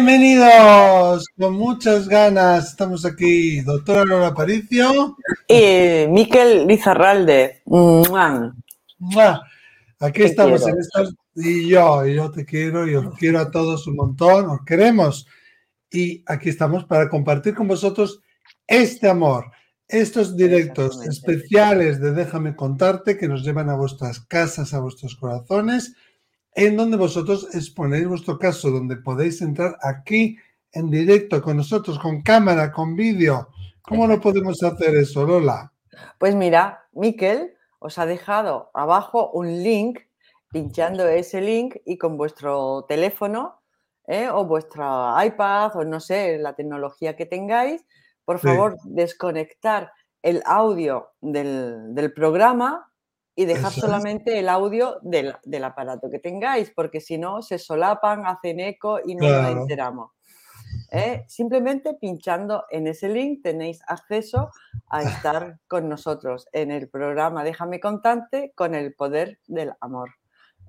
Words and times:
Bienvenidos, 0.00 1.26
con 1.36 1.54
muchas 1.54 2.06
ganas. 2.06 2.68
Estamos 2.68 3.04
aquí, 3.04 3.62
doctora 3.62 4.04
Lola 4.04 4.32
Paricio. 4.32 5.16
Y 5.48 6.06
Miquel 6.08 6.68
Lizarralde. 6.68 7.62
Aquí 9.98 10.22
estamos 10.22 10.64
en 10.68 10.78
estas. 10.78 11.12
Y 11.34 11.70
yo, 11.70 12.06
y 12.06 12.14
yo 12.14 12.30
te 12.30 12.44
quiero, 12.44 12.86
y 12.86 12.94
os 12.94 13.12
quiero 13.18 13.40
a 13.40 13.50
todos 13.50 13.88
un 13.88 13.96
montón, 13.96 14.48
os 14.50 14.60
queremos. 14.64 15.26
Y 15.90 16.22
aquí 16.28 16.50
estamos 16.50 16.84
para 16.84 17.08
compartir 17.08 17.56
con 17.56 17.66
vosotros 17.66 18.20
este 18.68 19.08
amor, 19.08 19.46
estos 19.88 20.36
directos 20.36 21.04
especiales 21.08 22.00
de 22.00 22.12
Déjame 22.12 22.54
contarte 22.54 23.18
que 23.18 23.26
nos 23.26 23.42
llevan 23.42 23.68
a 23.68 23.74
vuestras 23.74 24.20
casas, 24.20 24.74
a 24.74 24.78
vuestros 24.78 25.16
corazones, 25.16 25.96
en 26.58 26.76
donde 26.76 26.96
vosotros 26.96 27.54
exponéis 27.54 28.08
vuestro 28.08 28.36
caso, 28.36 28.70
donde 28.70 28.96
podéis 28.96 29.40
entrar 29.42 29.78
aquí 29.80 30.36
en 30.72 30.90
directo 30.90 31.40
con 31.40 31.56
nosotros, 31.56 32.00
con 32.00 32.22
cámara, 32.22 32.72
con 32.72 32.96
vídeo. 32.96 33.48
¿Cómo 33.80 34.08
lo 34.08 34.20
podemos 34.20 34.60
hacer 34.64 34.96
eso, 34.96 35.24
Lola? 35.24 35.72
Pues 36.18 36.34
mira, 36.34 36.88
Miquel 36.92 37.54
os 37.78 37.96
ha 37.98 38.06
dejado 38.06 38.72
abajo 38.74 39.30
un 39.30 39.62
link, 39.62 40.00
pinchando 40.50 41.06
ese 41.06 41.40
link 41.40 41.76
y 41.84 41.96
con 41.96 42.16
vuestro 42.16 42.84
teléfono 42.88 43.60
¿eh? 44.08 44.28
o 44.28 44.44
vuestra 44.44 45.14
iPad 45.24 45.76
o 45.76 45.84
no 45.84 46.00
sé, 46.00 46.38
la 46.38 46.54
tecnología 46.54 47.14
que 47.14 47.26
tengáis, 47.26 47.84
por 48.24 48.40
favor, 48.40 48.76
desconectar 48.84 49.92
el 50.22 50.42
audio 50.44 51.12
del, 51.20 52.12
programa 52.16 52.87
y 53.38 53.44
dejar 53.44 53.70
solamente 53.70 54.40
el 54.40 54.48
audio 54.48 54.98
del, 55.00 55.32
aparato 55.62 56.10
que 56.10 56.18
tengáis, 56.18 56.72
porque 56.74 57.00
si 57.00 57.18
no, 57.18 57.40
se 57.40 57.56
solapan, 57.56 58.26
hacen 58.26 58.58
eco 58.58 58.98
y 59.06 59.14
no 59.14 59.28
nos 59.28 59.52
enteramos. 59.52 60.10
¿eh? 60.90 61.24
Simplemente 61.28 61.94
pinchando 61.94 62.64
en 62.68 62.88
ese 62.88 63.08
link 63.08 63.44
tenéis 63.44 63.80
acceso 63.86 64.50
a 64.88 65.02
estar 65.04 65.60
con 65.68 65.88
nosotros 65.88 66.48
en 66.50 66.72
el 66.72 66.88
programa 66.88 67.44
Déjame 67.44 67.78
contante 67.78 68.50
con 68.56 68.74
el 68.74 68.92
poder 68.94 69.38
del 69.46 69.72
amor. 69.80 70.10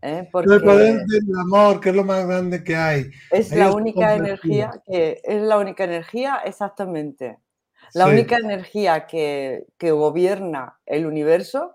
¿eh? 0.03 0.29
el 0.31 0.61
poder 0.61 1.05
del 1.07 1.39
amor, 1.41 1.79
que 1.79 1.89
es 1.89 1.95
lo 1.95 2.03
más 2.03 2.27
grande 2.27 2.63
que 2.63 2.75
hay. 2.75 3.09
Es 3.31 3.51
la 3.51 3.73
única 3.73 4.13
energía 4.13 4.79
que 4.85 5.19
es 5.23 5.41
la 5.41 5.57
única 5.57 5.85
energía, 5.85 6.41
exactamente. 6.45 7.39
La 7.95 8.05
única 8.05 8.37
energía 8.37 9.07
que, 9.07 9.65
gobierna 9.81 10.79
el 10.85 11.07
universo 11.07 11.73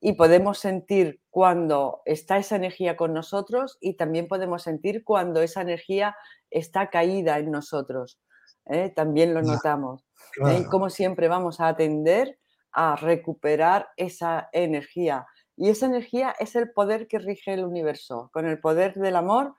y 0.00 0.14
podemos 0.14 0.58
sentir 0.58 1.20
cuando 1.30 2.00
está 2.04 2.38
esa 2.38 2.56
energía 2.56 2.96
con 2.96 3.12
nosotros 3.12 3.76
y 3.80 3.94
también 3.94 4.28
podemos 4.28 4.62
sentir 4.62 5.04
cuando 5.04 5.42
esa 5.42 5.60
energía 5.60 6.16
está 6.50 6.90
caída 6.90 7.38
en 7.38 7.50
nosotros. 7.50 8.18
¿eh? 8.66 8.90
También 8.94 9.34
lo 9.34 9.42
notamos. 9.42 10.04
¿eh? 10.48 10.64
Como 10.70 10.90
siempre 10.90 11.28
vamos 11.28 11.60
a 11.60 11.68
atender 11.68 12.38
a 12.72 12.96
recuperar 12.96 13.88
esa 13.96 14.48
energía. 14.52 15.26
Y 15.56 15.68
esa 15.68 15.86
energía 15.86 16.34
es 16.38 16.56
el 16.56 16.72
poder 16.72 17.06
que 17.06 17.18
rige 17.18 17.52
el 17.52 17.64
universo. 17.64 18.30
Con 18.32 18.46
el 18.46 18.58
poder 18.58 18.94
del 18.94 19.16
amor 19.16 19.54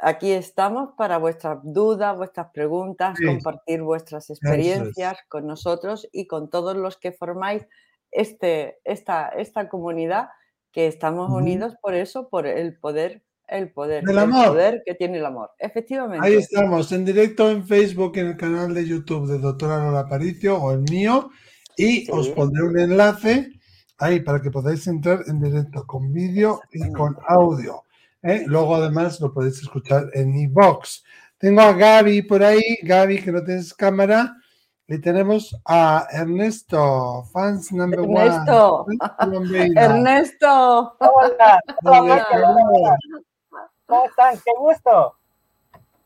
Aquí 0.00 0.30
estamos 0.30 0.90
para 0.96 1.18
vuestras 1.18 1.58
dudas, 1.64 2.16
vuestras 2.16 2.52
preguntas, 2.52 3.18
compartir 3.24 3.82
vuestras 3.82 4.30
experiencias 4.30 5.18
con 5.28 5.44
nosotros 5.48 6.08
y 6.12 6.28
con 6.28 6.50
todos 6.50 6.76
los 6.76 6.96
que 6.96 7.10
formáis 7.10 7.66
este, 8.10 8.78
esta, 8.84 9.28
esta 9.28 9.68
comunidad 9.68 10.28
que 10.72 10.86
estamos 10.86 11.30
unidos 11.30 11.74
por 11.80 11.94
eso, 11.94 12.28
por 12.28 12.46
el 12.46 12.76
poder, 12.78 13.22
el 13.46 13.70
poder, 13.72 14.04
el 14.08 14.30
poder 14.30 14.82
que 14.84 14.94
tiene 14.94 15.18
el 15.18 15.26
amor. 15.26 15.50
Efectivamente. 15.58 16.26
Ahí 16.26 16.34
estamos, 16.34 16.92
en 16.92 17.04
directo 17.04 17.50
en 17.50 17.66
Facebook, 17.66 18.16
en 18.18 18.28
el 18.28 18.36
canal 18.36 18.74
de 18.74 18.86
YouTube 18.86 19.28
de 19.28 19.38
Doctora 19.38 19.78
Lola 19.78 20.00
Aparicio 20.00 20.56
o 20.56 20.72
el 20.72 20.80
mío, 20.80 21.30
y 21.76 22.10
os 22.10 22.28
pondré 22.30 22.62
un 22.64 22.78
enlace 22.78 23.48
ahí 23.98 24.20
para 24.20 24.40
que 24.40 24.50
podáis 24.50 24.86
entrar 24.86 25.22
en 25.26 25.40
directo 25.40 25.84
con 25.86 26.12
vídeo 26.12 26.60
y 26.72 26.90
con 26.92 27.16
audio. 27.26 27.84
¿eh? 28.22 28.44
Luego 28.46 28.76
además 28.76 29.20
lo 29.20 29.32
podéis 29.32 29.60
escuchar 29.60 30.10
en 30.14 30.34
iBox. 30.34 31.04
Tengo 31.38 31.60
a 31.60 31.72
Gaby 31.72 32.22
por 32.22 32.42
ahí, 32.42 32.78
Gaby 32.82 33.22
que 33.22 33.32
no 33.32 33.44
tienes 33.44 33.72
cámara. 33.74 34.36
Y 34.90 34.98
tenemos 35.02 35.54
a 35.66 36.08
Ernesto, 36.10 37.22
fans 37.30 37.70
number 37.72 38.00
Ernesto. 38.00 38.86
one. 38.86 39.72
Ernesto. 39.76 40.96
Hola. 40.98 41.60
¿Cómo 43.84 44.04
están? 44.06 44.36
Qué 44.42 44.50
gusto. 44.58 45.14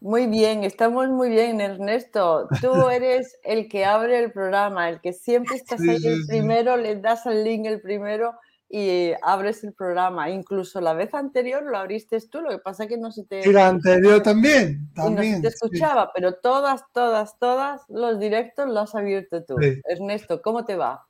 Muy 0.00 0.26
bien, 0.26 0.64
estamos 0.64 1.08
muy 1.10 1.30
bien, 1.30 1.60
Ernesto. 1.60 2.48
Tú 2.60 2.72
eres 2.90 3.38
el 3.44 3.68
que 3.68 3.84
abre 3.84 4.18
el 4.18 4.32
programa, 4.32 4.88
el 4.88 5.00
que 5.00 5.12
siempre 5.12 5.54
estás 5.54 5.80
ahí 5.80 6.04
el 6.04 6.26
primero, 6.26 6.76
le 6.76 6.96
das 6.96 7.24
al 7.28 7.44
link 7.44 7.66
el 7.66 7.80
primero 7.80 8.34
y 8.74 9.12
abres 9.20 9.62
el 9.64 9.74
programa. 9.74 10.30
Incluso 10.30 10.80
la 10.80 10.94
vez 10.94 11.12
anterior 11.12 11.62
lo 11.62 11.76
abriste 11.76 12.18
tú, 12.22 12.40
lo 12.40 12.48
que 12.48 12.58
pasa 12.58 12.84
es 12.84 12.88
que 12.88 12.96
no 12.96 13.12
se 13.12 13.22
te... 13.24 13.46
Y 13.46 13.52
la 13.52 13.68
anterior 13.68 14.22
también, 14.22 14.90
también. 14.94 15.32
no 15.32 15.36
se 15.36 15.42
te 15.42 15.48
escuchaba, 15.48 16.10
pero 16.14 16.36
todas, 16.36 16.82
todas, 16.94 17.38
todas 17.38 17.82
los 17.90 18.18
directos 18.18 18.66
los 18.66 18.88
has 18.88 18.94
abierto 18.94 19.44
tú. 19.44 19.56
Ernesto, 19.84 20.40
¿cómo 20.40 20.64
te 20.64 20.76
va? 20.76 21.06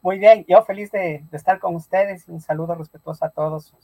Muy 0.00 0.18
bien, 0.18 0.46
yo 0.48 0.64
feliz 0.64 0.90
de, 0.92 1.22
estar 1.30 1.60
con 1.60 1.74
ustedes. 1.74 2.26
Un 2.26 2.40
saludo 2.40 2.74
respetuoso 2.74 3.22
a 3.26 3.28
todos, 3.28 3.74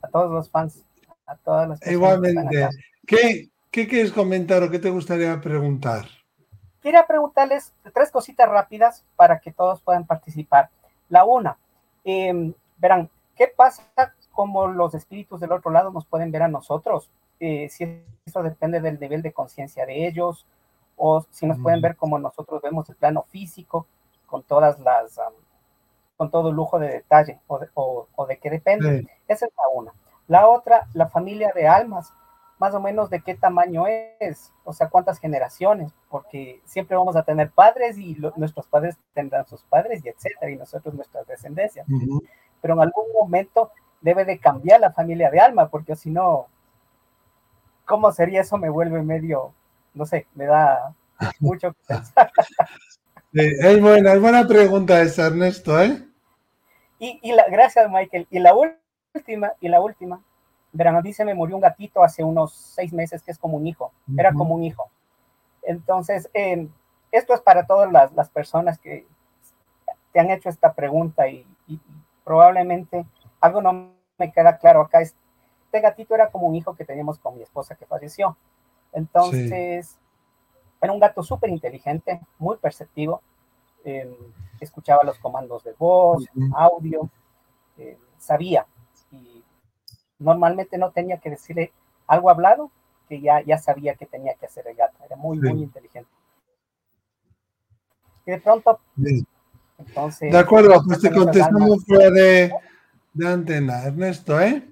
a 0.00 0.08
todos 0.08 0.32
los 0.32 0.48
fans, 0.48 0.82
a 1.26 1.36
todas 1.36 1.68
las 1.68 1.86
Igualmente. 1.86 2.70
¿Qué, 3.06 3.50
¿Qué 3.70 3.86
quieres 3.86 4.12
comentar 4.12 4.62
o 4.62 4.70
qué 4.70 4.78
te 4.78 4.88
gustaría 4.88 5.38
preguntar? 5.42 6.06
Quería 6.80 7.06
preguntarles 7.06 7.74
tres 7.92 8.10
cositas 8.10 8.48
rápidas 8.48 9.04
para 9.14 9.40
que 9.40 9.52
todos 9.52 9.82
puedan 9.82 10.06
participar. 10.06 10.70
La 11.08 11.24
una, 11.24 11.58
em, 12.04 12.52
verán, 12.78 13.10
¿qué 13.36 13.48
pasa 13.48 13.84
como 14.32 14.66
los 14.66 14.94
espíritus 14.94 15.40
del 15.40 15.52
otro 15.52 15.70
lado 15.70 15.90
nos 15.90 16.06
pueden 16.06 16.30
ver 16.30 16.42
a 16.42 16.48
nosotros? 16.48 17.10
Eh, 17.40 17.68
si 17.68 18.02
eso 18.24 18.42
depende 18.42 18.80
del 18.80 18.98
nivel 18.98 19.22
de 19.22 19.32
conciencia 19.32 19.86
de 19.86 20.06
ellos, 20.06 20.46
o 20.96 21.24
si 21.30 21.46
nos 21.46 21.58
pueden 21.58 21.80
ver 21.80 21.96
como 21.96 22.18
nosotros 22.18 22.62
vemos 22.62 22.88
el 22.88 22.96
plano 22.96 23.24
físico, 23.24 23.86
con 24.26 24.42
todas 24.42 24.78
las, 24.80 25.20
con 26.16 26.30
todo 26.30 26.50
el 26.50 26.56
lujo 26.56 26.78
de 26.78 26.88
detalle, 26.88 27.40
o 27.46 27.58
de, 27.58 27.68
o, 27.74 28.26
de 28.26 28.38
qué 28.38 28.50
depende. 28.50 29.08
Esa 29.28 29.46
es 29.46 29.52
la 29.56 29.68
una. 29.72 29.92
La 30.28 30.48
otra, 30.48 30.88
la 30.94 31.08
familia 31.08 31.52
de 31.54 31.66
almas 31.66 32.12
más 32.58 32.74
o 32.74 32.80
menos 32.80 33.10
de 33.10 33.20
qué 33.20 33.34
tamaño 33.34 33.84
es, 34.20 34.52
o 34.64 34.72
sea, 34.72 34.88
cuántas 34.88 35.18
generaciones, 35.18 35.92
porque 36.08 36.60
siempre 36.64 36.96
vamos 36.96 37.16
a 37.16 37.22
tener 37.22 37.50
padres 37.50 37.98
y 37.98 38.16
nuestros 38.36 38.66
padres 38.66 38.96
tendrán 39.12 39.46
sus 39.46 39.62
padres 39.64 40.04
y 40.04 40.08
etcétera, 40.08 40.50
y 40.50 40.56
nosotros 40.56 40.94
nuestras 40.94 41.26
descendencias. 41.26 41.86
Pero 42.60 42.74
en 42.74 42.80
algún 42.80 43.06
momento 43.12 43.70
debe 44.00 44.24
de 44.24 44.38
cambiar 44.38 44.80
la 44.80 44.92
familia 44.92 45.30
de 45.30 45.40
alma, 45.40 45.68
porque 45.68 45.96
si 45.96 46.10
no, 46.10 46.46
¿cómo 47.84 48.12
sería 48.12 48.42
eso? 48.42 48.56
Me 48.56 48.68
vuelve 48.68 49.02
medio, 49.02 49.52
no 49.92 50.06
sé, 50.06 50.26
me 50.34 50.46
da 50.46 50.94
mucho 51.40 51.72
que 51.72 51.78
pensar. 51.88 52.30
es 53.32 53.80
buena, 53.80 54.12
es 54.12 54.20
buena 54.20 54.46
pregunta 54.46 55.00
esa, 55.02 55.26
Ernesto, 55.26 55.82
¿eh? 55.82 56.02
Y, 56.98 57.18
y 57.22 57.32
la, 57.32 57.46
gracias, 57.48 57.90
Michael. 57.90 58.26
Y 58.30 58.38
la 58.38 58.54
última, 58.54 59.52
y 59.60 59.68
la 59.68 59.80
última, 59.80 60.22
Verano 60.74 61.02
dice, 61.02 61.24
me 61.24 61.34
murió 61.34 61.54
un 61.54 61.62
gatito 61.62 62.02
hace 62.02 62.24
unos 62.24 62.52
seis 62.52 62.92
meses 62.92 63.22
que 63.22 63.30
es 63.30 63.38
como 63.38 63.56
un 63.56 63.66
hijo, 63.66 63.92
era 64.18 64.34
como 64.34 64.56
un 64.56 64.64
hijo. 64.64 64.90
Entonces, 65.62 66.28
em, 66.34 66.68
esto 67.12 67.32
es 67.32 67.40
para 67.40 67.64
todas 67.64 67.90
las, 67.92 68.28
personas 68.30 68.78
que 68.80 69.06
te 70.12 70.18
han 70.18 70.30
hecho 70.30 70.48
esta 70.48 70.72
pregunta 70.74 71.28
y, 71.28 71.46
probablemente 72.24 73.04
algo 73.40 73.60
no 73.60 73.90
me 74.18 74.32
queda 74.32 74.58
claro 74.58 74.80
acá. 74.80 75.00
Este 75.00 75.80
gatito 75.80 76.14
era 76.14 76.30
como 76.30 76.46
un 76.46 76.56
hijo 76.56 76.74
que 76.74 76.84
teníamos 76.84 77.18
con 77.18 77.36
mi 77.36 77.42
esposa 77.42 77.76
que 77.76 77.86
falleció. 77.86 78.36
Entonces, 78.92 79.96
era 80.80 80.92
un 80.92 80.98
gato 80.98 81.22
súper 81.22 81.50
inteligente, 81.50 82.20
muy 82.38 82.56
perceptivo. 82.56 83.22
Em, 83.84 84.12
escuchaba 84.58 85.04
los 85.04 85.18
comandos 85.18 85.62
de 85.62 85.74
voz, 85.78 86.24
audio, 86.54 87.08
eh, 87.76 87.96
sabía 88.18 88.66
normalmente 90.18 90.78
no 90.78 90.90
tenía 90.90 91.18
que 91.18 91.30
decirle 91.30 91.72
algo 92.06 92.30
hablado, 92.30 92.70
que 93.08 93.20
ya, 93.20 93.42
ya 93.42 93.58
sabía 93.58 93.94
que 93.94 94.06
tenía 94.06 94.34
que 94.34 94.46
hacer 94.46 94.66
el 94.66 94.76
gato. 94.76 94.96
Era 95.04 95.16
muy, 95.16 95.38
muy 95.38 95.62
inteligente. 95.62 96.10
Y 98.26 98.30
de 98.30 98.40
pronto, 98.40 98.80
entonces... 99.78 100.32
De 100.32 100.38
acuerdo, 100.38 100.82
pues 100.86 101.00
te 101.00 101.10
contestamos 101.10 101.84
fuera 101.84 102.10
de, 102.10 102.52
de, 103.12 103.28
antena. 103.28 103.84
Ernesto, 103.84 104.40
¿eh? 104.40 104.66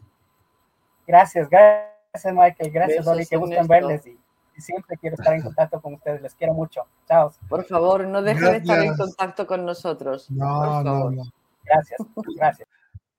Gracias, 1.07 1.49
gracias 1.51 2.35
Michael, 2.35 2.71
gracias 2.71 3.05
Dolly, 3.05 3.27
que 3.27 3.37
gusto 3.37 3.67
verles 3.67 4.07
y, 4.07 4.19
siempre 4.59 4.97
quiero 4.99 5.17
estar 5.17 5.35
en 5.35 5.43
contacto 5.43 5.81
con 5.81 5.95
ustedes, 5.95 6.23
les 6.23 6.35
quiero 6.35 6.55
mucho. 6.55 6.87
Chao. 7.09 7.33
Por 7.49 7.65
favor, 7.65 8.07
no 8.07 8.23
dejen 8.23 8.45
de 8.45 8.57
estar 8.59 8.83
en 8.83 8.97
contacto 8.97 9.47
con 9.47 9.65
nosotros. 9.65 10.31
No, 10.31 10.83
no, 10.85 11.11
no. 11.11 11.23
Gracias, 11.65 11.99
gracias. 12.37 12.69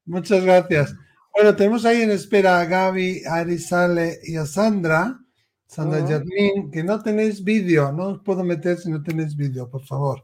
Muchas 0.06 0.44
gracias. 0.44 0.96
Bueno, 1.34 1.56
tenemos 1.56 1.84
ahí 1.86 2.02
en 2.02 2.12
espera 2.12 2.60
a 2.60 2.66
Gaby, 2.66 3.24
a 3.26 3.38
Arisale 3.38 4.20
y 4.24 4.36
a 4.36 4.46
Sandra. 4.46 5.20
Sandra 5.66 6.04
uh 6.04 6.72
que 6.72 6.84
no 6.84 7.02
tenéis 7.02 7.44
vídeo, 7.44 7.92
no 7.92 8.10
os 8.10 8.20
puedo 8.22 8.44
meter 8.44 8.78
si 8.78 8.92
no 8.92 9.02
tenéis 9.02 9.36
vídeo, 9.36 9.68
por 9.70 9.84
favor. 9.84 10.24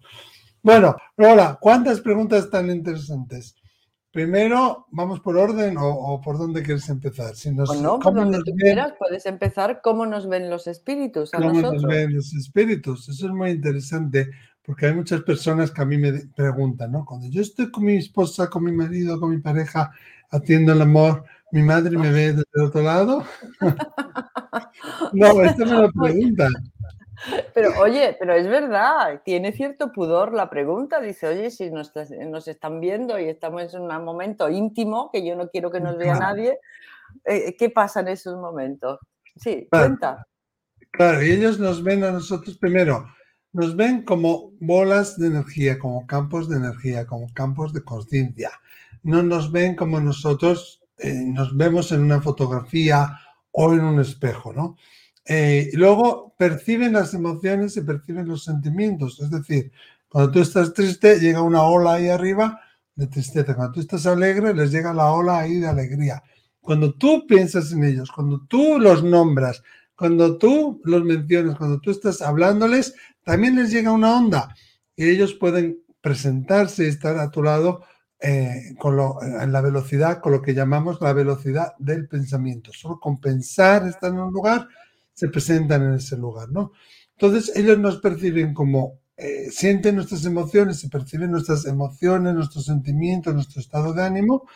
Bueno, 0.61 0.95
hola, 1.17 1.57
¿cuántas 1.59 2.01
preguntas 2.01 2.49
tan 2.51 2.69
interesantes? 2.69 3.55
Primero, 4.11 4.87
vamos 4.91 5.19
por 5.21 5.37
orden 5.37 5.77
o, 5.79 6.19
por 6.23 6.37
dónde 6.37 6.61
quieres 6.61 6.89
empezar. 6.89 7.35
Si 7.35 7.51
nos, 7.51 7.69
pues 7.69 7.81
no, 7.81 7.99
por 7.99 8.13
donde 8.13 8.39
tú 8.39 8.51
quieras, 8.55 8.93
puedes 8.99 9.25
empezar 9.25 9.81
cómo 9.83 10.05
nos 10.05 10.27
ven 10.27 10.49
los 10.49 10.67
espíritus. 10.67 11.33
A 11.33 11.37
¿Cómo 11.37 11.61
nos 11.61 11.83
ven 11.83 12.15
los 12.15 12.33
espíritus? 12.33 13.07
Eso 13.07 13.27
es 13.27 13.33
muy 13.33 13.51
interesante 13.51 14.29
porque 14.69 14.85
hay 14.85 14.93
muchas 14.93 15.23
personas 15.23 15.71
que 15.71 15.81
a 15.81 15.85
mí 15.85 15.97
me 15.97 16.13
preguntan, 16.35 16.91
¿no? 16.91 17.03
Cuando 17.03 17.27
yo 17.27 17.41
estoy 17.41 17.71
con 17.71 17.85
mi 17.85 17.97
esposa, 17.97 18.51
con 18.51 18.63
mi 18.63 18.71
marido, 18.71 19.19
con 19.19 19.31
mi 19.31 19.39
pareja, 19.39 19.91
haciendo 20.29 20.73
el 20.73 20.81
amor, 20.83 21.23
mi 21.51 21.63
madre 21.63 21.97
me 21.97 22.11
ve 22.11 22.33
desde 22.33 22.43
el 22.53 22.61
otro 22.65 22.83
lado. 22.83 23.23
no, 25.13 25.41
esto 25.41 25.65
me 25.65 25.71
lo 25.71 25.91
preguntan. 25.91 26.53
Pero 27.55 27.79
oye, 27.81 28.15
pero 28.19 28.33
es 28.33 28.47
verdad, 28.47 29.23
tiene 29.25 29.53
cierto 29.53 29.91
pudor 29.91 30.33
la 30.33 30.51
pregunta. 30.51 31.01
Dice, 31.01 31.25
oye, 31.25 31.49
si 31.49 31.71
nos, 31.71 32.47
están 32.47 32.79
viendo 32.79 33.19
y 33.19 33.23
estamos 33.27 33.73
en 33.73 33.81
un 33.81 34.05
momento 34.05 34.51
íntimo, 34.51 35.09
que 35.11 35.25
yo 35.25 35.35
no 35.35 35.49
quiero 35.49 35.71
que 35.71 35.79
nos 35.79 35.97
vea 35.97 36.13
nadie, 36.13 36.59
eh, 37.25 37.55
¿qué 37.57 37.71
pasa 37.71 38.01
en 38.01 38.09
esos 38.09 38.39
momentos? 38.39 38.99
Sí, 39.35 39.67
cuenta. 39.67 40.27
Claro, 40.91 41.23
y 41.23 41.31
ellos 41.31 41.57
nos 41.57 41.83
ven 41.83 42.03
a 42.03 42.11
nosotros 42.11 42.55
primero, 42.59 43.07
nos 43.51 43.75
ven 43.75 44.03
como 44.03 44.51
bolas 44.59 45.17
de 45.17 45.27
energía, 45.27 45.79
como 45.79 46.05
campos 46.05 46.49
de 46.49 46.57
energía, 46.57 47.05
como 47.05 47.33
campos 47.33 47.73
de 47.73 47.83
conciencia. 47.83 48.51
No 49.03 49.23
nos 49.23 49.51
ven 49.51 49.75
como 49.75 49.99
nosotros 49.99 50.79
eh, 50.97 51.13
nos 51.25 51.55
vemos 51.55 51.91
en 51.91 52.01
una 52.01 52.21
fotografía 52.21 53.19
o 53.51 53.73
en 53.73 53.81
un 53.81 53.99
espejo, 53.99 54.53
¿no? 54.53 54.77
Eh, 55.25 55.69
y 55.71 55.77
luego 55.77 56.33
perciben 56.37 56.93
las 56.93 57.13
emociones 57.13 57.77
y 57.77 57.81
perciben 57.81 58.27
los 58.27 58.43
sentimientos. 58.43 59.19
Es 59.21 59.31
decir, 59.31 59.71
cuando 60.09 60.31
tú 60.31 60.41
estás 60.41 60.73
triste, 60.73 61.19
llega 61.19 61.41
una 61.41 61.63
ola 61.63 61.93
ahí 61.93 62.09
arriba 62.09 62.59
de 62.95 63.07
tristeza. 63.07 63.55
Cuando 63.55 63.73
tú 63.73 63.79
estás 63.79 64.05
alegre, 64.05 64.53
les 64.53 64.71
llega 64.71 64.93
la 64.93 65.11
ola 65.11 65.39
ahí 65.39 65.59
de 65.59 65.67
alegría. 65.67 66.21
Cuando 66.59 66.93
tú 66.93 67.25
piensas 67.27 67.71
en 67.71 67.83
ellos, 67.83 68.11
cuando 68.11 68.41
tú 68.47 68.79
los 68.79 69.03
nombras, 69.03 69.63
cuando 69.99 70.37
tú 70.37 70.79
los 70.85 71.03
mencionas, 71.03 71.57
cuando 71.57 71.81
tú 71.81 71.91
estás 71.91 72.21
hablándoles, 72.21 72.95
también 73.25 73.57
les 73.57 73.69
llega 73.69 73.91
una 73.91 74.17
onda 74.17 74.55
y 74.95 75.09
ellos 75.09 75.33
pueden 75.33 75.83
presentarse 75.99 76.85
y 76.85 76.87
estar 76.87 77.17
a 77.17 77.29
tu 77.29 77.43
lado 77.43 77.83
eh, 78.21 78.75
con 78.77 78.97
en 79.41 79.51
la 79.51 79.59
velocidad, 79.59 80.21
con 80.21 80.31
lo 80.31 80.41
que 80.41 80.53
llamamos 80.53 81.01
la 81.01 81.11
velocidad 81.11 81.73
del 81.79 82.07
pensamiento. 82.07 82.71
Solo 82.71 82.97
con 82.97 83.19
pensar 83.19 83.85
estar 83.89 84.09
en 84.13 84.21
un 84.21 84.31
lugar, 84.31 84.69
se 85.13 85.27
presentan 85.27 85.83
en 85.83 85.95
ese 85.95 86.15
lugar, 86.15 86.47
¿no? 86.49 86.71
Entonces 87.17 87.51
ellos 87.57 87.77
nos 87.77 87.97
perciben 87.97 88.53
como, 88.53 89.01
eh, 89.17 89.49
sienten 89.51 89.95
nuestras 89.95 90.23
emociones, 90.23 90.79
se 90.79 90.87
perciben 90.87 91.29
nuestras 91.29 91.65
emociones, 91.65 92.33
nuestros 92.33 92.63
sentimientos, 92.63 93.33
nuestro 93.33 93.59
estado 93.59 93.91
de 93.91 94.03
ánimo 94.03 94.47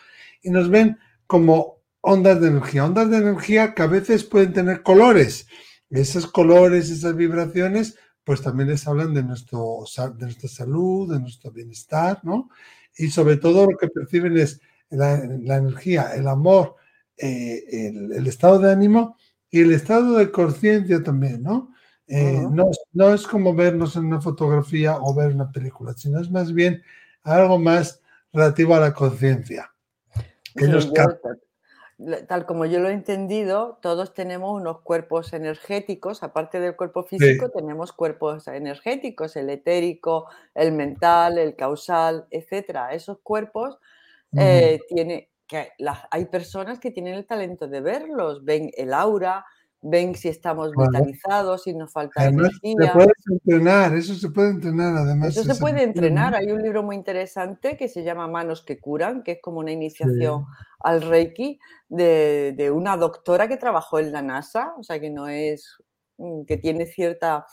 y 0.42 0.48
nos 0.48 0.70
ven 0.70 0.96
como 1.26 1.73
ondas 2.06 2.38
de 2.40 2.48
energía, 2.48 2.84
ondas 2.84 3.08
de 3.08 3.16
energía 3.16 3.74
que 3.74 3.82
a 3.82 3.86
veces 3.86 4.24
pueden 4.24 4.52
tener 4.52 4.82
colores. 4.82 5.46
Esos 5.88 6.26
colores, 6.26 6.90
esas 6.90 7.16
vibraciones, 7.16 7.96
pues 8.24 8.42
también 8.42 8.68
les 8.68 8.86
hablan 8.86 9.14
de, 9.14 9.22
nuestro, 9.22 9.84
de 10.16 10.24
nuestra 10.26 10.48
salud, 10.48 11.10
de 11.10 11.20
nuestro 11.20 11.50
bienestar, 11.50 12.20
¿no? 12.22 12.50
Y 12.96 13.08
sobre 13.08 13.38
todo 13.38 13.70
lo 13.70 13.78
que 13.78 13.88
perciben 13.88 14.36
es 14.36 14.60
la, 14.90 15.14
energía, 15.14 16.14
el 16.14 16.28
amor, 16.28 16.76
eh, 17.16 17.64
el, 17.70 18.26
estado 18.26 18.58
de 18.58 18.70
ánimo 18.70 19.16
y 19.50 19.60
el 19.60 19.72
estado 19.72 20.18
de 20.18 20.30
conciencia 20.30 21.02
también, 21.02 21.42
¿no? 21.42 21.72
Eh, 22.06 22.44
no, 22.50 22.70
no, 22.92 23.14
es 23.14 23.26
como 23.26 23.54
vernos 23.54 23.96
en 23.96 24.04
una 24.04 24.20
fotografía 24.20 24.98
o 25.00 25.14
ver 25.14 25.32
una 25.32 25.50
película, 25.50 25.94
sino 25.94 26.20
es 26.20 26.30
más 26.30 26.52
bien 26.52 26.82
algo 27.22 27.58
más 27.58 28.02
relativo 28.30 28.74
a 28.74 28.80
la 28.80 28.92
conciencia. 28.92 29.70
Tal 32.26 32.46
como 32.46 32.66
yo 32.66 32.80
lo 32.80 32.88
he 32.88 32.92
entendido, 32.92 33.78
todos 33.80 34.14
tenemos 34.14 34.60
unos 34.60 34.80
cuerpos 34.80 35.32
energéticos, 35.32 36.22
aparte 36.22 36.60
del 36.60 36.76
cuerpo 36.76 37.04
físico, 37.04 37.50
tenemos 37.50 37.92
cuerpos 37.92 38.48
energéticos, 38.48 39.36
el 39.36 39.50
etérico, 39.50 40.28
el 40.54 40.72
mental, 40.72 41.38
el 41.38 41.56
causal, 41.56 42.26
etcétera. 42.30 42.92
Esos 42.92 43.18
cuerpos 43.22 43.78
eh, 44.36 44.80
tiene, 44.88 45.30
que 45.46 45.70
hay 46.10 46.24
personas 46.26 46.78
que 46.78 46.90
tienen 46.90 47.14
el 47.14 47.26
talento 47.26 47.68
de 47.68 47.80
verlos, 47.80 48.44
ven 48.44 48.70
el 48.76 48.92
aura, 48.92 49.44
ven 49.86 50.14
si 50.14 50.28
estamos 50.28 50.72
vitalizados, 50.72 51.64
si 51.64 51.74
nos 51.74 51.92
falta 51.92 52.26
energía. 52.26 52.74
Se 52.86 52.92
puede 52.92 53.12
entrenar, 53.28 53.94
eso 53.94 54.14
se 54.14 54.30
puede 54.30 54.50
entrenar 54.50 54.96
además. 54.96 55.36
Eso 55.36 55.44
se 55.44 55.60
puede 55.60 55.82
entrenar. 55.82 56.34
Hay 56.34 56.50
un 56.50 56.62
libro 56.62 56.82
muy 56.82 56.96
interesante 56.96 57.76
que 57.76 57.88
se 57.88 58.02
llama 58.02 58.26
Manos 58.26 58.62
que 58.62 58.80
curan, 58.80 59.22
que 59.22 59.32
es 59.32 59.38
como 59.42 59.58
una 59.58 59.72
iniciación 59.72 60.46
al 60.80 61.02
Reiki 61.02 61.60
de, 61.88 62.72
una 62.74 62.96
doctora 62.96 63.46
que 63.46 63.58
trabajó 63.58 63.98
en 63.98 64.10
la 64.10 64.22
NASA, 64.22 64.72
o 64.78 64.82
sea 64.82 64.98
que 64.98 65.10
no 65.10 65.28
es, 65.28 65.76
mm, 66.16 66.44
que 66.44 66.56
tiene 66.56 66.86
cierta 66.86 67.44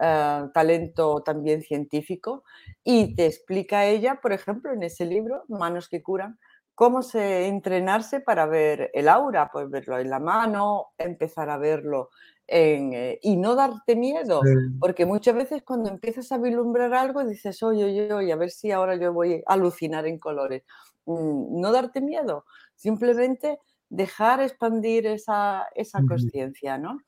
eh, 0.00 0.42
talento 0.54 1.22
también 1.22 1.60
científico 1.60 2.44
y 2.82 3.14
te 3.14 3.26
explica 3.26 3.84
ella, 3.84 4.20
por 4.22 4.32
ejemplo, 4.32 4.72
en 4.72 4.82
ese 4.82 5.04
libro, 5.04 5.44
Manos 5.48 5.90
que 5.90 6.02
curan, 6.02 6.38
cómo 6.74 7.02
se 7.02 7.46
entrenarse 7.46 8.20
para 8.20 8.46
ver 8.46 8.90
el 8.94 9.08
aura, 9.08 9.50
pues 9.52 9.70
verlo 9.70 9.98
en 9.98 10.10
la 10.10 10.18
mano, 10.18 10.88
empezar 10.98 11.50
a 11.50 11.58
verlo 11.58 12.10
en, 12.46 12.92
eh, 12.92 13.18
y 13.22 13.36
no 13.36 13.54
darte 13.54 13.96
miedo, 13.96 14.42
porque 14.80 15.06
muchas 15.06 15.34
veces 15.34 15.62
cuando 15.62 15.90
empiezas 15.90 16.30
a 16.32 16.38
vislumbrar 16.38 16.92
algo 16.94 17.24
dices, 17.24 17.62
oye, 17.62 17.84
oye, 17.84 18.12
oye, 18.12 18.32
a 18.32 18.36
ver 18.36 18.50
si 18.50 18.72
ahora 18.72 18.96
yo 18.96 19.12
voy 19.12 19.42
a 19.46 19.52
alucinar 19.54 20.06
en 20.06 20.18
colores. 20.18 20.64
Mm, 21.06 21.60
no 21.60 21.72
darte 21.72 22.00
miedo, 22.00 22.44
simplemente 22.74 23.58
dejar 23.88 24.40
expandir 24.40 25.06
esa, 25.06 25.66
esa 25.74 26.02
conciencia, 26.06 26.78
¿no? 26.78 27.00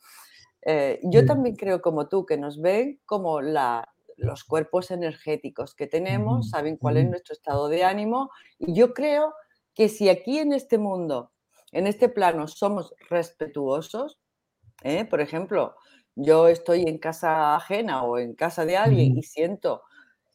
Eh, 0.63 1.01
yo 1.05 1.25
también 1.25 1.57
creo 1.57 1.81
como 1.81 2.09
tú, 2.09 2.27
que 2.27 2.37
nos 2.37 2.61
ven 2.61 3.01
como 3.07 3.41
la, 3.41 3.89
los 4.17 4.45
cuerpos 4.45 4.91
energéticos 4.91 5.75
que 5.75 5.87
tenemos, 5.87 6.51
saben 6.51 6.77
cuál 6.77 6.97
es 6.99 7.09
nuestro 7.09 7.33
estado 7.33 7.69
de 7.69 7.85
ánimo 7.85 8.31
y 8.59 8.75
yo 8.75 8.93
creo 8.93 9.33
que 9.77 9.89
si 9.91 10.09
aquí 10.09 10.39
en 10.39 10.53
este 10.53 10.79
mundo, 10.79 11.31
en 11.71 11.87
este 11.87 12.09
plano, 12.09 12.49
somos 12.49 12.95
respetuosos, 13.11 14.19
¿eh? 14.83 15.05
por 15.05 15.21
ejemplo, 15.21 15.77
yo 16.17 16.49
estoy 16.49 16.85
en 16.87 16.99
casa 16.99 17.55
ajena 17.55 18.03
o 18.03 18.19
en 18.19 18.35
casa 18.35 18.65
de 18.65 18.79
alguien 18.79 19.19
y 19.19 19.23
siento 19.23 19.83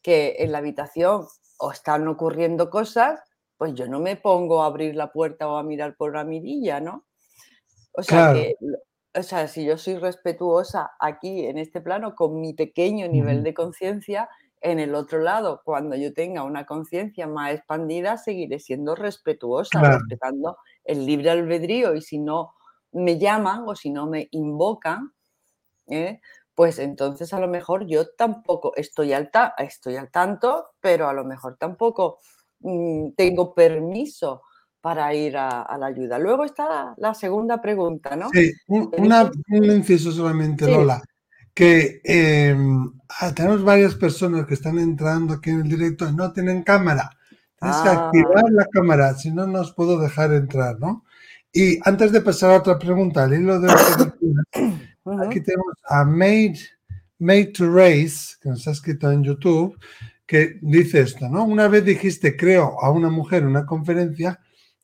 que 0.03 0.35
en 0.39 0.51
la 0.51 0.59
habitación 0.59 1.27
o 1.57 1.71
están 1.71 2.07
ocurriendo 2.07 2.69
cosas, 2.69 3.19
pues 3.57 3.73
yo 3.73 3.87
no 3.87 3.99
me 3.99 4.15
pongo 4.15 4.61
a 4.61 4.67
abrir 4.67 4.95
la 4.95 5.11
puerta 5.11 5.47
o 5.47 5.57
a 5.57 5.63
mirar 5.63 5.95
por 5.95 6.15
la 6.15 6.23
mirilla, 6.23 6.79
¿no? 6.79 7.05
O 7.93 8.03
sea, 8.03 8.33
que, 8.33 8.55
o 9.13 9.23
sea, 9.23 9.47
si 9.47 9.65
yo 9.65 9.77
soy 9.77 9.95
respetuosa 9.97 10.91
aquí 10.99 11.45
en 11.45 11.57
este 11.57 11.81
plano 11.81 12.15
con 12.15 12.39
mi 12.39 12.53
pequeño 12.53 13.07
nivel 13.07 13.43
de 13.43 13.55
conciencia, 13.55 14.29
en 14.61 14.79
el 14.79 14.93
otro 14.95 15.19
lado, 15.19 15.61
cuando 15.65 15.95
yo 15.95 16.13
tenga 16.13 16.43
una 16.43 16.65
conciencia 16.65 17.27
más 17.27 17.53
expandida, 17.53 18.17
seguiré 18.17 18.59
siendo 18.59 18.95
respetuosa, 18.95 19.81
respetando 19.81 20.57
el 20.83 21.05
libre 21.05 21.31
albedrío 21.31 21.95
y 21.95 22.01
si 22.01 22.19
no 22.19 22.53
me 22.91 23.17
llaman 23.17 23.63
o 23.65 23.75
si 23.75 23.89
no 23.89 24.07
me 24.07 24.27
invocan, 24.31 25.13
¿eh? 25.87 26.21
pues 26.53 26.77
entonces 26.77 27.33
a 27.33 27.39
lo 27.39 27.47
mejor 27.47 27.87
yo 27.87 28.09
tampoco 28.11 28.73
estoy 28.75 29.13
al, 29.13 29.31
estoy 29.57 29.95
al 29.95 30.11
tanto, 30.11 30.73
pero 30.79 31.09
a 31.09 31.13
lo 31.13 31.25
mejor 31.25 31.57
tampoco 31.57 32.19
mm, 32.59 33.13
tengo 33.17 33.55
permiso 33.55 34.43
para 34.79 35.13
ir 35.13 35.37
a, 35.37 35.75
la 35.79 35.87
ayuda. 35.87 36.19
Luego 36.19 36.43
está 36.43 36.93
la, 36.97 37.13
segunda 37.13 37.61
pregunta, 37.61 38.15
¿no? 38.15 38.29
Sí, 38.29 38.51
un, 38.67 38.91
inciso 39.71 40.11
solamente, 40.11 40.65
Lola 40.67 41.01
que 41.53 42.01
em, 42.03 42.91
ah, 43.19 43.33
tenemos 43.33 43.63
varias 43.63 43.95
personas 43.95 44.45
que 44.45 44.53
están 44.53 44.79
entrando 44.79 45.33
aquí 45.33 45.49
en 45.49 45.61
el 45.61 45.69
directo 45.69 46.07
y 46.07 46.13
no 46.13 46.31
tienen 46.31 46.63
cámara. 46.63 47.09
Tienes 47.59 47.77
que 47.77 47.89
ah. 47.89 48.05
activar 48.05 48.43
la 48.51 48.65
cámara, 48.65 49.13
si 49.15 49.31
no, 49.31 49.45
no 49.47 49.61
os 49.61 49.73
puedo 49.73 49.99
dejar 49.99 50.33
entrar, 50.33 50.79
¿no? 50.79 51.03
Y 51.53 51.79
antes 51.83 52.11
de 52.11 52.21
pasar 52.21 52.51
a 52.51 52.57
otra 52.57 52.79
pregunta, 52.79 53.23
al 53.23 53.33
hilo 53.33 53.59
de 53.59 53.71
aquí 55.27 55.41
tenemos 55.41 55.75
a 55.85 56.05
Made, 56.05 56.59
Made 57.19 57.47
to 57.47 57.69
Race, 57.69 58.35
que 58.41 58.49
nos 58.49 58.67
ha 58.67 58.71
escrito 58.71 59.11
en 59.11 59.23
YouTube, 59.23 59.77
que 60.25 60.59
dice 60.61 61.01
esto, 61.01 61.27
¿no? 61.27 61.43
Una 61.43 61.67
vez 61.67 61.83
dijiste, 61.83 62.37
creo, 62.37 62.81
a 62.81 62.89
una 62.89 63.09
mujer 63.09 63.43
en 63.43 63.49
una 63.49 63.65
conferencia 63.65 64.39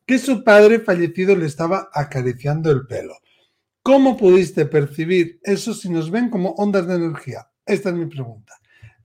que 0.06 0.20
su 0.20 0.44
padre 0.44 0.80
fallecido 0.80 1.36
le 1.36 1.46
estaba 1.46 1.90
acariciando 1.94 2.70
el 2.70 2.86
pelo. 2.86 3.16
¿Cómo 3.88 4.18
pudiste 4.18 4.66
percibir 4.66 5.40
eso 5.44 5.74
si 5.74 5.88
nos 5.88 6.12
ven 6.12 6.30
como 6.30 6.50
ondas 6.58 6.86
de 6.88 6.96
energía? 6.96 7.48
Esta 7.66 7.88
es 7.88 7.96
mi 7.96 8.06
pregunta. 8.06 8.54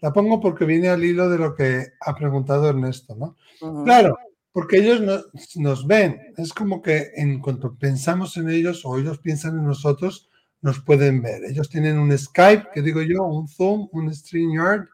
La 0.01 0.13
pongo 0.13 0.41
porque 0.41 0.65
viene 0.65 0.89
al 0.89 1.05
hilo 1.05 1.31
de 1.31 1.39
lo 1.39 1.55
que 1.55 1.93
ha 2.01 2.17
preguntado 2.17 2.69
Ernesto, 2.69 3.15
¿no? 3.15 3.37
Claro, 3.85 4.19
Porque 4.51 4.79
ellos 4.79 5.01
nos, 5.55 5.87
ven. 5.87 6.35
Es 6.37 6.53
como 6.53 6.83
que 6.83 7.13
en 7.15 7.39
cuanto 7.39 7.77
pensamos 7.77 8.37
en 8.37 8.51
ellos 8.51 8.85
o 8.85 8.99
ellos 8.99 9.21
piensan 9.21 9.57
en 9.57 9.67
nosotros, 9.67 10.29
nos 10.63 10.81
pueden 10.81 11.23
ver. 11.23 11.45
Ellos 11.45 11.71
tienen 11.71 11.97
un 11.97 12.19
Skype, 12.19 12.71
que 12.75 12.83
digo 12.83 13.03
yo, 13.03 13.23
un 13.23 13.47
Zoom, 13.47 13.89
un 13.93 14.13
StreamYard, 14.13 14.89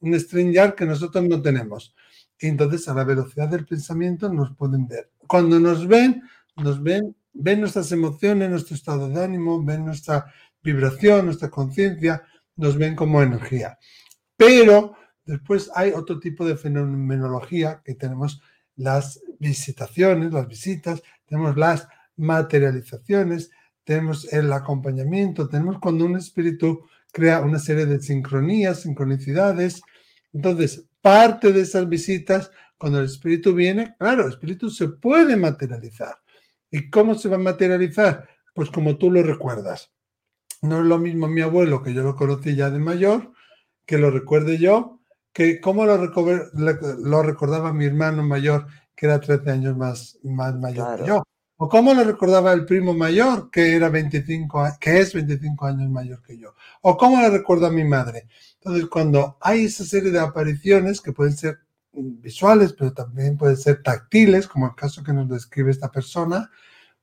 un 0.00 0.20
StreamYard 0.20 0.74
que 0.74 0.84
nosotros 0.84 1.24
no 1.24 1.40
tenemos. 1.40 1.94
Y 2.38 2.48
entonces 2.48 2.86
a 2.88 2.94
la 2.94 3.04
velocidad 3.04 3.48
del 3.48 3.64
pensamiento 3.64 4.30
nos 4.30 4.54
pueden 4.54 4.86
ver. 4.86 5.10
Cuando 5.26 5.58
nos 5.58 5.88
ven, 5.88 6.22
nos 6.56 6.82
ven, 6.82 7.16
ven 7.40 7.60
nuestras 7.60 7.90
emociones, 7.92 8.50
nuestro 8.50 8.76
estado 8.76 9.08
de 9.08 9.24
ánimo, 9.24 9.62
ven 9.64 9.84
nuestra 9.84 10.32
vibración, 10.62 11.26
nuestra 11.26 11.48
conciencia, 11.48 12.22
nos 12.56 12.76
ven 12.76 12.94
como 12.94 13.22
energía. 13.22 13.78
Pero 14.36 14.94
después 15.24 15.70
hay 15.74 15.92
otro 15.92 16.20
tipo 16.20 16.46
de 16.46 16.56
fenomenología 16.56 17.80
que 17.84 17.94
tenemos 17.94 18.42
las 18.76 19.20
visitaciones, 19.38 20.32
las 20.32 20.46
visitas, 20.46 21.02
tenemos 21.26 21.56
las 21.56 21.88
materializaciones, 22.16 23.50
tenemos 23.84 24.30
el 24.32 24.52
acompañamiento, 24.52 25.48
tenemos 25.48 25.78
cuando 25.78 26.04
un 26.04 26.16
espíritu 26.16 26.82
crea 27.12 27.40
una 27.40 27.58
serie 27.58 27.86
de 27.86 28.00
sincronías, 28.00 28.82
sincronicidades. 28.82 29.82
Entonces, 30.32 30.84
parte 31.00 31.52
de 31.52 31.62
esas 31.62 31.88
visitas, 31.88 32.50
cuando 32.76 33.00
el 33.00 33.06
espíritu 33.06 33.54
viene, 33.54 33.94
claro, 33.98 34.24
el 34.24 34.30
espíritu 34.30 34.70
se 34.70 34.88
puede 34.88 35.36
materializar. 35.36 36.16
¿Y 36.70 36.90
cómo 36.90 37.14
se 37.14 37.28
va 37.28 37.36
a 37.36 37.40
materializar? 37.40 38.28
Pues 38.54 38.70
como 38.70 38.96
tú 38.96 39.10
lo 39.10 39.22
recuerdas. 39.22 39.90
No 40.62 40.80
es 40.80 40.86
lo 40.86 40.98
mismo 40.98 41.26
mi 41.28 41.40
abuelo, 41.40 41.82
que 41.82 41.94
yo 41.94 42.02
lo 42.02 42.16
conocí 42.16 42.54
ya 42.54 42.70
de 42.70 42.78
mayor, 42.78 43.32
que 43.86 43.98
lo 43.98 44.10
recuerde 44.10 44.58
yo, 44.58 45.00
que 45.32 45.60
cómo 45.60 45.86
lo, 45.86 45.96
lo 45.96 47.22
recordaba 47.22 47.72
mi 47.72 47.86
hermano 47.86 48.22
mayor, 48.22 48.66
que 48.94 49.06
era 49.06 49.20
13 49.20 49.50
años 49.50 49.76
más, 49.76 50.18
más 50.22 50.54
mayor 50.56 51.00
que 51.00 51.06
yo. 51.06 51.22
O 51.62 51.68
cómo 51.68 51.92
lo 51.92 52.04
recordaba 52.04 52.52
el 52.54 52.64
primo 52.64 52.94
mayor, 52.94 53.50
que, 53.50 53.74
era 53.74 53.90
25, 53.90 54.78
que 54.80 55.00
es 55.00 55.12
25 55.12 55.66
años 55.66 55.90
mayor 55.90 56.22
que 56.22 56.38
yo. 56.38 56.54
O 56.80 56.96
cómo 56.96 57.20
lo 57.20 57.28
recuerda 57.28 57.70
mi 57.70 57.84
madre. 57.84 58.28
Entonces, 58.54 58.86
cuando 58.86 59.36
hay 59.42 59.66
esa 59.66 59.84
serie 59.84 60.10
de 60.10 60.20
apariciones 60.20 61.02
que 61.02 61.12
pueden 61.12 61.36
ser 61.36 61.58
visuales, 61.92 62.72
pero 62.72 62.92
también 62.92 63.36
pueden 63.36 63.56
ser 63.56 63.82
táctiles, 63.82 64.46
como 64.46 64.66
el 64.66 64.74
caso 64.74 65.02
que 65.02 65.12
nos 65.12 65.28
describe 65.28 65.70
esta 65.70 65.90
persona, 65.90 66.50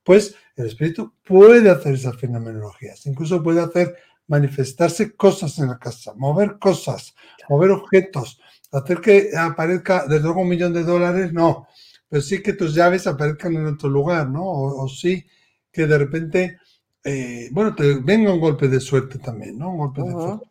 pues 0.03 0.35
el 0.55 0.67
espíritu 0.67 1.13
puede 1.23 1.69
hacer 1.69 1.95
esas 1.95 2.15
fenomenologías, 2.17 3.05
incluso 3.05 3.43
puede 3.43 3.61
hacer 3.61 3.95
manifestarse 4.27 5.15
cosas 5.15 5.57
en 5.59 5.67
la 5.67 5.79
casa, 5.79 6.13
mover 6.15 6.57
cosas, 6.59 7.15
mover 7.49 7.71
objetos, 7.71 8.39
hacer 8.71 9.01
que 9.01 9.31
aparezca 9.37 10.05
desde 10.07 10.23
luego 10.23 10.41
un 10.41 10.49
millón 10.49 10.73
de 10.73 10.83
dólares, 10.83 11.33
no, 11.33 11.67
pero 12.09 12.21
sí 12.21 12.41
que 12.41 12.53
tus 12.53 12.73
llaves 12.73 13.07
aparezcan 13.07 13.55
en 13.55 13.65
otro 13.65 13.89
lugar, 13.89 14.29
¿no? 14.29 14.43
O, 14.45 14.87
sí 14.87 15.25
que 15.71 15.85
de 15.85 15.97
repente, 15.97 16.57
eh, 17.03 17.49
bueno, 17.51 17.75
te 17.75 17.99
venga 17.99 18.33
un 18.33 18.39
golpe 18.39 18.67
de 18.67 18.79
suerte 18.79 19.19
también, 19.19 19.57
¿no? 19.57 19.71
Un 19.71 19.77
golpe 19.77 20.01
de 20.01 20.11
suerte. 20.11 20.47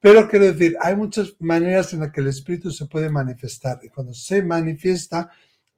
Pero 0.00 0.28
quiero 0.28 0.46
decir, 0.46 0.76
hay 0.80 0.94
muchas 0.94 1.34
maneras 1.40 1.92
en 1.92 2.00
las 2.00 2.12
que 2.12 2.20
el 2.20 2.28
espíritu 2.28 2.70
se 2.70 2.86
puede 2.86 3.10
manifestar 3.10 3.80
y 3.82 3.88
cuando 3.88 4.14
se 4.14 4.42
manifiesta, 4.42 5.30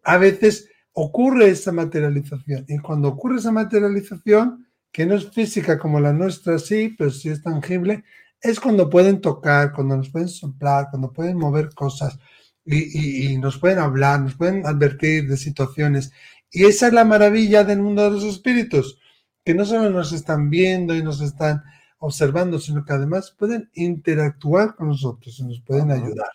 a 0.03 0.19
veces 0.19 0.69
ocurre 0.93 1.51
esa 1.51 1.73
materialización. 1.73 2.65
Y 2.69 2.79
cuando 2.79 3.09
ocurre 3.09 3.39
esa 3.39 3.53
materialización, 3.53 4.67
que 4.93 5.07
no 5.07 5.15
es 5.15 5.31
física 5.31 5.79
como 5.79 6.01
la 6.01 6.13
nuestra, 6.13 6.59
sí, 6.59 6.95
pero 6.99 7.11
sí 7.11 7.29
es 7.29 7.43
tangible, 7.43 8.05
es 8.41 8.59
cuando 8.59 8.91
pueden 8.91 9.21
tocar, 9.21 9.73
cuando 9.73 9.97
nos 9.97 10.11
pueden 10.11 10.29
soplar, 10.29 10.89
cuando 10.91 11.13
pueden 11.13 11.37
mover 11.37 11.71
cosas 11.75 12.19
y, 12.65 13.37
nos 13.39 13.59
pueden 13.59 13.79
hablar, 13.79 14.21
nos 14.21 14.35
pueden 14.35 14.67
advertir 14.67 15.29
de 15.29 15.37
situaciones. 15.37 16.13
Y 16.51 16.65
esa 16.65 16.89
es 16.89 16.93
la 16.93 17.05
maravilla 17.05 17.65
del 17.65 17.81
mundo 17.81 18.03
de 18.05 18.11
los 18.11 18.25
espíritus, 18.25 18.99
que 19.45 19.55
no 19.55 19.65
solo 19.65 19.91
nos 19.91 20.13
están 20.13 20.51
viendo 20.51 20.95
y 20.95 21.03
nos 21.03 21.21
están 21.21 21.63
observando, 22.01 22.59
sino 22.59 22.85
que 22.85 22.93
además 22.93 23.31
pueden 23.39 23.71
interactuar 23.75 24.75
con 24.75 24.89
nosotros 24.89 25.39
y 25.39 25.45
nos 25.45 25.61
pueden 25.61 25.93
ayudar. 25.93 26.31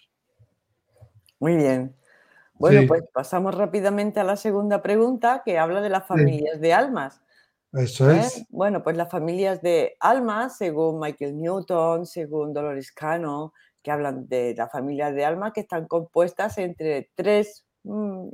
Muy 1.39 1.57
bien. 1.57 1.95
Bueno, 2.53 2.87
pues 2.87 3.03
pasamos 3.11 3.53
rápidamente 3.53 4.21
a 4.21 4.23
la 4.23 4.37
segunda 4.37 4.81
pregunta 4.81 5.41
que 5.43 5.57
habla 5.57 5.81
de 5.81 5.89
las 5.89 6.07
familias 6.07 6.61
de 6.61 6.73
almas. 6.73 7.21
Eso 7.73 8.09
¿Eh? 8.09 8.19
es. 8.19 8.45
Bueno, 8.49 8.81
pues 8.81 8.95
las 8.95 9.11
familias 9.11 9.61
de 9.61 9.97
almas, 9.99 10.57
según 10.57 10.99
Michael 10.99 11.35
Newton, 11.35 12.05
según 12.05 12.53
Dolores 12.53 12.93
Cano, 12.93 13.51
que 13.83 13.91
hablan 13.91 14.27
de 14.29 14.55
las 14.55 14.71
familias 14.71 15.13
de 15.13 15.25
almas 15.25 15.51
que 15.51 15.61
están 15.61 15.85
compuestas 15.87 16.57
entre 16.57 17.09
3, 17.15 17.65
mm, 17.83 18.29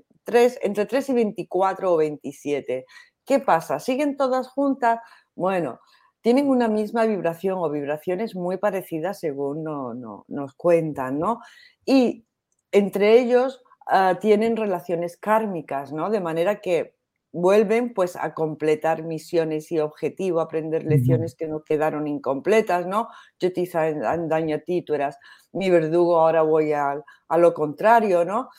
entre 0.62 0.86
3 0.86 1.10
y 1.10 1.14
24 1.14 1.94
o 1.94 1.98
27. 1.98 2.86
¿Qué 3.26 3.40
pasa? 3.40 3.80
¿Siguen 3.80 4.18
todas 4.18 4.48
juntas? 4.50 5.00
Bueno, 5.34 5.80
tienen 6.22 6.50
una 6.50 6.68
misma 6.68 7.06
vibración 7.06 7.58
o 7.60 7.70
vibraciones 7.70 8.36
muy 8.36 8.58
parecidas 8.58 9.20
según 9.20 9.64
nos 9.64 10.54
cuentan, 10.56 11.20
¿no? 11.20 11.42
Y 11.86 12.26
entre 12.72 13.20
ellos 13.20 13.62
Ah, 13.94 14.18
tienen 14.22 14.56
relaciones 14.56 15.18
kármicas, 15.18 15.92
¿no? 15.92 16.10
De 16.10 16.22
manera 16.22 16.62
que 16.62 16.96
vuelven 17.34 17.94
pues 17.94 18.16
a 18.16 18.34
completar 18.34 19.04
misiones 19.04 19.70
y 19.72 19.80
objetivos, 19.80 20.44
aprender 20.44 20.86
lecciones 20.86 21.36
que 21.36 21.48
no 21.48 21.64
quedaron 21.64 22.08
incompletas, 22.08 22.86
¿no? 22.86 23.10
Yo 23.38 23.52
te 23.52 23.62
hice 23.62 23.96
daño 23.96 24.56
a 24.56 24.60
ti, 24.60 24.82
tú 24.82 24.94
eras 24.94 25.18
mi 25.52 25.70
verdugo, 25.70 26.20
ahora 26.20 26.42
voy 26.42 26.72
a, 26.72 27.04
lo 27.38 27.54
contrario, 27.54 28.24
¿no? 28.24 28.50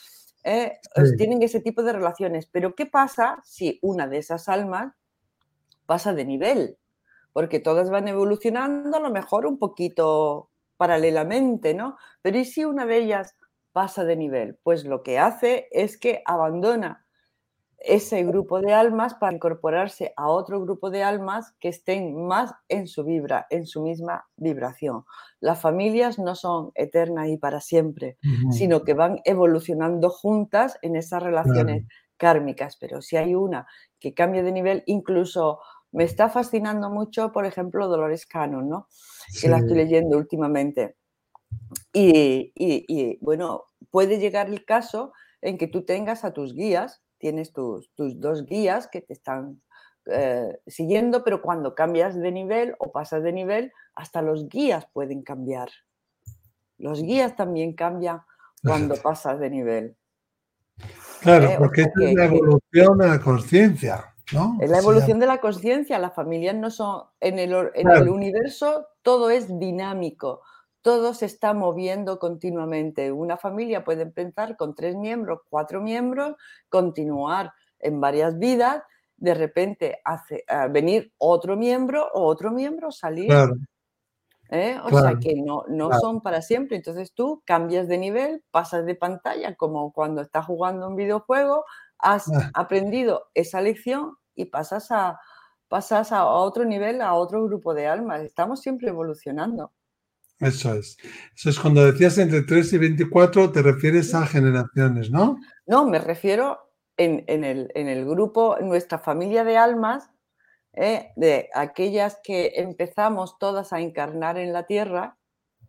Eh, 0.43 0.73
tienen 1.17 1.41
ese 1.41 1.61
tipo 1.61 1.81
de 1.81 1.93
relaciones. 1.93 2.45
Pero 2.45 2.75
¿qué 2.75 2.85
pasa 2.85 3.39
si 3.43 3.79
una 3.81 4.07
de 4.07 4.17
esas 4.17 4.49
almas 4.49 4.93
pasa 5.87 6.13
de 6.13 6.25
nivel? 6.25 6.77
Porque 7.33 7.59
todas 7.59 7.89
van 7.89 8.07
evolucionando 8.07 8.97
a 8.97 9.01
lo 9.01 9.09
mejor 9.09 9.45
un 9.45 9.57
poquito 9.59 10.49
paralelamente, 10.77 11.73
¿no? 11.73 11.97
Pero 12.21 12.37
¿y 12.37 12.45
si 12.45 12.63
una 12.65 12.85
de 12.85 12.97
ellas 12.97 13.35
pasa 13.71 14.05
de 14.05 14.15
nivel? 14.15 14.57
Pues 14.63 14.85
lo 14.85 15.03
que 15.03 15.19
hace 15.19 15.67
es 15.71 15.97
que 15.97 16.21
abandona 16.25 17.03
ese 17.83 18.23
grupo 18.23 18.61
de 18.61 18.73
almas 18.73 19.13
para 19.13 19.33
incorporarse 19.33 20.13
a 20.15 20.29
otro 20.29 20.61
grupo 20.61 20.89
de 20.89 21.03
almas 21.03 21.53
que 21.59 21.67
estén 21.67 22.15
más 22.27 22.53
en 22.69 22.87
su 22.87 23.03
vibra, 23.03 23.45
en 23.49 23.67
su 23.67 23.83
misma 23.83 24.25
vibración. 24.37 25.03
Las 25.41 25.59
familias 25.59 26.17
no 26.17 26.35
son 26.35 26.71
eternas 26.75 27.27
y 27.27 27.37
para 27.37 27.59
siempre, 27.59 28.17
sino 28.51 28.83
que 28.83 28.93
van 28.93 29.19
evolucionando 29.25 30.09
juntas 30.09 30.77
en 30.81 30.95
esas 30.95 31.21
relaciones 31.21 31.85
kármicas. 32.15 32.77
Pero 32.77 33.01
si 33.01 33.17
hay 33.17 33.35
una 33.35 33.67
que 33.99 34.13
cambia 34.13 34.43
de 34.43 34.53
nivel, 34.53 34.83
incluso 34.85 35.59
me 35.93 36.03
está 36.03 36.27
fascinando 36.27 36.89
mucho, 36.89 37.31
por 37.31 37.45
ejemplo, 37.45 37.87
Dolores 37.87 38.25
Cannon, 38.25 38.67
¿no? 38.67 38.87
Que 39.39 39.47
la 39.47 39.59
estoy 39.59 39.77
leyendo 39.77 40.17
últimamente. 40.17 40.97
Y, 41.93 43.17
bueno, 43.21 43.65
puede 43.91 44.17
llegar 44.17 44.47
el 44.49 44.65
caso 44.65 45.13
en 45.41 45.57
que 45.57 45.67
tú 45.67 45.85
tengas 45.85 46.25
a 46.25 46.33
tus 46.33 46.55
guías, 46.55 47.03
tienes 47.19 47.53
tus, 47.53 47.91
dos 47.95 48.45
guías 48.45 48.87
que 48.87 49.01
te 49.01 49.13
están 49.13 49.61
eh, 50.07 50.59
siguiendo, 50.65 51.23
pero 51.23 51.43
cuando 51.43 51.75
cambias 51.75 52.19
de 52.19 52.31
nivel 52.31 52.75
o 52.79 52.91
pasas 52.91 53.21
de 53.21 53.31
nivel, 53.31 53.71
hasta 53.93 54.23
los 54.23 54.49
guías 54.49 54.87
pueden 54.93 55.21
cambiar. 55.21 55.69
Los 56.79 57.03
guías 57.03 57.35
también 57.35 57.73
cambian 57.73 58.21
cuando 58.63 58.95
pasas 59.03 59.39
de 59.39 59.49
nivel. 59.51 59.95
Claro, 61.21 61.45
eh, 61.45 61.55
porque 61.59 61.83
es 61.83 62.13
la 62.15 62.25
evolución 62.25 62.97
de 62.97 63.07
la 63.07 63.19
conciencia. 63.19 64.12
¿No? 64.31 64.57
Es 64.61 64.69
la 64.69 64.79
evolución 64.79 65.19
de 65.19 65.27
la 65.27 65.39
conciencia. 65.39 65.99
Las 65.99 66.15
familias 66.15 66.55
no 66.55 66.69
son. 66.71 67.03
En 67.19 67.39
el, 67.39 67.53
en 67.75 67.89
el 67.89 68.09
universo 68.09 68.87
todo 69.01 69.29
es 69.29 69.59
dinámico 69.59 70.41
todo 70.83 71.13
se 71.13 71.25
está 71.25 71.53
moviendo 71.53 72.19
continuamente. 72.19 73.11
Una 73.11 73.37
familia 73.37 73.85
puede 73.85 74.03
empezar 74.03 74.57
con 74.57 74.75
tres 74.75 74.95
miembros, 74.97 75.39
cuatro 75.49 75.81
miembros, 75.81 76.35
continuar 76.67 77.53
en 77.79 78.01
varias 78.01 78.37
vidas, 78.37 78.83
de 79.15 79.33
repente 79.33 80.01
hace, 80.03 80.43
ah, 80.49 80.67
venir 80.67 81.13
otro 81.17 81.55
miembro 81.55 82.09
o 82.13 82.25
otro 82.25 82.51
miembro 82.51 82.91
salir. 82.91 83.31
¿eh? 84.49 84.77
O 84.83 84.89
sea 84.89 85.15
que 85.21 85.35
no, 85.35 85.63
no 85.69 85.97
son 85.99 86.21
para 86.21 86.41
siempre. 86.41 86.75
Entonces 86.75 87.13
tú 87.13 87.41
cambias 87.45 87.87
de 87.87 87.97
nivel, 87.97 88.43
pasas 88.51 88.85
de 88.85 88.95
pantalla, 88.95 89.55
como 89.55 89.93
cuando 89.93 90.21
estás 90.21 90.45
jugando 90.45 90.89
un 90.89 90.97
videojuego, 90.97 91.63
has 92.03 92.29
ah. 92.31 92.51
aprendido 92.53 93.29
esa 93.33 93.61
lección 93.61 94.17
y 94.35 94.45
pasas 94.45 94.91
a, 94.91 95.19
pasas 95.67 96.11
a 96.11 96.25
otro 96.25 96.65
nivel, 96.65 97.01
a 97.01 97.13
otro 97.13 97.43
grupo 97.45 97.73
de 97.73 97.87
almas. 97.87 98.21
Estamos 98.21 98.61
siempre 98.61 98.89
evolucionando. 98.89 99.73
Eso 100.39 100.73
es. 100.73 100.97
Eso 101.35 101.49
es 101.49 101.59
cuando 101.59 101.85
decías 101.85 102.17
entre 102.17 102.41
3 102.41 102.73
y 102.73 102.77
24, 102.77 103.51
te 103.51 103.61
refieres 103.61 104.13
a 104.13 104.27
generaciones, 104.27 105.09
¿no? 105.09 105.39
No, 105.65 105.87
me 105.87 105.99
refiero 105.99 106.59
en, 106.97 107.23
el, 107.27 107.71
en 107.73 107.87
el, 107.87 108.05
grupo, 108.05 108.57
nuestra 108.61 108.99
familia 108.99 109.43
de 109.45 109.57
almas, 109.57 110.09
¿eh? 110.73 111.11
de 111.15 111.49
aquellas 111.53 112.19
que 112.23 112.53
empezamos 112.57 113.37
todas 113.39 113.71
a 113.71 113.79
encarnar 113.79 114.37
en 114.37 114.51
la 114.51 114.65
Tierra. 114.65 115.17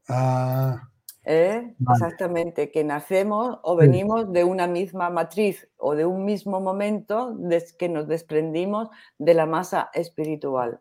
Ah. 0.08 0.90
¿Eh? 1.26 1.74
Exactamente, 1.90 2.70
que 2.70 2.84
nacemos 2.84 3.58
o 3.62 3.76
venimos 3.76 4.30
de 4.30 4.44
una 4.44 4.66
misma 4.66 5.08
matriz 5.08 5.68
o 5.78 5.94
de 5.94 6.04
un 6.04 6.26
mismo 6.26 6.60
momento 6.60 7.34
que 7.78 7.88
nos 7.88 8.08
desprendimos 8.08 8.90
de 9.16 9.32
la 9.32 9.46
masa 9.46 9.90
espiritual 9.94 10.80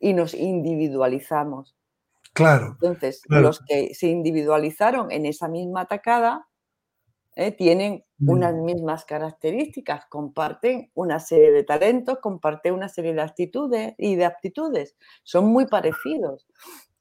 y 0.00 0.12
nos 0.12 0.34
individualizamos. 0.34 1.76
Claro. 2.32 2.76
Entonces, 2.82 3.22
los 3.28 3.60
que 3.60 3.94
se 3.94 4.08
individualizaron 4.08 5.10
en 5.10 5.24
esa 5.24 5.48
misma 5.48 5.82
atacada 5.82 6.48
¿eh? 7.36 7.52
tienen 7.52 8.04
unas 8.18 8.54
mm. 8.54 8.64
mismas 8.64 9.04
características, 9.04 10.06
comparten 10.06 10.90
una 10.94 11.20
serie 11.20 11.52
de 11.52 11.62
talentos, 11.62 12.18
comparten 12.20 12.74
una 12.74 12.88
serie 12.88 13.14
de 13.14 13.22
actitudes 13.22 13.94
y 13.98 14.16
de 14.16 14.24
aptitudes. 14.24 14.96
Son 15.22 15.46
muy 15.46 15.66
parecidos. 15.66 16.46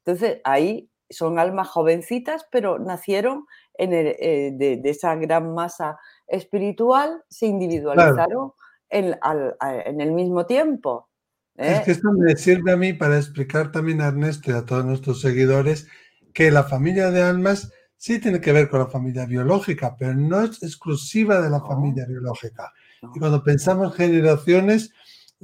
Entonces, 0.06 0.40
ahí 0.44 0.90
son 1.10 1.40
almas 1.40 1.68
jovencitas, 1.68 2.48
pero 2.52 2.80
nacieron 2.80 3.46
en 3.78 3.94
eh, 3.94 4.52
de, 4.54 4.82
esa 4.86 5.16
gran 5.16 5.54
masa 5.54 5.98
espiritual, 6.28 7.24
se 7.30 7.48
individualizaron 7.48 8.54
en, 8.90 10.02
el 10.02 10.12
mismo 10.12 10.46
tiempo. 10.46 11.10
Es 11.56 11.82
que 11.82 11.92
¿eh? 11.92 11.94
esto 11.94 12.12
me 12.12 12.36
sirve 12.36 12.72
a 12.72 12.78
mí 12.78 12.94
para 12.94 13.18
explicar 13.18 13.72
también 13.72 14.02
a 14.02 14.08
Ernesto 14.08 14.52
y 14.52 14.54
a 14.54 14.66
todos 14.66 14.86
nuestros 14.86 15.22
seguidores 15.22 15.88
que 16.34 16.52
la 16.52 16.64
familia 16.64 17.12
de 17.12 17.22
almas 17.22 17.72
sí 17.98 18.20
tiene 18.20 18.42
que 18.42 18.52
ver 18.52 18.70
con 18.70 18.80
la 18.80 18.88
familia 18.88 19.26
biológica, 19.26 19.96
pero 19.98 20.14
no 20.14 20.42
es 20.42 20.62
exclusiva 20.62 21.42
de 21.42 21.50
la 21.50 21.62
familia 21.62 22.06
biológica. 22.06 22.74
Y 23.16 23.20
cuando 23.20 23.44
pensamos 23.44 23.96
generaciones, 23.96 24.92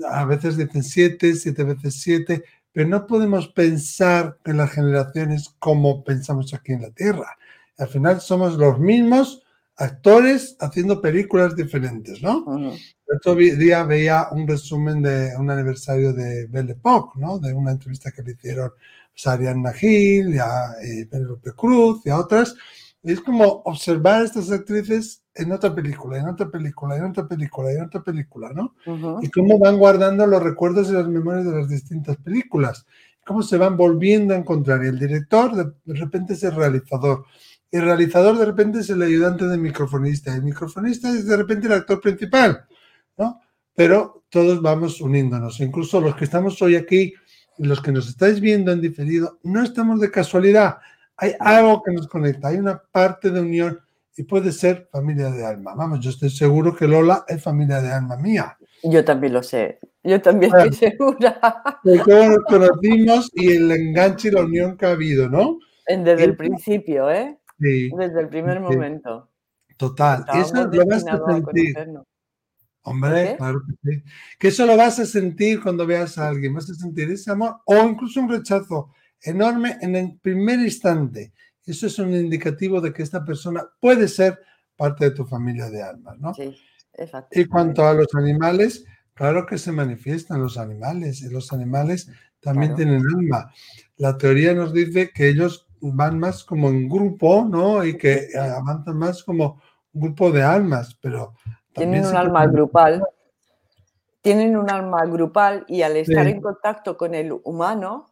a 0.09 0.25
veces 0.25 0.57
dicen 0.57 0.83
siete, 0.83 1.33
siete 1.35 1.63
veces 1.63 2.01
siete, 2.01 2.43
pero 2.73 2.87
no 2.87 3.05
podemos 3.05 3.47
pensar 3.49 4.37
en 4.45 4.57
las 4.57 4.71
generaciones 4.71 5.53
como 5.59 6.03
pensamos 6.03 6.53
aquí 6.53 6.73
en 6.73 6.83
la 6.83 6.91
Tierra. 6.91 7.37
Al 7.77 7.87
final 7.87 8.21
somos 8.21 8.55
los 8.55 8.79
mismos 8.79 9.43
actores 9.75 10.55
haciendo 10.59 11.01
películas 11.01 11.55
diferentes, 11.55 12.21
¿no? 12.21 12.45
El 12.57 13.17
otro 13.17 13.35
día 13.35 13.83
veía 13.83 14.27
un 14.31 14.47
resumen 14.47 15.01
de 15.01 15.31
un 15.37 15.49
aniversario 15.49 16.13
de 16.13 16.47
Belle 16.47 16.73
Époque, 16.73 17.19
¿no? 17.19 17.39
De 17.39 17.51
una 17.53 17.71
entrevista 17.71 18.11
que 18.11 18.21
le 18.21 18.33
hicieron 18.33 18.71
pues, 19.11 19.27
a 19.27 19.33
Ariana 19.33 19.73
Gil, 19.73 20.35
y 20.35 20.37
a 20.37 20.73
eh, 20.83 21.07
Penelope 21.09 21.51
Cruz 21.53 22.01
y 22.05 22.09
a 22.09 22.19
otras. 22.19 22.55
Y 23.03 23.11
es 23.11 23.21
como 23.21 23.63
observar 23.65 24.21
a 24.21 24.25
estas 24.25 24.51
actrices 24.51 25.20
en 25.33 25.51
otra 25.51 25.73
película, 25.73 26.17
en 26.17 26.27
otra 26.27 26.49
película, 26.49 26.97
en 26.97 27.05
otra 27.05 27.27
película, 27.27 27.71
en 27.71 27.83
otra 27.83 28.01
película, 28.01 28.51
¿no? 28.53 28.75
Y 29.21 29.29
cómo 29.29 29.57
van 29.57 29.77
guardando 29.77 30.27
los 30.27 30.43
recuerdos 30.43 30.89
y 30.89 30.93
las 30.93 31.07
memorias 31.07 31.45
de 31.45 31.55
las 31.55 31.69
distintas 31.69 32.17
películas. 32.17 32.85
Cómo 33.25 33.41
se 33.43 33.57
van 33.57 33.77
volviendo 33.77 34.33
a 34.33 34.37
encontrar. 34.37 34.83
Y 34.83 34.87
el 34.87 34.99
director 34.99 35.55
de, 35.55 35.93
repente 35.93 36.33
es 36.33 36.43
el 36.43 36.55
realizador. 36.55 37.25
El 37.71 37.83
realizador 37.83 38.37
de 38.37 38.45
repente 38.45 38.79
es 38.79 38.89
el 38.89 39.01
ayudante 39.01 39.45
del 39.47 39.59
microfonista. 39.59 40.35
El 40.35 40.43
microfonista 40.43 41.09
es 41.09 41.25
de 41.25 41.37
repente 41.37 41.67
el 41.67 41.73
actor 41.73 42.01
principal, 42.01 42.65
¿no? 43.17 43.39
Pero 43.73 44.23
todos 44.29 44.61
vamos 44.61 44.99
uniéndonos. 44.99 45.61
Incluso 45.61 46.01
los 46.01 46.15
que 46.15 46.25
estamos 46.25 46.61
hoy 46.61 46.75
aquí 46.75 47.13
los 47.57 47.81
que 47.81 47.91
nos 47.91 48.07
estáis 48.07 48.39
viendo 48.39 48.71
en 48.71 48.81
diferido, 48.81 49.39
no 49.43 49.63
estamos 49.63 49.99
de 49.99 50.11
casualidad. 50.11 50.77
Hay 51.17 51.33
algo 51.39 51.83
que 51.83 51.91
nos 51.91 52.07
conecta. 52.07 52.47
Hay 52.47 52.57
una 52.57 52.81
parte 52.91 53.29
de 53.29 53.41
unión 53.41 53.79
y 54.15 54.23
puede 54.23 54.51
ser 54.51 54.89
familia 54.91 55.31
de 55.31 55.45
alma. 55.45 55.73
Vamos, 55.75 55.99
yo 55.99 56.09
estoy 56.09 56.29
seguro 56.29 56.75
que 56.75 56.87
Lola 56.87 57.25
es 57.27 57.41
familia 57.41 57.81
de 57.81 57.91
alma 57.91 58.17
mía. 58.17 58.57
Yo 58.83 59.05
también 59.05 59.33
lo 59.33 59.43
sé, 59.43 59.79
yo 60.03 60.21
también 60.21 60.51
estoy 60.55 60.73
segura. 60.89 61.39
Porque 61.83 62.27
nos 62.27 62.45
conocimos 62.47 63.29
y 63.33 63.51
el 63.55 63.71
enganche 63.71 64.29
y 64.29 64.31
la 64.31 64.41
unión 64.41 64.77
que 64.77 64.85
ha 64.85 64.91
habido, 64.91 65.29
¿no? 65.29 65.59
Desde 65.87 66.23
el 66.23 66.35
principio, 66.35 67.09
¿eh? 67.11 67.37
Sí. 67.59 67.91
Desde 67.95 68.21
el 68.21 68.29
primer 68.29 68.59
momento. 68.59 69.29
Total. 69.77 70.25
Eso 70.33 70.67
lo 70.67 70.85
vas 70.85 71.05
a 71.07 71.19
sentir. 71.25 71.75
Hombre, 72.83 73.35
claro 73.37 73.61
que 73.67 73.73
sí. 73.83 74.03
Que 74.39 74.47
eso 74.47 74.65
lo 74.65 74.75
vas 74.75 74.99
a 74.99 75.05
sentir 75.05 75.61
cuando 75.61 75.85
veas 75.85 76.17
a 76.17 76.29
alguien. 76.29 76.53
Vas 76.53 76.69
a 76.69 76.73
sentir 76.73 77.11
ese 77.11 77.31
amor 77.31 77.57
o 77.65 77.75
incluso 77.87 78.19
un 78.19 78.29
rechazo 78.29 78.91
enorme 79.21 79.77
en 79.81 79.95
el 79.95 80.19
primer 80.19 80.59
instante. 80.59 81.33
Eso 81.65 81.87
es 81.87 81.99
un 81.99 82.13
indicativo 82.13 82.81
de 82.81 82.91
que 82.91 83.03
esta 83.03 83.23
persona 83.23 83.63
puede 83.79 84.07
ser 84.07 84.39
parte 84.75 85.05
de 85.05 85.11
tu 85.11 85.25
familia 85.25 85.69
de 85.69 85.83
almas, 85.83 86.17
¿no? 86.19 86.33
Sí, 86.33 86.55
exacto. 86.93 87.39
Y 87.39 87.45
cuanto 87.45 87.85
a 87.85 87.93
los 87.93 88.07
animales, 88.15 88.85
claro 89.13 89.45
que 89.45 89.57
se 89.57 89.71
manifiestan 89.71 90.41
los 90.41 90.57
animales, 90.57 91.21
y 91.21 91.29
los 91.29 91.53
animales 91.53 92.09
también 92.39 92.75
tienen 92.75 93.03
alma. 93.15 93.53
La 93.97 94.17
teoría 94.17 94.53
nos 94.53 94.73
dice 94.73 95.11
que 95.13 95.29
ellos 95.29 95.67
van 95.79 96.19
más 96.19 96.43
como 96.43 96.69
en 96.69 96.89
grupo, 96.89 97.45
¿no? 97.47 97.83
Y 97.85 97.97
que 97.97 98.29
avanzan 98.35 98.97
más 98.97 99.23
como 99.23 99.61
un 99.93 100.01
grupo 100.01 100.31
de 100.31 100.43
almas, 100.43 100.97
pero... 101.01 101.35
Tienen 101.73 102.05
un 102.05 102.15
alma 102.15 102.47
grupal. 102.47 103.03
Tienen 104.21 104.57
un 104.57 104.69
alma 104.69 105.05
grupal 105.05 105.65
y 105.67 105.83
al 105.83 105.97
estar 105.97 106.27
en 106.27 106.41
contacto 106.41 106.97
con 106.97 107.15
el 107.15 107.31
humano, 107.43 108.10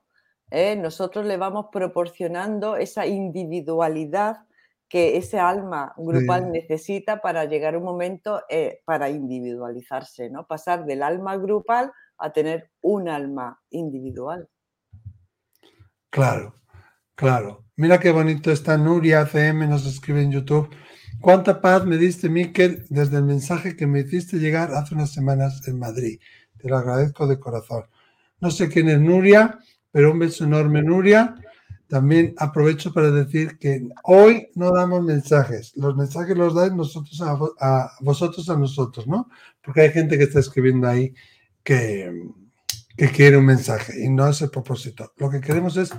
¿eh? 0.51 0.75
nosotros 0.75 1.25
le 1.25 1.37
vamos 1.37 1.67
proporcionando 1.71 2.77
esa 2.77 3.05
individualidad 3.05 4.45
que 4.89 5.17
ese 5.17 5.39
alma 5.39 5.93
grupal 5.97 6.51
necesita 6.51 7.21
para 7.21 7.45
llegar 7.45 7.75
a 7.75 7.77
un 7.77 7.83
momento 7.83 8.41
eh, 8.49 8.81
para 8.85 9.09
individualizarse, 9.09 10.31
¿no? 10.31 10.47
Pasar 10.47 10.85
del 10.85 11.03
alma 11.03 11.37
grupal 11.37 11.91
a 12.17 12.31
tener 12.33 12.71
un 12.81 13.07
alma 13.07 13.61
individual. 13.69 14.49
Claro, 16.09 16.55
claro. 17.13 17.65
Mira 17.75 17.99
qué 17.99 18.11
bonito 18.11 18.51
está 18.51 18.77
Nuria 18.77 19.25
CM, 19.27 19.67
nos 19.67 19.85
escribe 19.85 20.23
en 20.23 20.31
YouTube. 20.31 20.69
Cuánta 21.21 21.61
paz 21.61 21.85
me 21.85 21.97
diste, 21.97 22.27
Miquel, 22.27 22.85
desde 22.89 23.17
el 23.17 23.23
mensaje 23.23 23.75
que 23.75 23.85
me 23.85 23.99
hiciste 23.99 24.37
llegar 24.37 24.73
hace 24.73 24.95
unas 24.95 25.13
semanas 25.13 25.67
en 25.67 25.77
Madrid. 25.77 26.19
Te 26.57 26.67
lo 26.67 26.77
agradezco 26.77 27.27
de 27.27 27.39
corazón. 27.39 27.85
No 28.41 28.49
sé 28.49 28.69
quién 28.69 28.89
es 28.89 28.99
Nuria, 28.99 29.59
pero 29.91 30.11
un 30.11 30.19
beso 30.19 30.43
enorme, 30.43 30.81
Nuria. 30.81 31.35
También 31.87 32.35
aprovecho 32.37 32.93
para 32.93 33.09
decir 33.09 33.57
que 33.57 33.87
hoy 34.03 34.49
no 34.53 34.71
damos 34.71 35.03
mensajes. 35.03 35.75
Los 35.75 35.95
mensajes 35.95 36.37
los 36.37 36.53
dais 36.53 36.71
nosotros 36.71 37.19
a, 37.59 37.91
vosotros 38.01 38.47
a 38.49 38.57
nosotros, 38.57 39.07
¿no? 39.07 39.27
Porque 39.63 39.81
hay 39.81 39.91
gente 39.91 40.17
que 40.17 40.25
está 40.25 40.39
escribiendo 40.39 40.87
ahí 40.87 41.15
que, 41.63 42.13
que 42.95 43.09
quiere 43.09 43.37
un 43.37 43.45
mensaje 43.45 44.05
y 44.05 44.09
no 44.09 44.27
es 44.27 44.39
el 44.41 44.51
propósito. 44.51 45.13
Lo 45.17 45.31
que 45.31 45.41
queremos 45.41 45.77
es 45.77 45.89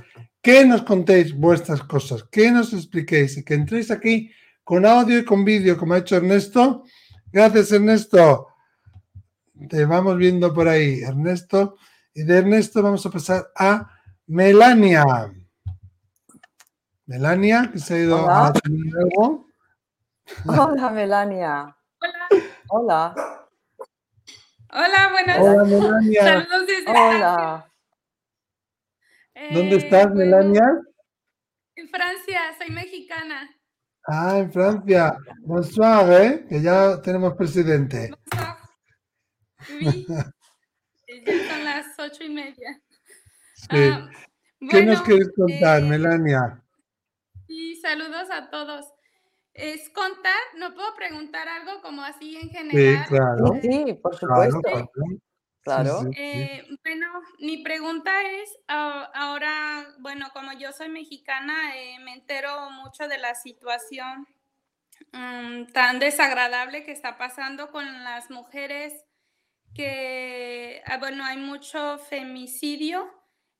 que 0.41 0.65
nos 0.65 0.83
contéis 0.83 1.35
vuestras 1.37 1.83
cosas, 1.83 2.23
que 2.31 2.53
nos 2.53 2.73
expliquéis 2.73 3.39
y 3.39 3.45
que 3.45 3.55
entréis 3.55 3.91
aquí 3.91 4.31
con 4.63 4.87
audio 4.87 5.19
y 5.19 5.25
con 5.25 5.45
vídeo, 5.45 5.77
como 5.77 5.95
ha 5.95 5.99
hecho 5.99 6.17
Ernesto. 6.17 6.85
Gracias, 7.33 7.73
Ernesto. 7.73 8.47
Te 9.69 9.85
vamos 9.85 10.17
viendo 10.17 10.55
por 10.55 10.69
ahí, 10.69 11.01
Ernesto. 11.01 11.77
Y 12.13 12.25
de 12.25 12.39
Ernesto 12.39 12.83
vamos 12.83 13.05
a 13.07 13.11
pasar 13.11 13.51
a 13.57 13.89
Melania. 14.27 15.05
Melania, 17.07 17.71
que 17.73 17.79
se 17.79 17.95
ha 17.95 17.99
ido 17.99 18.25
Hola. 18.25 18.47
a 18.49 18.53
nuevo. 18.69 19.47
Hola, 20.47 20.91
Melania. 20.91 21.77
Hola. 22.01 22.29
Hola. 22.69 23.15
Hola, 24.73 25.09
buenas 25.11 25.39
Hola, 25.41 25.65
Melania. 25.65 26.23
Saludos 26.23 26.67
desde 26.67 26.91
Hola. 26.91 27.73
¿Dónde 29.53 29.77
estás, 29.77 30.07
eh, 30.07 30.15
Melania? 30.15 30.81
En 31.77 31.89
Francia, 31.89 32.41
soy 32.59 32.71
mexicana. 32.71 33.49
Ah, 34.07 34.39
en 34.39 34.53
Francia. 34.53 35.17
Bonsoir, 35.43 36.23
¿eh? 36.23 36.47
Que 36.49 36.61
ya 36.61 37.01
tenemos 37.03 37.35
presidente. 37.35 38.11
Bonsoir. 38.11 38.57
Oui. 39.69 40.07
Ocho 42.01 42.25
y 42.25 42.31
media. 42.31 42.81
Ah, 43.69 44.09
¿Qué 44.69 44.83
nos 44.83 45.03
quieres 45.03 45.31
contar, 45.37 45.83
eh, 45.83 45.87
Melania? 45.87 46.63
Sí, 47.47 47.77
saludos 47.77 48.29
a 48.31 48.51
todos. 48.51 48.87
Es 49.55 49.91
contar, 49.91 50.41
no 50.57 50.75
puedo 50.75 50.95
preguntar 50.95 51.49
algo 51.49 51.83
como 51.83 52.03
así 52.03 52.37
en 52.37 52.51
general. 52.51 53.05
Sí, 53.05 53.09
claro. 53.09 53.59
Sí, 53.61 53.99
por 54.03 54.17
supuesto. 54.17 54.61
Claro. 55.63 56.03
Eh, 56.17 56.65
bueno, 56.83 57.07
mi 57.39 57.63
pregunta 57.63 58.11
es, 58.23 58.59
ah, 58.69 59.11
ahora, 59.15 59.87
bueno, 59.99 60.29
como 60.33 60.53
yo 60.53 60.73
soy 60.73 60.89
mexicana, 60.89 61.77
eh, 61.77 61.99
me 62.01 62.15
entero 62.15 62.71
mucho 62.71 63.09
de 63.09 63.19
la 63.19 63.35
situación 63.35 64.27
mm, 65.13 65.73
tan 65.73 65.99
desagradable 65.99 66.85
que 66.85 66.93
está 66.93 67.19
pasando 67.19 67.71
con 67.71 68.05
las 68.05 68.31
mujeres 68.31 69.05
que, 69.75 70.83
ah, 70.87 70.99
bueno, 70.99 71.25
hay 71.25 71.37
mucho 71.37 71.99
femicidio 71.99 73.11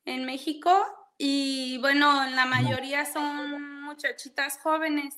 en 0.05 0.25
México 0.25 0.71
y, 1.19 1.79
bueno, 1.79 2.25
la 2.31 2.47
mayoría 2.47 3.05
son 3.05 3.83
muchachitas 3.83 4.59
jóvenes. 4.59 5.15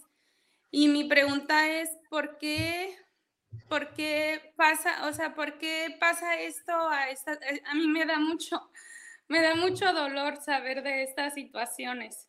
Y 0.71 0.89
mi 0.89 1.05
pregunta 1.05 1.69
es, 1.69 1.91
¿por 2.11 2.39
qué, 2.39 2.99
por 3.69 3.93
qué 3.95 4.53
pasa, 4.57 5.07
o 5.07 5.13
sea, 5.13 5.35
por 5.35 5.59
qué 5.59 5.97
pasa 6.01 6.41
esto 6.41 6.73
a 6.89 7.11
esta, 7.11 7.35
eh, 7.35 7.63
a 7.67 7.75
mí 7.75 7.87
me 7.87 8.05
da 8.07 8.19
mucho, 8.19 8.71
me 9.29 9.43
da 9.43 9.55
mucho 9.55 9.93
dolor 9.93 10.39
saber 10.39 10.83
de 10.83 11.03
estas 11.05 11.35
situaciones. 11.35 12.29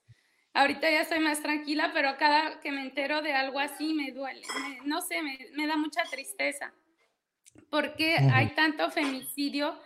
ahorita 0.53 0.89
ya 0.91 1.01
estoy 1.01 1.19
más 1.19 1.41
tranquila, 1.41 1.91
pero 1.93 2.15
cada 2.17 2.59
que 2.59 2.71
me 2.71 2.81
entero 2.81 3.21
de 3.21 3.33
algo 3.33 3.59
así 3.59 3.93
me 3.93 4.11
duele, 4.11 4.45
no 4.85 5.01
sé, 5.01 5.21
me, 5.21 5.67
da 5.67 5.77
mucha 5.77 6.03
tristeza. 6.03 6.73
Porque 7.69 8.17
hay 8.17 8.49
tanto 8.55 8.89
femicidio? 8.91 9.79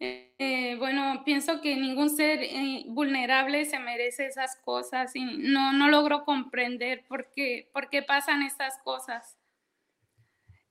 Eh, 0.00 0.74
bueno, 0.78 1.22
pienso 1.24 1.60
que 1.60 1.76
ningún 1.76 2.10
ser 2.10 2.42
eh, 2.42 2.84
vulnerable 2.88 3.64
se 3.64 3.78
merece 3.78 4.26
esas 4.26 4.56
cosas 4.56 5.14
y 5.14 5.24
no, 5.24 5.72
no 5.72 5.88
logro 5.88 6.24
comprender 6.24 7.04
por 7.06 7.30
qué, 7.30 7.70
por 7.72 7.88
qué 7.88 8.02
pasan 8.02 8.42
estas 8.42 8.78
cosas. 8.78 9.38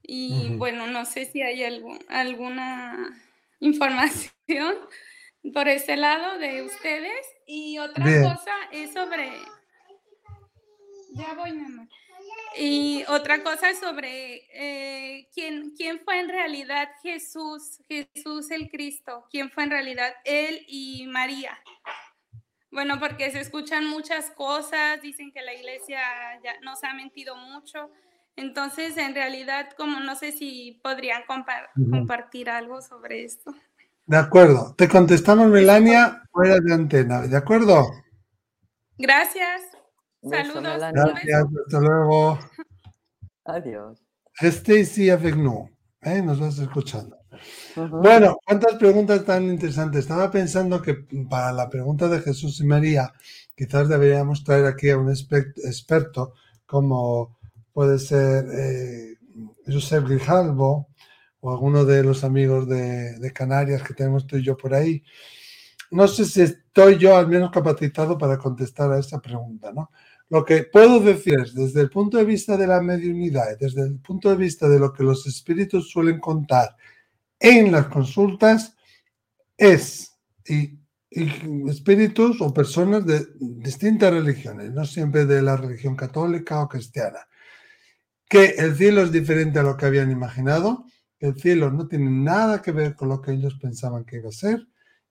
Y 0.04 0.56
bueno, 0.58 0.88
no 0.88 1.06
sé 1.06 1.26
si 1.26 1.42
hay 1.42 1.64
algo, 1.64 1.98
alguna 2.10 3.18
información 3.62 4.76
por 5.54 5.68
ese 5.68 5.96
lado 5.96 6.38
de 6.38 6.64
ustedes. 6.64 7.26
Y 7.48 7.78
otra 7.78 8.04
cosa 8.04 8.54
es 8.72 8.94
sobre... 8.94 9.32
Ya 11.14 11.34
voy, 11.34 11.54
mi 11.54 11.66
amor. 11.66 11.88
Y 12.58 13.04
otra 13.08 13.44
cosa 13.44 13.74
sobre 13.80 14.42
eh, 14.54 15.30
¿quién, 15.34 15.74
quién 15.76 16.02
fue 16.04 16.20
en 16.20 16.30
realidad 16.30 16.90
Jesús, 17.02 17.80
Jesús 17.88 18.52
el 18.52 18.70
Cristo, 18.70 19.26
quién 19.32 19.50
fue 19.50 19.64
en 19.64 19.72
realidad 19.72 20.14
él 20.26 20.66
y 20.68 21.08
María. 21.08 21.58
Bueno, 22.72 23.00
porque 23.00 23.32
se 23.32 23.40
escuchan 23.40 23.86
muchas 23.86 24.32
cosas, 24.32 25.02
dicen 25.02 25.32
que 25.32 25.42
la 25.42 25.54
iglesia 25.54 26.00
ya 26.44 26.60
nos 26.62 26.84
ha 26.84 26.94
mentido 26.94 27.36
mucho. 27.36 27.90
Entonces, 28.38 28.98
en 28.98 29.14
realidad, 29.14 29.70
como 29.76 30.00
no 30.00 30.16
sé 30.16 30.32
si 30.32 30.80
podrían 30.82 31.24
compartir 31.26 32.50
algo 32.50 32.82
sobre 32.82 33.26
esto. 33.26 33.54
De 34.06 34.18
acuerdo. 34.18 34.74
Te 34.78 34.88
contestamos, 34.88 35.48
Melania, 35.48 36.24
fuera 36.32 36.60
de 36.60 36.74
antena. 36.74 37.22
¿De 37.28 37.36
acuerdo? 37.36 37.92
Gracias. 38.98 39.62
Saludos. 40.22 40.64
Gracias, 40.94 41.46
hasta 41.66 41.80
luego. 41.80 42.40
Adiós. 43.46 44.02
Stacy 44.40 45.10
avec 45.10 45.36
¿eh? 46.04 46.22
Nos 46.22 46.40
vas 46.40 46.60
escuchando. 46.60 47.18
Bueno, 47.76 48.38
cuántas 48.46 48.76
preguntas 48.76 49.26
tan 49.26 49.44
interesantes. 49.44 50.02
Estaba 50.02 50.30
pensando 50.30 50.82
que 50.82 50.96
para 51.30 51.52
la 51.52 51.70
pregunta 51.70 52.08
de 52.08 52.20
Jesús 52.20 52.60
y 52.60 52.66
María, 52.66 53.14
quizás 53.56 53.90
deberíamos 53.90 54.44
traer 54.44 54.66
aquí 54.66 54.90
a 54.90 54.98
un 54.98 55.10
experto 55.10 56.34
como 56.66 57.40
puede 57.74 58.00
ser 58.00 58.46
eh, 58.54 59.16
Josep 59.66 60.08
Grijalvo 60.08 60.88
o 61.40 61.52
alguno 61.52 61.86
de 61.86 62.04
los 62.04 62.24
amigos 62.24 62.68
de, 62.68 63.18
de 63.18 63.34
Canarias 63.34 63.84
que 63.84 63.94
tenemos 63.94 64.28
tú 64.28 64.38
y 64.38 64.44
yo 64.44 64.56
por 64.56 64.74
ahí. 64.74 65.04
No 65.90 66.08
sé 66.08 66.26
si 66.26 66.42
estoy 66.42 66.98
yo 66.98 67.18
al 67.18 67.28
menos 67.28 67.52
capacitado 67.52 68.18
para 68.18 68.38
contestar 68.38 68.92
a 68.92 69.00
esa 69.00 69.20
pregunta, 69.20 69.74
¿no? 69.74 69.92
Lo 70.32 70.46
que 70.46 70.64
puedo 70.64 71.02
decir 71.02 71.42
es, 71.42 71.54
desde 71.54 71.82
el 71.82 71.90
punto 71.90 72.16
de 72.16 72.24
vista 72.24 72.56
de 72.56 72.66
la 72.66 72.82
mediunidad, 72.82 73.58
desde 73.60 73.82
el 73.82 74.00
punto 74.00 74.30
de 74.30 74.38
vista 74.38 74.70
de 74.70 74.80
lo 74.80 74.94
que 74.94 75.04
los 75.04 75.28
espíritus 75.28 75.92
suelen 75.92 76.22
contar 76.22 76.78
en 77.38 77.70
las 77.74 77.88
consultas, 77.88 78.78
es, 79.58 80.18
y, 80.48 80.80
espíritus 81.10 82.40
o 82.40 82.54
personas 82.54 83.06
de 83.06 83.28
distintas 83.42 84.14
religiones, 84.14 84.72
no 84.72 84.86
siempre 84.86 85.26
de 85.26 85.42
la 85.42 85.58
religión 85.58 85.98
católica 85.98 86.62
o 86.62 86.70
cristiana, 86.70 87.28
que 88.30 88.56
el 88.58 88.78
cielo 88.78 89.02
es 89.02 89.12
diferente 89.12 89.60
a 89.60 89.64
lo 89.64 89.76
que 89.76 89.86
habían 89.86 90.12
imaginado, 90.12 90.86
el 91.20 91.36
cielo 91.36 91.72
no 91.72 91.90
tiene 91.90 92.10
nada 92.10 92.62
que 92.62 92.72
ver 92.72 92.96
con 92.96 93.10
lo 93.10 93.22
que 93.22 93.34
ellos 93.34 93.60
pensaban 93.62 94.06
que 94.06 94.16
iba 94.16 94.30
a 94.30 94.32
ser, 94.32 94.66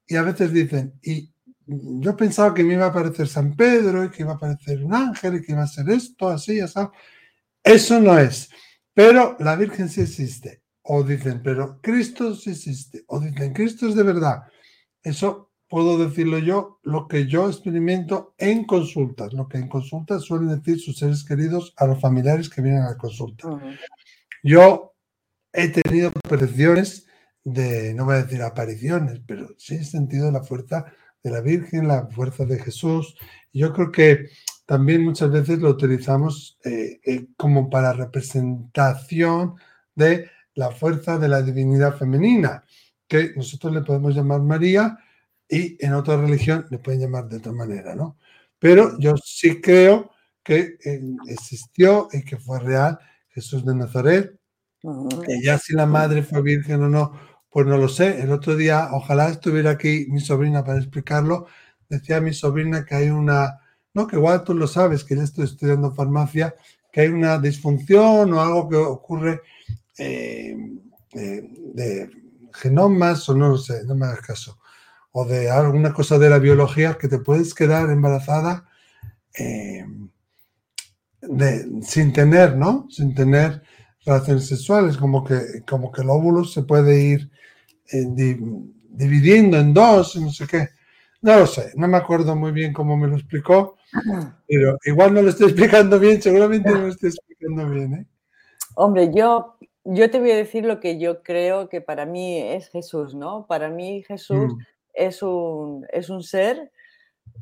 y 0.06 0.16
a 0.16 0.22
veces 0.22 0.50
dicen, 0.50 0.94
y 1.02 1.30
yo 1.70 2.16
pensaba 2.16 2.52
que 2.52 2.64
me 2.64 2.74
iba 2.74 2.86
a 2.86 2.88
aparecer 2.88 3.28
San 3.28 3.54
Pedro 3.54 4.04
y 4.04 4.10
que 4.10 4.22
iba 4.22 4.32
a 4.32 4.36
aparecer 4.36 4.82
un 4.84 4.92
ángel 4.92 5.36
y 5.36 5.42
que 5.42 5.52
iba 5.52 5.62
a 5.62 5.68
ser 5.68 5.88
esto, 5.90 6.28
así, 6.28 6.58
así. 6.60 6.80
Eso 7.62 8.00
no 8.00 8.18
es. 8.18 8.50
Pero 8.92 9.36
la 9.38 9.54
Virgen 9.54 9.88
sí 9.88 10.00
existe. 10.00 10.62
O 10.82 11.04
dicen, 11.04 11.42
pero 11.42 11.80
Cristo 11.80 12.34
sí 12.34 12.50
existe. 12.50 13.04
O 13.06 13.20
dicen, 13.20 13.52
Cristo 13.52 13.86
es 13.86 13.94
de 13.94 14.02
verdad. 14.02 14.42
Eso 15.02 15.52
puedo 15.68 15.96
decirlo 16.04 16.38
yo, 16.38 16.80
lo 16.82 17.06
que 17.06 17.28
yo 17.28 17.48
experimento 17.48 18.34
en 18.38 18.64
consultas, 18.64 19.32
lo 19.32 19.46
que 19.46 19.58
en 19.58 19.68
consultas 19.68 20.22
suelen 20.22 20.48
decir 20.48 20.80
sus 20.80 20.98
seres 20.98 21.22
queridos 21.22 21.72
a 21.76 21.86
los 21.86 22.00
familiares 22.00 22.50
que 22.50 22.60
vienen 22.60 22.82
a 22.82 22.90
la 22.90 22.96
consulta. 22.96 23.48
Yo 24.42 24.94
he 25.52 25.68
tenido 25.68 26.10
percepciones 26.28 27.06
de, 27.44 27.94
no 27.94 28.04
voy 28.04 28.16
a 28.16 28.22
decir 28.24 28.42
apariciones, 28.42 29.20
pero 29.24 29.54
sí 29.58 29.76
he 29.76 29.84
sentido 29.84 30.32
la 30.32 30.42
fuerza 30.42 30.92
de 31.22 31.30
la 31.30 31.40
Virgen, 31.40 31.88
la 31.88 32.06
fuerza 32.06 32.44
de 32.44 32.58
Jesús. 32.58 33.16
Yo 33.52 33.72
creo 33.72 33.90
que 33.90 34.30
también 34.66 35.04
muchas 35.04 35.30
veces 35.30 35.58
lo 35.58 35.70
utilizamos 35.70 36.58
eh, 36.64 37.00
eh, 37.04 37.26
como 37.36 37.68
para 37.68 37.92
representación 37.92 39.56
de 39.94 40.30
la 40.54 40.70
fuerza 40.70 41.18
de 41.18 41.28
la 41.28 41.42
divinidad 41.42 41.96
femenina, 41.96 42.64
que 43.08 43.32
nosotros 43.34 43.72
le 43.72 43.82
podemos 43.82 44.14
llamar 44.14 44.40
María 44.42 44.98
y 45.48 45.76
en 45.84 45.94
otra 45.94 46.16
religión 46.16 46.66
le 46.70 46.78
pueden 46.78 47.00
llamar 47.00 47.28
de 47.28 47.38
otra 47.38 47.52
manera, 47.52 47.94
¿no? 47.94 48.16
Pero 48.58 48.98
yo 48.98 49.14
sí 49.16 49.60
creo 49.60 50.12
que 50.44 50.76
eh, 50.84 51.00
existió 51.28 52.08
y 52.12 52.22
que 52.22 52.36
fue 52.36 52.60
real 52.60 52.98
Jesús 53.30 53.64
de 53.64 53.74
Nazaret. 53.74 54.38
que 55.26 55.42
ya 55.42 55.58
si 55.58 55.74
la 55.74 55.86
madre 55.86 56.22
fue 56.22 56.42
virgen 56.42 56.82
o 56.84 56.88
no, 56.88 57.12
pues 57.50 57.66
no 57.66 57.76
lo 57.76 57.88
sé. 57.88 58.22
El 58.22 58.32
otro 58.32 58.56
día, 58.56 58.88
ojalá 58.92 59.28
estuviera 59.28 59.70
aquí 59.72 60.06
mi 60.08 60.20
sobrina 60.20 60.64
para 60.64 60.78
explicarlo. 60.78 61.46
Decía 61.88 62.20
mi 62.20 62.32
sobrina 62.32 62.84
que 62.84 62.94
hay 62.94 63.10
una, 63.10 63.60
no, 63.92 64.06
que 64.06 64.16
igual 64.16 64.44
tú 64.44 64.54
lo 64.54 64.66
sabes, 64.66 65.04
que 65.04 65.16
ya 65.16 65.24
estoy 65.24 65.44
estudiando 65.44 65.92
farmacia, 65.92 66.54
que 66.92 67.02
hay 67.02 67.08
una 67.08 67.38
disfunción 67.38 68.32
o 68.32 68.40
algo 68.40 68.68
que 68.68 68.76
ocurre 68.76 69.42
eh, 69.98 70.56
eh, 71.12 71.50
de 71.74 72.10
genomas 72.52 73.28
o 73.28 73.34
no 73.34 73.48
lo 73.48 73.58
sé, 73.58 73.84
no 73.84 73.94
me 73.94 74.06
hagas 74.06 74.20
caso. 74.20 74.58
O 75.12 75.24
de 75.24 75.50
alguna 75.50 75.92
cosa 75.92 76.18
de 76.18 76.30
la 76.30 76.38
biología 76.38 76.96
que 76.96 77.08
te 77.08 77.18
puedes 77.18 77.52
quedar 77.54 77.90
embarazada 77.90 78.68
eh, 79.36 79.84
sin 81.82 82.12
tener, 82.12 82.56
¿no? 82.56 82.86
Sin 82.90 83.14
tener 83.14 83.62
relaciones 84.04 84.46
sexuales, 84.46 84.96
como 84.96 85.24
que, 85.24 85.62
como 85.68 85.90
que 85.92 86.02
el 86.02 86.10
óvulo 86.10 86.44
se 86.44 86.62
puede 86.62 87.00
ir 87.00 87.30
dividiendo 88.90 89.58
en 89.58 89.74
dos, 89.74 90.16
no 90.16 90.30
sé 90.30 90.46
qué. 90.46 90.68
No 91.22 91.38
lo 91.40 91.46
sé, 91.46 91.72
no 91.76 91.86
me 91.86 91.98
acuerdo 91.98 92.34
muy 92.34 92.50
bien 92.50 92.72
cómo 92.72 92.96
me 92.96 93.06
lo 93.06 93.16
explicó, 93.16 93.76
pero 94.48 94.78
igual 94.84 95.12
no 95.12 95.20
lo 95.20 95.28
estoy 95.28 95.46
explicando 95.50 95.98
bien, 95.98 96.22
seguramente 96.22 96.70
no 96.70 96.82
lo 96.82 96.88
estoy 96.88 97.10
explicando 97.10 97.68
bien. 97.68 97.94
¿eh? 97.94 98.06
Hombre, 98.74 99.10
yo, 99.14 99.56
yo 99.84 100.10
te 100.10 100.18
voy 100.18 100.30
a 100.30 100.36
decir 100.36 100.64
lo 100.64 100.80
que 100.80 100.98
yo 100.98 101.22
creo 101.22 101.68
que 101.68 101.82
para 101.82 102.06
mí 102.06 102.38
es 102.38 102.70
Jesús, 102.70 103.14
¿no? 103.14 103.46
Para 103.46 103.68
mí 103.68 104.02
Jesús 104.04 104.54
mm. 104.54 104.58
es, 104.94 105.22
un, 105.22 105.86
es 105.92 106.08
un 106.08 106.22
ser 106.22 106.72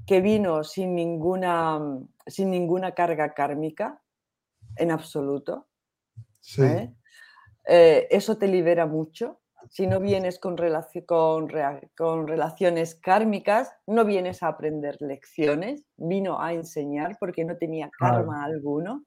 que 0.06 0.20
vino 0.20 0.64
sin 0.64 0.96
ninguna, 0.96 1.78
sin 2.26 2.50
ninguna 2.50 2.92
carga 2.92 3.32
kármica, 3.32 4.00
en 4.74 4.90
absoluto. 4.90 5.67
Sí. 6.48 6.62
¿eh? 6.62 6.94
Eh, 7.66 8.08
eso 8.10 8.38
te 8.38 8.48
libera 8.48 8.86
mucho 8.86 9.40
si 9.68 9.86
no 9.86 10.00
vienes 10.00 10.38
con, 10.38 10.56
con, 11.04 11.48
con, 11.94 12.26
relaciones 12.26 12.94
kármicas, 12.94 13.70
no 13.86 14.06
vienes 14.06 14.42
a 14.42 14.48
aprender 14.48 14.96
lecciones, 15.00 15.84
vino 15.98 16.40
a 16.40 16.54
enseñar 16.54 17.18
porque 17.20 17.44
no 17.44 17.58
tenía 17.58 17.90
karma 17.98 18.44
alguno. 18.44 19.04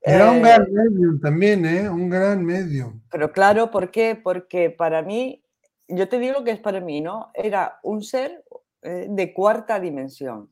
Era 0.00 0.30
un 0.30 0.40
gran 0.40 0.62
eh, 0.62 0.70
medio 0.70 1.20
también, 1.20 1.66
¿eh? 1.66 1.90
Un 1.90 2.08
gran 2.08 2.42
medio. 2.42 3.02
Pero 3.10 3.32
claro, 3.32 3.70
¿por 3.70 3.90
qué? 3.90 4.14
Porque 4.16 4.70
para 4.70 5.02
mí, 5.02 5.44
yo 5.88 6.08
te 6.08 6.18
digo 6.18 6.38
lo 6.38 6.44
que 6.44 6.52
es 6.52 6.60
para 6.60 6.80
mí, 6.80 7.02
¿no? 7.02 7.30
Era 7.34 7.80
un 7.82 8.02
ser 8.02 8.42
de 8.80 9.34
cuarta 9.34 9.78
dimensión. 9.78 10.48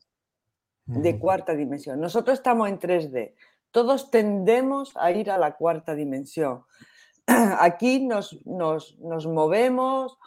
De 0.85 1.19
cuarta 1.19 1.55
dimensión. 1.55 1.99
Nosotros 1.99 2.37
estamos 2.37 2.69
en 2.69 2.79
3D. 2.79 3.33
Todos 3.71 4.11
tendemos 4.11 4.97
a 4.97 5.11
ir 5.13 5.31
a 5.31 5.39
la 5.39 5.57
cuarta 5.57 5.95
dimensión. 5.95 6.65
aquí 7.61 8.01
nos, 8.07 8.39
movemos 9.27 10.19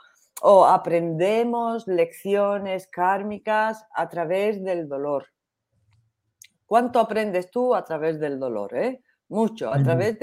o 0.42 0.66
aprendemos 0.66 1.88
lecciones 1.88 2.88
kármicas 2.88 3.86
a 3.94 4.10
través 4.10 4.64
del 4.64 4.88
dolor. 4.88 5.28
¿Cuánto 6.66 7.00
aprendes 7.00 7.52
tú 7.52 7.76
a 7.76 7.84
través 7.84 8.20
del 8.20 8.40
dolor? 8.40 8.76
Eh? 8.76 9.02
Mucho. 9.30 9.74
A 9.74 9.82
través 9.84 10.18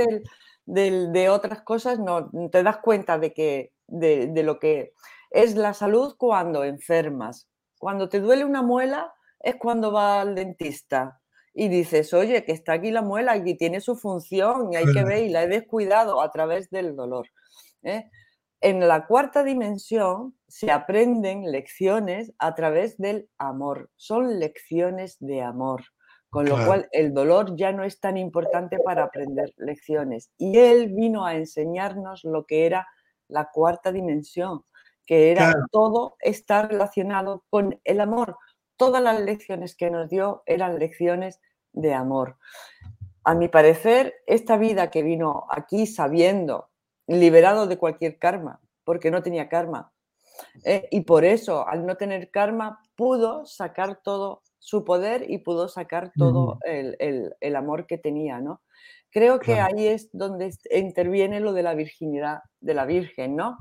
de 0.67 1.29
otras 1.29 1.63
cosas 1.63 1.99
no 1.99 2.31
te 2.51 2.63
das 2.63 2.79
cuenta 2.79 3.19
de, 3.19 3.33
que, 3.33 3.73
de, 3.87 4.43
lo 4.43 4.59
que 4.59 4.95
es 5.31 5.57
la 5.57 5.75
salud 5.75 6.15
cuando 6.17 6.65
enfermas. 6.65 7.49
Cuando 7.79 8.09
te 8.09 8.21
duele 8.21 8.45
una 8.45 8.63
muela 8.63 9.13
es 9.41 9.57
cuando 9.57 9.93
va 9.93 10.21
al 10.21 10.35
dentista 10.35 11.21
y 11.59 11.69
dices, 11.69 12.15
oye, 12.15 12.45
que 12.45 12.53
está 12.53 12.75
aquí 12.75 12.91
la 12.91 13.03
muela 13.03 13.37
y 13.37 13.57
tiene 13.57 13.81
su 13.81 13.97
función 13.97 14.73
y 14.73 14.77
hay 14.77 14.93
que 14.93 15.05
ver 15.05 15.25
y 15.25 15.29
la 15.29 15.43
he 15.43 15.49
descuidado 15.49 16.21
a 16.21 16.31
través 16.31 16.71
del 16.71 16.95
dolor. 16.95 17.27
¿eh? 17.83 18.09
en 18.61 18.87
la 18.89 19.07
cuarta 19.07 19.45
dimensión 19.45 20.35
se 20.49 20.71
aprenden 20.71 21.51
lecciones 21.51 22.33
a 22.39 22.55
través 22.55 22.99
del 22.99 23.29
amor. 23.39 23.91
Son 23.97 24.39
lecciones 24.39 25.17
de 25.21 25.43
amor. 25.43 25.85
Con 26.31 26.47
lo 26.47 26.63
cual 26.67 26.89
el 26.93 27.15
dolor 27.15 27.57
ya 27.57 27.73
no 27.73 27.85
es 27.85 28.01
tan 28.01 28.19
importante 28.19 28.79
para 28.85 29.05
aprender 29.05 29.55
lecciones. 29.57 30.31
Y 30.37 30.59
él 30.59 30.93
vino 30.93 31.25
a 31.25 31.37
enseñarnos 31.37 32.23
lo 32.23 32.45
que 32.45 32.67
era 32.67 32.87
la 33.29 33.49
cuarta 33.51 33.93
dimensión, 33.93 34.63
que 35.07 35.31
era 35.31 35.55
todo 35.73 36.17
estar 36.21 36.71
relacionado 36.71 37.45
con 37.49 37.81
el 37.85 38.01
amor. 38.03 38.37
Todas 38.77 39.03
las 39.03 39.19
lecciones 39.23 39.75
que 39.75 39.91
nos 39.91 40.11
dio 40.11 40.43
eran 40.45 40.79
lecciones 40.79 41.41
de 41.79 41.95
amor. 41.95 42.37
A 43.25 43.35
mi 43.35 43.49
parecer, 43.49 44.15
esta 44.27 44.57
vida 44.57 44.91
que 44.91 45.03
vino 45.03 45.47
aquí 45.51 45.87
sabiendo, 45.87 46.69
liberado 47.07 47.67
de 47.67 47.79
cualquier 47.79 48.19
karma, 48.19 48.61
porque 48.85 49.11
no 49.11 49.23
tenía 49.23 49.49
karma, 49.49 49.93
eh, 50.65 50.89
y 50.91 51.03
por 51.03 51.25
eso, 51.25 51.67
al 51.67 51.87
no 51.87 51.97
tener 51.97 52.31
karma, 52.31 52.81
pudo 52.97 53.47
sacar 53.47 54.01
todo 54.03 54.43
su 54.59 54.85
poder 54.85 55.31
y 55.31 55.39
pudo 55.39 55.69
sacar 55.69 56.13
todo 56.17 56.59
el, 56.65 57.57
amor 57.57 57.87
que 57.87 57.97
tenía, 57.97 58.41
¿no? 58.41 58.61
Creo 59.11 59.39
que 59.41 59.55
ahí 59.61 59.87
es 59.87 60.11
donde 60.13 60.53
interviene 60.71 61.41
lo 61.41 61.53
de 61.53 61.63
la 61.63 61.75
virginidad 61.75 62.41
de 62.61 62.75
la 62.75 62.85
Virgen, 62.85 63.37
¿no? 63.37 63.59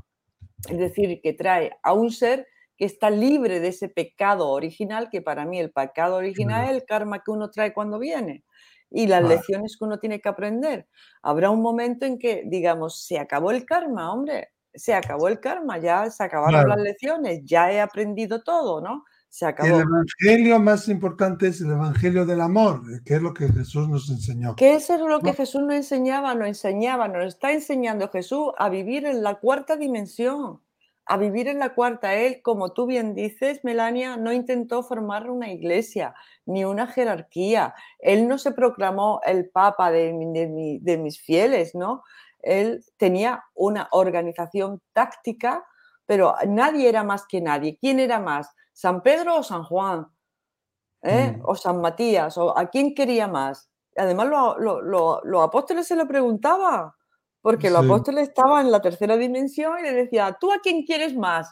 Es 0.69 0.77
decir, 0.77 1.21
que 1.21 1.33
trae 1.33 1.77
a 1.83 1.93
un 1.93 2.11
ser 2.11 2.47
que 2.77 2.85
está 2.85 3.09
libre 3.09 3.59
de 3.59 3.69
ese 3.69 3.89
pecado 3.89 4.49
original, 4.49 5.09
que 5.09 5.21
para 5.21 5.45
mí 5.45 5.59
el 5.59 5.71
pecado 5.71 6.15
original 6.15 6.65
es 6.65 6.71
el 6.71 6.85
karma 6.85 7.23
que 7.23 7.31
uno 7.31 7.49
trae 7.49 7.73
cuando 7.73 7.99
viene 7.99 8.43
y 8.89 9.07
las 9.07 9.23
lecciones 9.23 9.75
que 9.77 9.85
uno 9.85 9.99
tiene 9.99 10.21
que 10.21 10.29
aprender. 10.29 10.87
Habrá 11.21 11.49
un 11.49 11.61
momento 11.61 12.05
en 12.05 12.17
que, 12.17 12.43
digamos, 12.45 13.05
se 13.05 13.19
acabó 13.19 13.51
el 13.51 13.65
karma, 13.65 14.13
hombre, 14.13 14.49
se 14.73 14.93
acabó 14.93 15.27
el 15.27 15.39
karma, 15.39 15.77
ya 15.77 16.09
se 16.09 16.23
acabaron 16.23 16.69
las 16.69 16.79
lecciones, 16.79 17.41
ya 17.43 17.71
he 17.71 17.81
aprendido 17.81 18.43
todo, 18.43 18.79
¿no? 18.79 19.03
Se 19.29 19.45
acabó. 19.45 19.67
El 19.67 19.81
evangelio 19.81 20.59
más 20.59 20.87
importante 20.87 21.47
es 21.47 21.59
el 21.61 21.71
evangelio 21.71 22.25
del 22.25 22.41
amor, 22.41 22.81
que 23.03 23.15
es 23.15 23.21
lo 23.21 23.33
que 23.33 23.49
Jesús 23.49 23.89
nos 23.89 24.09
enseñó. 24.09 24.55
¿Qué 24.55 24.75
es 24.75 24.89
lo 24.89 25.19
que 25.19 25.33
Jesús 25.33 25.61
nos 25.61 25.75
enseñaba? 25.75 26.33
Nos 26.33 26.47
enseñaba, 26.47 27.07
nos 27.07 27.25
está 27.25 27.51
enseñando 27.51 28.09
Jesús 28.09 28.51
a 28.57 28.69
vivir 28.69 29.05
en 29.05 29.23
la 29.23 29.35
cuarta 29.35 29.75
dimensión, 29.75 30.61
a 31.07 31.17
vivir 31.17 31.47
en 31.47 31.59
la 31.59 31.73
cuarta. 31.73 32.15
Él, 32.15 32.41
como 32.41 32.73
tú 32.73 32.85
bien 32.85 33.15
dices, 33.15 33.63
Melania, 33.63 34.17
no 34.17 34.33
intentó 34.33 34.83
formar 34.83 35.29
una 35.29 35.51
iglesia 35.51 36.13
ni 36.45 36.65
una 36.65 36.87
jerarquía. 36.87 37.75
Él 37.99 38.27
no 38.27 38.37
se 38.37 38.51
proclamó 38.51 39.21
el 39.25 39.49
papa 39.49 39.91
de, 39.91 40.13
de, 40.13 40.79
de 40.81 40.97
mis 40.97 41.19
fieles, 41.19 41.75
¿no? 41.75 42.03
él 42.47 42.83
tenía 42.97 43.43
una 43.53 43.87
organización 43.91 44.81
táctica, 44.93 45.65
pero 46.05 46.35
nadie 46.47 46.87
era 46.87 47.03
más 47.03 47.25
que 47.27 47.41
nadie. 47.41 47.77
¿Quién 47.79 47.99
era 47.99 48.19
más? 48.19 48.49
¿San 48.73 49.01
Pedro 49.01 49.37
o 49.37 49.43
San 49.43 49.63
Juan? 49.63 50.07
¿Eh? 51.01 51.35
Mm. 51.37 51.41
¿O 51.43 51.55
San 51.55 51.81
Matías? 51.81 52.37
¿O 52.37 52.57
¿A 52.57 52.67
quién 52.67 52.95
quería 52.95 53.27
más? 53.27 53.69
Además, 53.95 54.27
los 54.59 55.43
apóstoles 55.43 55.87
se 55.87 55.95
lo 55.95 56.07
preguntaban, 56.07 56.91
porque 57.41 57.69
los 57.69 57.85
apóstoles 57.85 58.29
estaban 58.29 58.65
en 58.65 58.71
la 58.71 58.81
tercera 58.81 59.17
dimensión 59.17 59.79
y 59.79 59.83
le 59.83 59.93
decía, 59.93 60.37
¿tú 60.39 60.51
a 60.51 60.59
quién 60.61 60.83
quieres 60.83 61.15
más? 61.15 61.49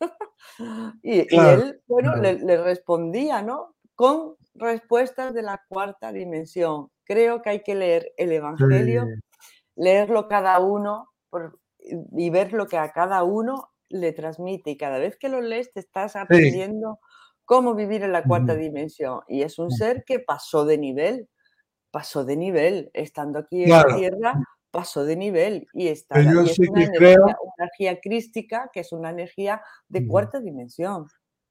y, 1.02 1.34
él, 1.34 1.80
bueno, 1.86 2.16
le, 2.16 2.34
le, 2.34 2.62
respondía, 2.62 3.42
¿no? 3.42 3.74
Con 3.94 4.36
respuestas 4.54 5.34
de 5.34 5.42
la 5.42 5.62
cuarta 5.68 6.12
dimensión. 6.12 6.90
Creo 7.04 7.42
que 7.42 7.50
hay 7.50 7.62
que 7.62 7.74
leer 7.74 8.12
el 8.16 8.32
Evangelio 8.32 9.06
leerlo 9.78 10.28
cada 10.28 10.58
uno 10.58 11.08
y 11.80 12.30
ver 12.30 12.52
lo 12.52 12.66
que 12.66 12.76
a 12.76 12.92
cada 12.92 13.22
uno 13.22 13.70
le 13.88 14.12
transmite. 14.12 14.70
Y 14.70 14.76
cada 14.76 14.98
vez 14.98 15.16
que 15.16 15.28
lo 15.28 15.40
lees 15.40 15.72
te 15.72 15.80
estás 15.80 16.16
aprendiendo 16.16 16.98
cómo 17.44 17.74
vivir 17.74 18.02
en 18.02 18.12
la 18.12 18.24
cuarta 18.24 18.54
dimensión. 18.54 19.20
Y 19.28 19.42
es 19.42 19.58
un 19.58 19.70
ser 19.70 20.04
que 20.04 20.18
pasó 20.18 20.66
de 20.66 20.78
nivel, 20.78 21.28
pasó 21.90 22.24
de 22.24 22.36
nivel, 22.36 22.90
estando 22.92 23.38
aquí 23.38 23.64
en 23.64 23.70
la 23.70 23.96
Tierra, 23.96 24.34
pasó 24.70 25.04
de 25.04 25.16
nivel 25.16 25.66
y 25.72 25.88
está 25.88 26.20
es 26.20 26.26
una, 26.26 26.82
energía, 27.58 28.00
crística 28.00 28.70
que 28.72 28.80
es 28.80 28.92
una 28.92 29.10
energía 29.10 29.62
de 29.88 30.06
cuarta 30.06 30.40
dimensión. 30.40 31.06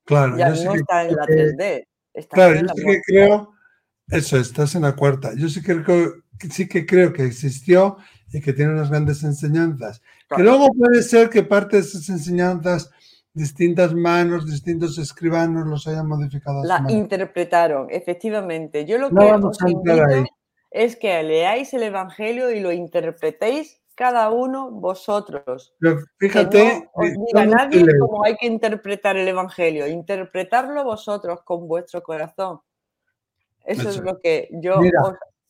Claro, 0.05 0.37
ya 0.37 0.49
no 0.49 0.73
está 0.73 1.05
en 1.05 1.15
la 1.15 1.25
3D. 1.25 1.87
claro, 2.29 2.55
yo 2.55 2.67
sí 2.75 2.83
que 2.85 3.01
creo, 3.05 3.53
eso, 4.09 4.37
estás 4.37 4.75
en 4.75 4.83
la 4.83 4.95
cuarta. 4.95 5.31
Yo 5.35 5.49
sí 5.49 5.61
que 5.61 5.83
creo, 5.83 6.13
sí 6.49 6.67
que 6.67 6.85
creo 6.85 7.11
que 7.11 7.25
existió 7.25 7.97
y 8.31 8.41
que 8.41 8.53
tiene 8.53 8.73
unas 8.73 8.89
grandes 8.89 9.23
enseñanzas. 9.23 10.01
Que 10.33 10.43
luego 10.43 10.67
puede 10.73 11.01
ser 11.03 11.29
que 11.29 11.43
parte 11.43 11.77
de 11.77 11.83
esas 11.83 12.07
enseñanzas, 12.09 12.91
distintas 13.33 13.93
manos, 13.93 14.45
distintos 14.45 14.97
escribanos 14.97 15.67
los 15.67 15.87
hayan 15.87 16.07
modificado. 16.07 16.63
La 16.63 16.83
interpretaron, 16.89 17.87
efectivamente. 17.89 18.85
Yo 18.85 18.97
lo 18.97 19.09
que 19.09 19.25
os 19.25 19.57
invito 19.61 20.03
es 20.71 20.95
que 20.95 21.21
leáis 21.23 21.73
el 21.73 21.83
Evangelio 21.83 22.51
y 22.51 22.59
lo 22.59 22.71
interpretéis 22.71 23.81
cada 23.95 24.29
uno 24.29 24.69
vosotros. 24.69 25.73
Pero 25.79 25.99
fíjate, 26.19 26.57
que 26.57 26.79
no 26.79 26.91
os 26.93 27.09
diga 27.25 27.45
nadie 27.45 27.85
cómo 27.99 28.23
hay 28.23 28.35
que 28.37 28.45
interpretar 28.45 29.17
el 29.17 29.27
Evangelio, 29.27 29.87
interpretarlo 29.87 30.83
vosotros 30.83 31.39
con 31.43 31.67
vuestro 31.67 32.03
corazón. 32.03 32.59
Eso, 33.65 33.89
es 33.89 33.97
lo 33.97 34.19
que 34.19 34.49
yo 34.51 34.79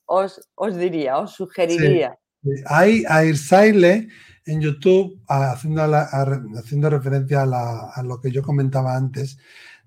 os, 0.05 0.49
os, 0.55 0.75
diría, 0.75 1.17
os 1.19 1.33
sugeriría. 1.33 2.17
Hay 2.65 3.03
a 3.07 3.25
Irsaile 3.25 4.07
en 4.45 4.61
YouTube, 4.61 5.21
haciendo, 5.27 5.83
haciendo 5.83 6.89
referencia 6.89 7.43
a, 7.43 8.01
lo 8.03 8.19
que 8.19 8.31
yo 8.31 8.41
comentaba 8.41 8.95
antes, 8.95 9.37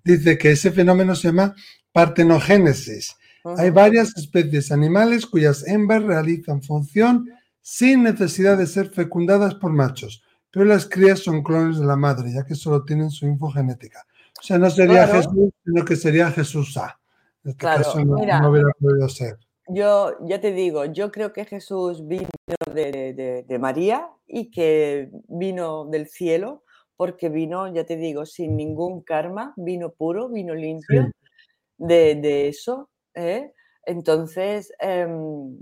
dice 0.04 0.36
que 0.36 0.52
ese 0.52 0.70
fenómeno 0.70 1.14
se 1.14 1.28
llama 1.28 1.56
partenogénesis. 1.92 3.16
Hay 3.44 3.70
varias 3.70 4.16
especies 4.16 4.70
animales 4.70 5.26
cuyas 5.26 5.66
hembras 5.66 6.02
realizan 6.02 6.62
función 6.62 7.28
sin 7.60 8.02
necesidad 8.02 8.58
de 8.58 8.66
ser 8.66 8.90
fecundadas 8.90 9.54
por 9.54 9.72
machos, 9.72 10.22
pero 10.50 10.64
las 10.64 10.86
crías 10.86 11.20
son 11.20 11.42
clones 11.42 11.78
de 11.78 11.86
la 11.86 11.96
madre, 11.96 12.32
ya 12.32 12.44
que 12.44 12.54
solo 12.54 12.84
tienen 12.84 13.10
su 13.10 13.26
infogenética. 13.26 14.04
O 14.38 14.42
sea, 14.42 14.58
no 14.58 14.70
sería 14.70 15.06
Jesús, 15.06 15.50
sino 15.64 15.84
que 15.84 15.96
sería 15.96 16.30
Jesús 16.30 16.76
A. 16.76 16.98
En 17.44 17.50
este 17.52 17.64
caso 17.64 18.04
no, 18.04 18.16
no 18.16 18.50
hubiera 18.50 18.72
podido 18.78 19.08
ser. 19.08 19.38
Yo 19.72 20.16
ya 20.22 20.40
te 20.40 20.52
digo, 20.52 20.84
yo 20.86 21.12
creo 21.12 21.32
que 21.32 21.44
Jesús 21.44 22.06
vino 22.06 22.28
de, 22.74 23.58
María 23.60 24.08
y 24.26 24.50
que 24.50 25.10
vino 25.28 25.84
del 25.84 26.08
cielo, 26.08 26.64
porque 26.96 27.28
vino, 27.28 27.72
ya 27.72 27.84
te 27.84 27.96
digo, 27.96 28.26
sin 28.26 28.56
ningún 28.56 29.02
karma, 29.02 29.54
vino 29.56 29.90
puro, 29.90 30.28
vino 30.28 30.54
limpio 30.54 31.10
de, 31.78 32.48
eso. 32.48 32.89
¿Eh? 33.14 33.52
Entonces, 33.84 34.72
em, 34.78 35.58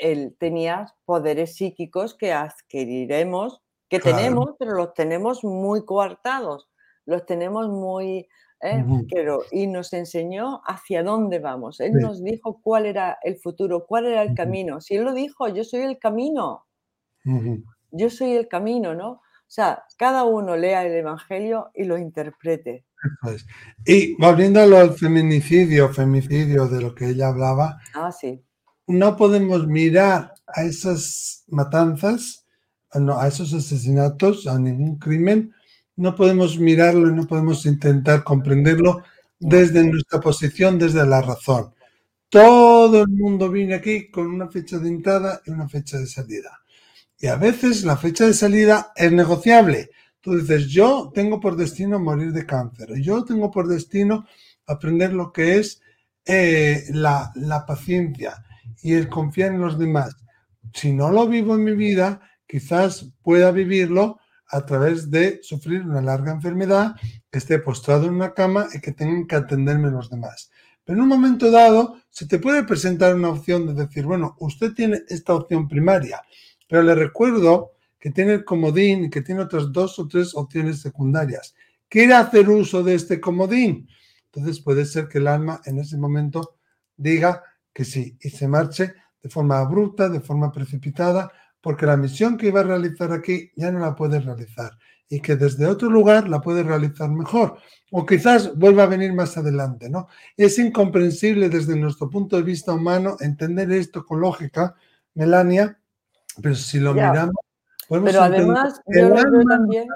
él 0.00 0.36
tenía 0.38 0.94
poderes 1.04 1.56
psíquicos 1.56 2.14
que 2.14 2.32
adquiriremos, 2.32 3.62
que 3.88 4.00
tenemos, 4.00 4.54
pero 4.58 4.72
los 4.72 4.94
tenemos 4.94 5.44
muy 5.44 5.84
coartados, 5.84 6.68
los 7.04 7.26
tenemos 7.26 7.68
muy 7.68 8.28
¿eh? 8.62 8.84
Pero, 9.12 9.42
y 9.50 9.66
nos 9.66 9.92
enseñó 9.92 10.62
hacia 10.64 11.02
dónde 11.02 11.40
vamos. 11.40 11.80
Él 11.80 11.94
nos 11.94 12.22
dijo 12.22 12.60
cuál 12.62 12.86
era 12.86 13.18
el 13.22 13.36
futuro, 13.36 13.86
cuál 13.86 14.06
era 14.06 14.22
el 14.22 14.34
camino. 14.34 14.80
Si 14.80 14.94
Él 14.94 15.04
lo 15.04 15.12
dijo, 15.12 15.48
yo 15.48 15.64
soy 15.64 15.82
el 15.82 15.98
camino. 15.98 16.66
Yo 17.90 18.08
soy 18.08 18.32
el 18.32 18.48
camino, 18.48 18.94
¿no? 18.94 19.10
O 19.10 19.54
sea, 19.54 19.84
cada 19.98 20.24
uno 20.24 20.56
lea 20.56 20.84
el 20.86 20.92
Evangelio 20.92 21.70
y 21.74 21.84
lo 21.84 21.98
interprete. 21.98 22.86
Y 23.84 24.14
volviendo 24.14 24.60
al 24.60 24.94
feminicidio, 24.94 25.92
femicidio 25.92 26.68
de 26.68 26.80
lo 26.80 26.94
que 26.94 27.08
ella 27.10 27.28
hablaba, 27.28 27.78
ah, 27.94 28.12
sí. 28.12 28.42
no 28.86 29.16
podemos 29.16 29.66
mirar 29.66 30.34
a 30.46 30.62
esas 30.62 31.44
matanzas, 31.48 32.46
a 32.90 33.28
esos 33.28 33.54
asesinatos, 33.54 34.46
a 34.46 34.58
ningún 34.58 34.98
crimen, 34.98 35.54
no 35.96 36.14
podemos 36.14 36.58
mirarlo 36.58 37.08
y 37.08 37.14
no 37.14 37.26
podemos 37.26 37.64
intentar 37.66 38.24
comprenderlo 38.24 39.02
desde 39.38 39.84
nuestra 39.84 40.20
posición, 40.20 40.78
desde 40.78 41.04
la 41.06 41.20
razón. 41.20 41.74
Todo 42.28 43.02
el 43.02 43.08
mundo 43.08 43.50
viene 43.50 43.74
aquí 43.74 44.10
con 44.10 44.26
una 44.26 44.48
fecha 44.48 44.78
de 44.78 44.88
entrada 44.88 45.42
y 45.44 45.50
una 45.50 45.68
fecha 45.68 45.98
de 45.98 46.06
salida. 46.06 46.62
Y 47.18 47.26
a 47.26 47.36
veces 47.36 47.84
la 47.84 47.96
fecha 47.96 48.26
de 48.26 48.34
salida 48.34 48.92
es 48.96 49.12
negociable. 49.12 49.90
Tú 50.22 50.36
dices, 50.36 50.68
yo 50.68 51.10
tengo 51.12 51.40
por 51.40 51.56
destino 51.56 51.98
morir 51.98 52.32
de 52.32 52.46
cáncer, 52.46 52.94
yo 53.00 53.24
tengo 53.24 53.50
por 53.50 53.66
destino 53.66 54.24
aprender 54.66 55.12
lo 55.12 55.32
que 55.32 55.58
es 55.58 55.82
eh, 56.24 56.84
la, 56.90 57.32
la 57.34 57.66
paciencia 57.66 58.44
y 58.82 58.94
el 58.94 59.08
confiar 59.08 59.52
en 59.52 59.60
los 59.60 59.78
demás. 59.78 60.16
Si 60.72 60.92
no 60.92 61.10
lo 61.10 61.26
vivo 61.26 61.56
en 61.56 61.64
mi 61.64 61.74
vida, 61.74 62.20
quizás 62.46 63.12
pueda 63.22 63.50
vivirlo 63.50 64.20
a 64.46 64.64
través 64.64 65.10
de 65.10 65.40
sufrir 65.42 65.82
una 65.82 66.00
larga 66.00 66.30
enfermedad, 66.30 66.94
que 67.30 67.38
esté 67.38 67.58
postrado 67.58 68.06
en 68.06 68.14
una 68.14 68.34
cama 68.34 68.68
y 68.72 68.80
que 68.80 68.92
tengan 68.92 69.26
que 69.26 69.36
atenderme 69.36 69.90
los 69.90 70.10
demás. 70.10 70.50
Pero 70.84 70.98
en 70.98 71.02
un 71.02 71.08
momento 71.08 71.50
dado 71.50 71.96
se 72.10 72.26
te 72.26 72.38
puede 72.38 72.62
presentar 72.64 73.14
una 73.14 73.30
opción 73.30 73.66
de 73.66 73.86
decir, 73.86 74.04
bueno, 74.04 74.36
usted 74.38 74.74
tiene 74.74 75.00
esta 75.08 75.34
opción 75.34 75.66
primaria, 75.66 76.20
pero 76.68 76.82
le 76.82 76.94
recuerdo 76.94 77.72
que 78.02 78.10
tiene 78.10 78.32
el 78.32 78.44
comodín 78.44 79.04
y 79.04 79.10
que 79.10 79.22
tiene 79.22 79.42
otras 79.42 79.70
dos 79.70 79.96
o 80.00 80.08
tres 80.08 80.34
opciones 80.34 80.80
secundarias. 80.80 81.54
Quiere 81.88 82.14
hacer 82.14 82.50
uso 82.50 82.82
de 82.82 82.96
este 82.96 83.20
comodín. 83.20 83.88
Entonces 84.24 84.60
puede 84.60 84.86
ser 84.86 85.06
que 85.06 85.18
el 85.18 85.28
alma 85.28 85.60
en 85.66 85.78
ese 85.78 85.96
momento 85.96 86.56
diga 86.96 87.44
que 87.72 87.84
sí 87.84 88.18
y 88.20 88.30
se 88.30 88.48
marche 88.48 88.92
de 89.22 89.30
forma 89.30 89.60
abrupta, 89.60 90.08
de 90.08 90.18
forma 90.18 90.50
precipitada, 90.50 91.30
porque 91.60 91.86
la 91.86 91.96
misión 91.96 92.36
que 92.36 92.48
iba 92.48 92.58
a 92.58 92.64
realizar 92.64 93.12
aquí 93.12 93.52
ya 93.54 93.70
no 93.70 93.78
la 93.78 93.94
puede 93.94 94.18
realizar 94.18 94.72
y 95.08 95.20
que 95.20 95.36
desde 95.36 95.66
otro 95.66 95.88
lugar 95.88 96.28
la 96.28 96.40
puede 96.40 96.64
realizar 96.64 97.08
mejor 97.08 97.58
o 97.92 98.04
quizás 98.04 98.58
vuelva 98.58 98.82
a 98.82 98.86
venir 98.86 99.12
más 99.12 99.36
adelante, 99.36 99.88
¿no? 99.88 100.08
Es 100.36 100.58
incomprensible 100.58 101.48
desde 101.48 101.76
nuestro 101.76 102.10
punto 102.10 102.34
de 102.34 102.42
vista 102.42 102.72
humano 102.72 103.16
entender 103.20 103.70
esto 103.70 104.04
con 104.04 104.20
lógica, 104.20 104.74
Melania, 105.14 105.78
pero 106.42 106.56
si 106.56 106.80
lo 106.80 106.94
miramos, 106.94 107.36
podemos 107.88 108.10
Pero 108.10 108.22
además, 108.22 108.80
yo 108.86 109.08
lo 109.08 109.14
veo 109.14 109.44
también. 109.48 109.88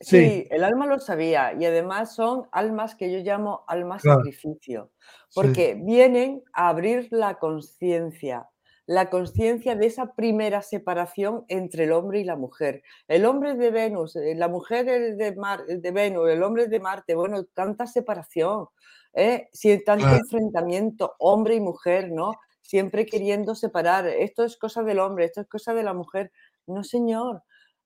Sí. 0.00 0.46
el 0.50 0.64
alma 0.64 0.86
lo 0.86 0.98
sabía 0.98 1.52
y 1.58 1.66
además 1.66 2.14
son 2.14 2.48
almas 2.52 2.94
que 2.94 3.12
yo 3.12 3.18
llamo 3.18 3.64
almas 3.68 4.02
sacrificio, 4.02 4.90
porque 5.34 5.78
vienen 5.78 6.42
a 6.54 6.70
abrir 6.70 7.08
la 7.10 7.34
conciencia, 7.34 8.48
la 8.86 9.10
conciencia 9.10 9.76
de 9.76 9.86
esa 9.86 10.14
primera 10.14 10.62
separación 10.62 11.44
entre 11.48 11.84
el 11.84 11.92
hombre 11.92 12.20
y 12.20 12.24
la 12.24 12.36
mujer. 12.36 12.82
El 13.08 13.26
hombre 13.26 13.52
es 13.52 13.58
de 13.58 13.70
Venus, 13.70 14.16
eh, 14.16 14.34
la 14.34 14.48
mujer 14.48 14.88
es 14.88 15.18
de, 15.18 15.36
Mar, 15.36 15.66
de 15.66 15.90
Venus, 15.92 16.30
el 16.30 16.42
hombre 16.42 16.64
es 16.64 16.70
de 16.70 16.80
Marte. 16.80 17.14
Bueno, 17.14 17.44
tanta 17.44 17.86
separación, 17.86 18.68
¿eh? 19.12 19.48
tanto 19.84 20.08
enfrentamiento, 20.08 21.14
hombre 21.18 21.56
y 21.56 21.60
mujer, 21.60 22.10
¿no? 22.10 22.32
Siempre 22.62 23.06
queriendo 23.06 23.54
separar. 23.54 24.06
Esto 24.06 24.44
es 24.44 24.56
cosa 24.56 24.82
del 24.82 24.98
hombre, 24.98 25.26
esto 25.26 25.42
es 25.42 25.46
cosa 25.46 25.74
de 25.74 25.82
la 25.82 25.92
mujer. 25.92 26.32
No, 26.66 26.84
señor. 26.84 27.42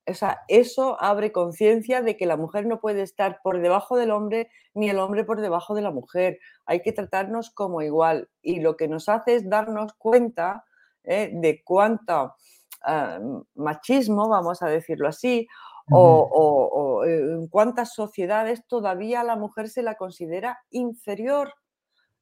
O 0.07 0.13
sea, 0.13 0.43
eso 0.49 1.01
abre 1.01 1.33
conciencia 1.33 2.03
de 2.03 2.17
que 2.17 2.27
la 2.27 2.37
mujer 2.37 2.67
no 2.67 2.81
puede 2.81 3.03
estar 3.03 3.41
por 3.43 3.61
debajo 3.61 3.97
del 3.97 4.11
hombre 4.11 4.51
ni 4.75 4.91
el 4.91 4.99
hombre 4.99 5.25
por 5.25 5.41
debajo 5.41 5.75
de 5.75 5.83
la 5.83 5.91
mujer. 5.91 6.39
Hay 6.67 6.83
que 6.83 6.93
tratarnos 6.93 7.51
como 7.51 7.81
igual. 7.81 8.29
Y 8.43 8.61
lo 8.61 8.77
que 8.77 8.89
nos 8.89 9.09
hace 9.09 9.37
es 9.37 9.49
darnos 9.49 9.95
cuenta 9.95 10.65
¿eh? 11.05 11.31
de 11.33 11.63
cuánto 11.65 12.35
ah, 12.83 13.19
machismo, 13.55 14.29
vamos 14.29 14.63
a 14.63 14.67
decirlo 14.67 15.09
así, 15.09 15.47
o, 15.91 17.03
en 17.05 17.47
cuántas 17.49 17.95
sociedades 17.95 18.67
todavía 18.67 19.23
la 19.23 19.37
mujer 19.37 19.69
se 19.69 19.83
la 19.83 19.97
considera 19.97 20.59
inferior. 20.71 21.53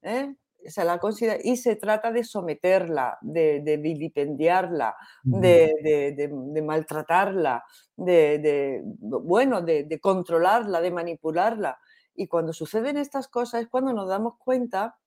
¿eh? 0.03 0.35
Se 0.67 0.85
la 0.85 0.99
considera, 0.99 1.39
y 1.43 1.57
se 1.57 1.77
trata 1.77 2.13
de 2.13 2.25
someterla, 2.25 3.19
de, 3.21 3.79
vilipendiarla, 3.81 4.97
de, 5.25 6.63
maltratarla, 6.63 7.65
de, 7.97 8.83
bueno, 9.01 9.63
de, 9.63 9.99
controlarla, 10.01 10.81
de 10.81 10.91
manipularla. 10.91 11.79
Y 12.15 12.27
cuando 12.27 12.53
suceden 12.53 12.97
estas 12.97 13.29
cosas 13.29 13.63
es 13.63 13.69
cuando 13.69 13.93
nos 13.93 14.09
damos 14.09 14.35
cuenta 14.39 14.99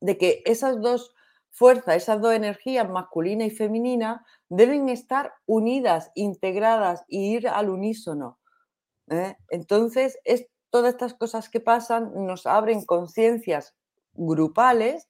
de 0.00 0.18
que 0.18 0.42
esas 0.44 0.80
dos 0.80 1.14
fuerza, 1.50 1.94
esas 1.94 2.20
dos 2.20 2.32
energías, 2.32 2.88
masculina 2.88 3.44
y 3.44 3.50
femenina, 3.50 4.24
deben 4.48 4.88
estar 4.88 5.34
unidas, 5.46 6.10
integradas 6.14 7.04
y 7.08 7.34
ir 7.34 7.48
al 7.48 7.70
unísono. 7.70 8.38
¿eh? 9.08 9.36
Entonces, 9.48 10.18
es, 10.24 10.46
todas 10.70 10.94
estas 10.94 11.14
cosas 11.14 11.48
que 11.48 11.60
pasan 11.60 12.12
nos 12.26 12.46
abren 12.46 12.84
conciencias 12.84 13.74
grupales. 14.14 15.08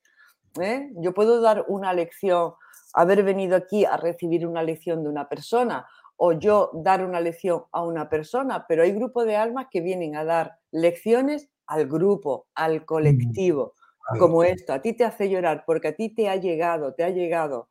¿eh? 0.60 0.90
Yo 0.96 1.14
puedo 1.14 1.40
dar 1.40 1.64
una 1.68 1.92
lección, 1.92 2.54
haber 2.94 3.22
venido 3.22 3.56
aquí 3.56 3.84
a 3.84 3.96
recibir 3.96 4.46
una 4.46 4.62
lección 4.62 5.02
de 5.02 5.08
una 5.08 5.28
persona 5.28 5.86
o 6.16 6.32
yo 6.32 6.70
dar 6.74 7.04
una 7.04 7.20
lección 7.20 7.64
a 7.72 7.82
una 7.82 8.10
persona, 8.10 8.66
pero 8.68 8.82
hay 8.82 8.92
grupos 8.92 9.24
de 9.24 9.36
almas 9.36 9.68
que 9.70 9.80
vienen 9.80 10.16
a 10.16 10.24
dar 10.24 10.58
lecciones 10.70 11.48
al 11.66 11.86
grupo, 11.86 12.46
al 12.54 12.84
colectivo 12.84 13.74
como 14.18 14.42
esto, 14.42 14.72
a 14.72 14.82
ti 14.82 14.92
te 14.92 15.04
hace 15.04 15.28
llorar 15.28 15.64
porque 15.66 15.88
a 15.88 15.94
ti 15.94 16.08
te 16.08 16.28
ha 16.28 16.36
llegado, 16.36 16.94
te 16.94 17.04
ha 17.04 17.10
llegado, 17.10 17.68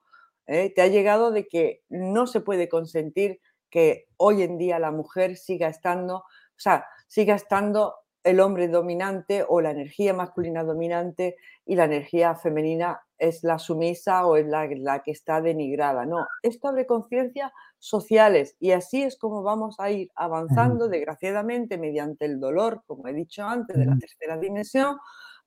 ¿eh? 0.48 0.72
te 0.74 0.82
ha 0.82 0.88
llegado 0.88 1.32
de 1.32 1.48
que 1.48 1.84
no 1.90 2.28
se 2.28 2.42
puede 2.42 2.70
consentir 2.70 3.42
que 3.70 4.08
hoy 4.18 4.44
en 4.44 4.58
día 4.58 4.80
la 4.80 4.92
mujer 4.92 5.36
siga 5.36 5.68
estando, 5.68 6.18
o 6.18 6.26
sea, 6.58 6.86
siga 7.08 7.36
estando 7.36 7.96
el 8.24 8.40
hombre 8.40 8.68
dominante 8.68 9.46
o 9.48 9.62
la 9.62 9.72
energía 9.72 10.14
masculina 10.14 10.64
dominante 10.64 11.38
y 11.66 11.76
la 11.76 11.86
energía 11.86 12.36
femenina 12.36 13.02
es 13.18 13.44
la 13.44 13.60
sumisa 13.60 14.26
o 14.26 14.36
es 14.38 14.46
la, 14.46 14.68
la 14.78 15.02
que 15.04 15.12
está 15.12 15.42
denigrada. 15.42 16.06
No, 16.06 16.26
esto 16.44 16.68
abre 16.68 16.86
conciencias 16.86 17.52
sociales 17.78 18.56
y 18.60 18.72
así 18.72 19.04
es 19.04 19.18
como 19.18 19.44
vamos 19.44 19.80
a 19.80 19.90
ir 19.92 20.10
avanzando, 20.16 20.88
desgraciadamente, 20.88 21.78
mediante 21.78 22.26
el 22.26 22.40
dolor, 22.40 22.84
como 22.86 23.08
he 23.08 23.14
dicho 23.14 23.44
antes, 23.44 23.78
de 23.78 23.86
la 23.86 23.98
tercera 23.98 24.38
dimensión, 24.38 24.98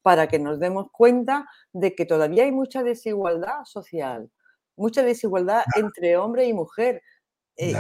para 0.03 0.27
que 0.27 0.39
nos 0.39 0.59
demos 0.59 0.91
cuenta 0.91 1.49
de 1.73 1.95
que 1.95 2.07
todavía 2.07 2.45
hay 2.45 2.53
mucha 2.53 2.83
desigualdad 2.83 3.65
social, 3.65 4.31
mucha 4.77 5.03
desigualdad 5.03 5.63
entre 5.77 6.17
hombre 6.17 6.47
y 6.47 6.53
mujer. 6.53 7.03
Eh, 7.59 7.75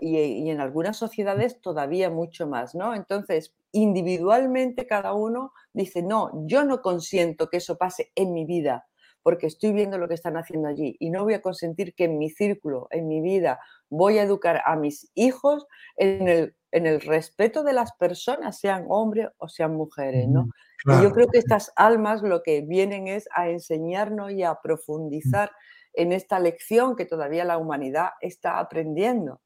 y, 0.00 0.48
en 0.48 0.58
algunas 0.58 0.96
sociedades 0.96 1.60
todavía 1.60 2.08
mucho 2.08 2.46
más, 2.46 2.74
¿no? 2.74 2.94
Entonces, 2.94 3.54
individualmente 3.72 4.86
cada 4.86 5.12
uno 5.12 5.52
dice, 5.72 6.02
no, 6.02 6.30
yo 6.46 6.64
no 6.64 6.80
consiento 6.82 7.48
que 7.48 7.58
eso 7.58 7.76
pase 7.76 8.12
en 8.14 8.32
mi 8.32 8.44
vida, 8.44 8.86
porque 9.22 9.46
estoy 9.46 9.72
viendo 9.72 9.98
lo 9.98 10.08
que 10.08 10.14
están 10.14 10.36
haciendo 10.36 10.68
allí 10.68 10.96
y 10.98 11.10
no 11.10 11.24
voy 11.24 11.34
a 11.34 11.42
consentir 11.42 11.94
que 11.94 12.04
en 12.04 12.18
mi 12.18 12.30
círculo, 12.30 12.88
en 12.90 13.08
mi 13.08 13.20
vida, 13.20 13.60
voy 13.90 14.18
a 14.18 14.22
educar 14.22 14.62
a 14.64 14.76
mis 14.76 15.10
hijos 15.14 15.66
en 15.96 16.28
el, 16.28 16.56
en 16.72 16.86
el 16.86 17.00
respeto 17.00 17.62
de 17.62 17.72
las 17.72 17.92
personas, 17.94 18.58
sean 18.58 18.86
hombres 18.88 19.28
o 19.38 19.48
sean 19.48 19.74
mujeres, 19.74 20.28
¿no? 20.28 20.48
Y 20.86 21.02
yo 21.02 21.10
creo 21.10 21.26
que 21.28 21.38
estas 21.38 21.72
almas 21.76 22.22
lo 22.22 22.42
que 22.42 22.60
vienen 22.62 23.08
es 23.08 23.28
a 23.34 23.48
enseñarnos 23.48 24.30
y 24.32 24.44
a 24.44 24.60
profundizar 24.62 25.50
en 25.92 26.12
esta 26.12 26.38
lección 26.38 26.94
que 26.94 27.04
todavía 27.04 27.44
la 27.44 27.58
humanidad 27.58 28.10
está 28.20 28.60
aprendiendo. 28.60 29.40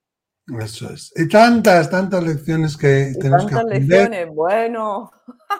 Eso 0.61 0.90
es. 0.90 1.12
Y 1.16 1.28
tantas, 1.28 1.88
tantas 1.88 2.22
lecciones 2.24 2.76
que 2.76 3.14
tenemos 3.20 3.47
que 3.47 3.55
aprender. 3.55 4.11
lecciones, 4.11 4.34
bueno. 4.34 5.11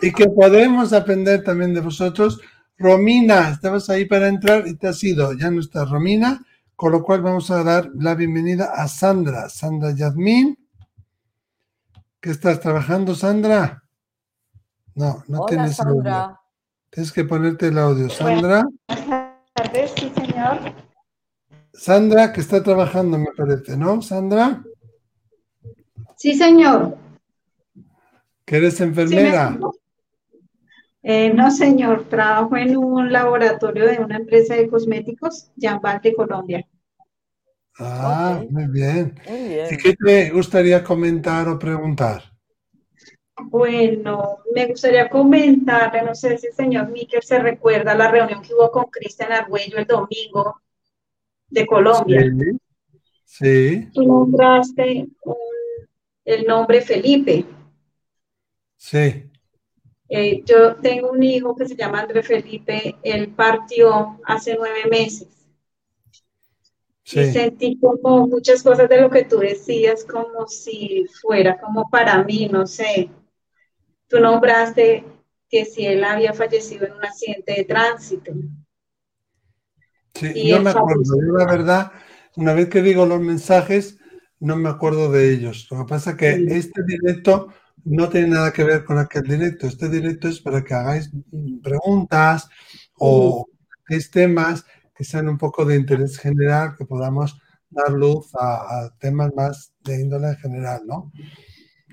Y 0.01 0.13
que 0.13 0.29
podemos 0.29 0.93
aprender 0.93 1.45
también 1.45 1.73
de 1.73 1.81
vosotros. 1.81 2.41
Romina, 2.77 3.51
estabas 3.51 3.89
ahí 3.91 4.07
para 4.07 4.27
entrar 4.27 4.67
y 4.67 4.75
te 4.75 4.89
has 4.89 5.03
ido. 5.05 5.33
Ya 5.35 5.51
no 5.51 5.61
está 5.61 5.85
Romina, 5.85 6.45
con 6.75 6.93
lo 6.93 7.03
cual 7.03 7.23
vamos 7.23 7.51
a 7.51 7.63
dar 7.63 7.91
la 7.95 8.15
bienvenida 8.15 8.73
a 8.75 8.89
Sandra. 8.89 9.49
Sandra 9.49 9.93
Yadmin. 9.93 10.59
¿Qué 12.21 12.31
estás 12.31 12.61
trabajando, 12.61 13.15
Sandra? 13.15 13.85
No, 14.95 15.23
no 15.29 15.47
tienes 15.47 15.79
audio. 15.81 16.39
Tienes 16.91 17.13
que 17.13 17.25
ponerte 17.25 17.69
el 17.69 17.79
audio. 17.79 18.11
Sandra. 18.11 18.63
Buenas 18.89 19.27
tardes, 19.55 19.93
sí, 19.97 20.13
señor. 20.15 20.59
Sandra, 21.73 22.33
que 22.33 22.41
está 22.41 22.63
trabajando, 22.63 23.17
me 23.17 23.33
parece, 23.37 23.77
¿no? 23.77 24.03
Sandra. 24.03 24.63
Sí, 26.23 26.35
señor. 26.35 26.97
¿Que 28.45 28.59
eres 28.59 28.81
enfermera? 28.81 29.59
Eh, 31.03 31.35
no, 31.35 31.51
señor. 31.51 32.05
Trabajo 32.09 32.57
en 32.57 32.77
un 32.77 33.13
laboratorio 33.13 33.89
de 33.89 33.99
una 33.99 34.19
empresa 34.19 34.55
de 34.55 34.69
cosméticos, 34.69 35.51
Jambal 35.61 36.01
de 36.01 36.15
Colombia. 36.15 36.65
Ah, 37.77 38.41
muy 38.49 38.69
bien. 38.69 39.19
Muy 39.29 39.49
bien. 39.49 39.67
¿Y 39.69 39.77
qué 39.77 39.97
te 39.97 40.31
gustaría 40.31 40.85
comentar 40.85 41.49
o 41.49 41.59
preguntar? 41.59 42.23
Bueno, 43.47 44.45
me 44.55 44.67
gustaría 44.67 45.11
comentarle, 45.11 46.03
no 46.03 46.15
sé 46.15 46.39
si 46.39 46.47
el 46.47 46.53
señor 46.53 46.93
Miquel 46.93 47.25
se 47.25 47.41
recuerda 47.41 47.97
la 47.97 48.13
reunión 48.13 48.43
que 48.43 48.55
hubo 48.55 48.71
con 48.71 48.85
Cristian 48.85 49.33
Argüello 49.33 49.77
el 49.77 49.87
domingo 49.87 50.63
de 51.49 51.67
Colombia. 51.67 52.33
Sí. 53.25 53.89
Tú 53.93 54.07
nombraste 54.07 55.09
el 56.25 56.45
nombre 56.45 56.81
Felipe. 56.81 57.45
Sí. 58.77 59.31
Eh, 60.09 60.43
yo 60.45 60.77
tengo 60.77 61.11
un 61.11 61.23
hijo 61.23 61.57
que 61.57 61.67
se 61.67 61.77
llama 61.77 62.01
André 62.01 62.23
Felipe, 62.23 62.97
él 63.03 63.31
partió 63.31 64.21
hace 64.25 64.55
nueve 64.57 64.85
meses. 64.91 65.29
Sí. 67.05 67.21
Y 67.21 67.33
sentí 67.33 67.79
como 67.81 68.27
muchas 68.27 68.63
cosas 68.63 68.89
de 68.89 69.01
lo 69.01 69.11
que 69.11 69.25
tú 69.25 69.39
decías, 69.39 70.05
como 70.05 70.47
si 70.47 71.07
fuera 71.21 71.59
como 71.61 71.89
para 71.91 72.23
mí, 72.23 72.49
no 72.51 72.67
sé, 72.67 73.11
Tú 74.13 74.21
nombraste 74.21 75.07
que 75.49 75.65
si 75.65 75.87
él 75.87 76.05
había 76.05 76.35
fallecido 76.35 76.85
en 76.87 76.93
un 76.93 77.03
accidente 77.03 77.55
de 77.55 77.65
tránsito. 77.65 78.31
Sí, 80.13 80.53
no 80.53 80.61
me 80.61 80.69
acuerdo. 80.69 81.03
Yo 81.19 81.33
la 81.33 81.47
verdad, 81.47 81.93
una 82.37 82.53
vez 82.53 82.69
que 82.69 82.83
digo 82.83 83.07
los 83.07 83.23
mensajes, 83.23 83.97
no 84.43 84.57
me 84.57 84.69
acuerdo 84.69 85.11
de 85.11 85.33
ellos. 85.33 85.69
Lo 85.71 85.79
que 85.79 85.89
pasa 85.89 86.11
es 86.11 86.17
que 86.17 86.31
este 86.49 86.83
directo 86.85 87.49
no 87.85 88.09
tiene 88.09 88.29
nada 88.29 88.53
que 88.53 88.65
ver 88.65 88.85
con 88.85 88.99
aquel 88.99 89.23
directo. 89.23 89.67
Este 89.67 89.89
directo 89.89 90.29
es 90.29 90.41
para 90.41 90.63
que 90.65 90.75
hagáis 90.75 91.11
preguntas 91.63 92.49
o 92.99 93.47
temas 94.11 94.65
que 94.95 95.05
sean 95.05 95.29
un 95.29 95.39
poco 95.39 95.65
de 95.65 95.77
interés 95.77 96.19
general, 96.19 96.75
que 96.77 96.85
podamos 96.85 97.39
dar 97.71 97.91
luz 97.93 98.31
a, 98.35 98.91
temas 98.99 99.31
más 99.35 99.73
de 99.81 100.01
índole 100.01 100.35
general, 100.37 100.83
¿no? 100.87 101.13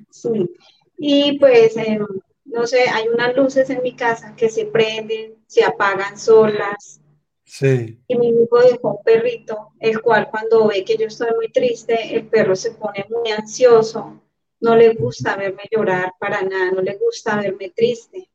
Sí, 0.10 0.50
y 0.98 1.38
pues, 1.40 1.78
em, 1.78 2.06
no 2.46 2.66
sé, 2.66 2.90
hay 2.90 3.08
unas 3.08 3.36
luces 3.36 3.70
en 3.70 3.84
mi 3.84 3.96
casa 3.96 4.36
que 4.36 4.50
se 4.50 4.66
prenden, 4.66 5.36
se 5.48 5.64
apagan 5.64 6.18
solas. 6.18 7.02
Sí. 7.50 8.00
Y 8.08 8.16
mi 8.16 8.28
hijo 8.28 8.60
dejó 8.60 8.92
un 8.92 9.04
perrito, 9.04 9.70
el 9.80 10.00
cual 10.04 10.30
cuando 10.30 10.68
ve 10.68 10.86
que 10.86 10.96
yo 10.98 11.08
estoy 11.08 11.30
muy 11.36 11.52
triste, 11.52 12.16
el 12.16 12.28
perro 12.28 12.56
se 12.56 12.74
pone 12.74 13.04
muy 13.10 13.32
ansioso, 13.32 14.22
no 14.60 14.76
le 14.76 14.94
gusta 14.94 15.36
verme 15.36 15.64
llorar 15.72 16.14
para 16.20 16.44
nada, 16.44 16.72
no 16.72 16.82
le 16.82 16.96
gusta 16.98 17.38
verme 17.38 17.72
triste. 17.72 18.30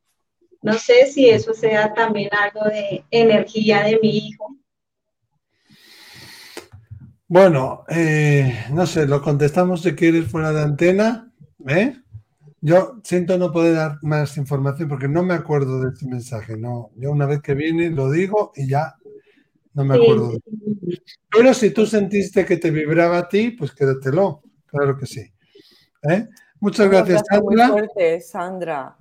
No 0.62 0.72
sé 0.72 1.06
si 1.06 1.30
eso 1.30 1.54
sea 1.54 1.94
también 1.94 2.30
algo 2.34 2.68
de 2.68 3.04
energía 3.12 3.84
de 3.84 4.00
mi 4.02 4.16
hijo. 4.18 4.56
Bueno, 7.28 7.84
eh, 7.88 8.64
no 8.72 8.84
sé, 8.84 9.06
lo 9.06 9.22
contestamos 9.22 9.82
si 9.82 9.94
quieres 9.94 10.28
fuera 10.28 10.52
de 10.52 10.62
antena. 10.62 11.32
¿eh? 11.68 11.94
Yo 12.66 12.98
siento 13.04 13.36
no 13.36 13.52
poder 13.52 13.74
dar 13.74 13.98
más 14.00 14.38
información 14.38 14.88
porque 14.88 15.06
no 15.06 15.22
me 15.22 15.34
acuerdo 15.34 15.82
de 15.82 15.90
este 15.90 16.06
mensaje. 16.06 16.56
No, 16.56 16.92
yo 16.96 17.10
una 17.10 17.26
vez 17.26 17.42
que 17.42 17.52
viene 17.52 17.90
lo 17.90 18.10
digo 18.10 18.52
y 18.56 18.66
ya 18.66 18.94
no 19.74 19.84
me 19.84 19.96
acuerdo. 19.96 20.32
Pero 21.30 21.52
si 21.52 21.72
tú 21.72 21.84
sentiste 21.84 22.46
que 22.46 22.56
te 22.56 22.70
vibraba 22.70 23.18
a 23.18 23.28
ti, 23.28 23.50
pues 23.50 23.72
quédatelo. 23.72 24.40
Claro 24.64 24.96
que 24.96 25.04
sí. 25.04 25.30
¿eh? 26.08 26.26
Muchas 26.58 26.88
gracias, 26.88 27.24
Sandra. 27.28 27.68
Muy 27.68 27.72
fuerte, 27.80 28.20
Sandra. 28.22 28.96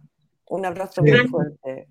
Un 0.50 0.66
abrazo 0.66 1.02
muy 1.02 1.28
fuerte. 1.30 1.88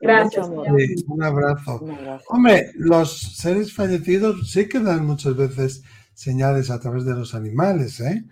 Gracias. 0.00 0.48
un, 0.48 1.20
abrazo. 1.20 1.84
Hombre, 2.28 2.70
los 2.76 3.36
seres 3.36 3.74
fallecidos 3.74 4.52
sí 4.52 4.68
que 4.68 4.78
dan 4.78 5.04
muchas 5.04 5.36
veces 5.36 5.82
señales 6.14 6.70
a 6.70 6.78
través 6.78 7.04
de 7.04 7.14
los 7.14 7.34
animales. 7.34 7.98
¿eh? 7.98 8.24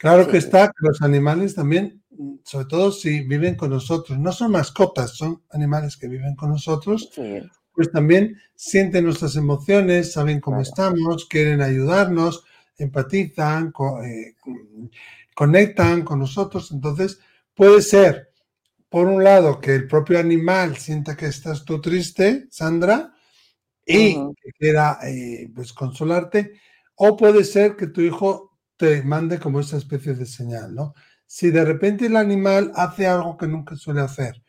Claro 0.00 0.26
que 0.26 0.38
está 0.38 0.68
que 0.68 0.88
los 0.88 1.02
animales 1.02 1.54
también, 1.54 1.99
sobre 2.44 2.66
todo 2.66 2.92
si 2.92 3.20
viven 3.20 3.54
con 3.54 3.70
nosotros, 3.70 4.18
no 4.18 4.32
son 4.32 4.52
mascotas, 4.52 5.16
son 5.16 5.42
animales 5.50 5.96
que 5.96 6.08
viven 6.08 6.34
con 6.34 6.50
nosotros, 6.50 7.10
pues 7.72 7.90
también 7.92 8.36
sienten 8.54 9.04
nuestras 9.04 9.36
emociones, 9.36 10.12
saben 10.12 10.40
cómo 10.40 10.60
estamos, 10.60 11.26
quieren 11.26 11.62
ayudarnos, 11.62 12.44
empatizan, 12.76 13.72
eh, 14.04 14.34
conectan 15.34 16.02
con 16.02 16.18
nosotros. 16.18 16.72
Entonces, 16.72 17.20
puede 17.54 17.80
ser 17.82 18.30
por 18.90 19.06
un 19.06 19.22
lado, 19.22 19.60
que 19.60 19.72
el 19.72 19.86
propio 19.86 20.18
animal 20.18 20.76
sienta 20.76 21.16
que 21.16 21.26
estás 21.26 21.64
tú 21.64 21.80
triste, 21.80 22.48
Sandra, 22.50 23.14
y 23.86 24.14
que 24.14 24.50
quiera 24.58 24.98
eh, 25.04 25.48
pues, 25.54 25.72
consolarte, 25.72 26.60
o 26.96 27.16
puede 27.16 27.44
ser 27.44 27.76
que 27.76 27.86
tu 27.86 28.00
hijo 28.00 28.58
te 28.76 29.02
mande 29.02 29.38
como 29.38 29.60
esa 29.60 29.76
especie 29.76 30.14
de 30.14 30.26
señal, 30.26 30.74
¿no? 30.74 30.94
Si 31.32 31.50
de 31.50 31.64
repente 31.64 32.06
el 32.06 32.16
animal 32.16 32.72
hace 32.74 33.06
algo 33.06 33.36
que 33.36 33.46
nunca 33.46 33.76
suele 33.76 34.00
hacer, 34.00 34.42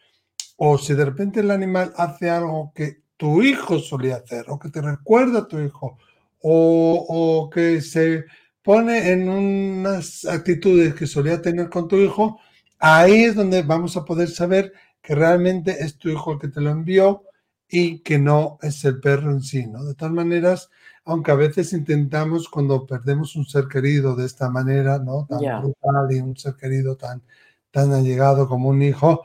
o 0.57 0.77
si 0.79 0.95
de 0.95 1.05
repente 1.05 1.41
el 1.41 1.51
animal 1.51 1.93
hace 1.95 2.29
algo 2.29 2.71
que 2.73 3.03
tu 3.17 3.43
hijo 3.43 3.77
solía 3.77 4.15
hacer, 4.15 4.45
o 4.47 4.57
que 4.57 4.69
te 4.69 4.81
recuerda 4.81 5.39
a 5.39 5.47
tu 5.47 5.59
hijo, 5.59 5.99
o, 6.41 7.05
o 7.07 7.49
que 7.51 7.81
se 7.81 8.25
pone 8.63 9.11
en 9.11 9.29
unas 9.29 10.25
actitudes 10.25 10.95
que 10.95 11.05
solía 11.05 11.41
tener 11.41 11.69
con 11.69 11.87
tu 11.87 11.97
hijo, 11.97 12.39
Ahí 12.83 13.25
es 13.25 13.35
donde 13.35 13.61
vamos 13.61 13.95
a 13.95 14.05
poder 14.05 14.27
saber 14.29 14.73
que 15.03 15.13
realmente 15.13 15.83
es 15.83 15.99
tu 15.99 16.09
hijo 16.09 16.33
el 16.33 16.39
que 16.39 16.47
te 16.47 16.61
lo 16.61 16.71
envió 16.71 17.25
y 17.69 17.99
que 17.99 18.17
no 18.17 18.57
es 18.63 18.83
el 18.85 18.99
perro 18.99 19.29
en 19.29 19.41
sí, 19.41 19.67
¿no? 19.67 19.83
De 19.85 19.93
todas 19.93 20.11
maneras, 20.11 20.71
aunque 21.11 21.31
a 21.31 21.35
veces 21.35 21.73
intentamos 21.73 22.47
cuando 22.49 22.85
perdemos 22.85 23.35
un 23.35 23.45
ser 23.45 23.67
querido 23.67 24.15
de 24.15 24.25
esta 24.25 24.49
manera, 24.49 24.97
¿no? 24.97 25.27
Tan 25.29 25.61
brutal 25.61 26.07
y 26.11 26.19
un 26.19 26.37
ser 26.37 26.55
querido 26.55 26.95
tan, 26.95 27.21
tan 27.69 27.91
allegado 27.91 28.47
como 28.47 28.69
un 28.69 28.81
hijo, 28.81 29.23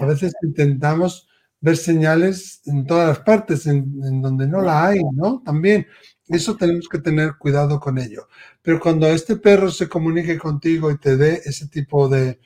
a 0.00 0.06
veces 0.06 0.32
intentamos 0.42 1.28
ver 1.60 1.76
señales 1.76 2.62
en 2.66 2.86
todas 2.86 3.08
las 3.08 3.18
partes, 3.20 3.66
en, 3.66 4.00
en, 4.02 4.22
donde 4.22 4.46
no 4.46 4.62
la 4.62 4.86
hay, 4.86 5.00
¿no? 5.12 5.42
También, 5.44 5.86
eso 6.28 6.56
tenemos 6.56 6.88
que 6.88 6.98
tener 6.98 7.36
cuidado 7.38 7.78
con 7.78 7.98
ello. 7.98 8.28
Pero 8.62 8.80
cuando 8.80 9.06
este 9.06 9.36
perro 9.36 9.70
se 9.70 9.88
comunique 9.88 10.38
contigo 10.38 10.90
y 10.90 10.98
te 10.98 11.16
dé 11.16 11.42
ese 11.44 11.68
tipo 11.68 12.08
de, 12.08 12.40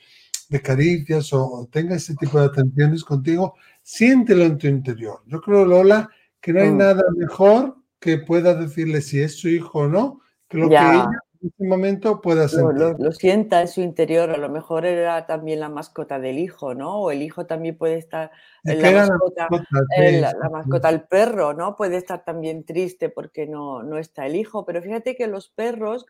de 0.49 0.62
caricias 0.62 1.32
o 1.32 1.68
tenga 1.70 1.95
ese 1.95 2.14
tipo 2.16 2.41
de 2.41 2.47
atenciones 2.47 3.05
contigo, 3.05 3.55
siéntelo 3.82 4.45
en 4.45 4.59
tu 4.59 4.66
interior. 4.66 5.22
Yo 5.26 5.41
creo, 5.41 5.64
Lola, 5.64 6.11
que 6.41 6.53
no 6.53 6.61
hay 6.61 6.70
mm. 6.70 6.76
nada 6.76 7.03
mejor 7.16 7.80
que 8.01 8.18
pueda 8.18 8.55
decirle 8.55 9.03
si 9.03 9.20
es 9.20 9.38
su 9.38 9.48
hijo 9.48 9.80
o 9.80 9.88
no, 9.88 10.20
que 10.48 10.59
lo 10.59 10.68
que 10.68 10.74
ella 10.74 11.09
en 11.42 11.48
este 11.48 11.66
momento 11.66 12.20
pueda 12.20 12.48
sentir. 12.48 12.96
Lo, 12.98 13.12
sienta 13.12 13.62
en 13.62 13.68
su 13.68 13.80
interior, 13.80 14.30
a 14.30 14.36
lo 14.36 14.48
mejor 14.51 14.84
era 14.84 15.26
también 15.26 15.61
la 15.61 15.68
mascota 15.68 16.18
del 16.18 16.38
hijo, 16.38 16.74
¿no? 16.74 17.01
O 17.01 17.11
el 17.11 17.22
hijo 17.22 17.46
también 17.46 17.78
puede 17.78 17.96
estar, 17.96 18.30
en 18.64 18.82
la 18.82 18.90
mascota, 18.90 19.48
la, 19.96 20.51
mascota, 20.51 20.88
el 20.90 21.03
perro, 21.05 21.55
¿no? 21.55 21.76
Puede 21.76 21.96
estar 21.96 22.24
también 22.24 22.64
triste 22.64 23.09
porque 23.09 23.46
no, 23.46 23.82
no 23.82 23.98
está 23.98 24.26
el 24.26 24.36
hijo, 24.36 24.66
pero 24.66 24.82
fíjate 24.82 25.16
que 25.16 25.28
los 25.28 25.48
perros 25.48 26.05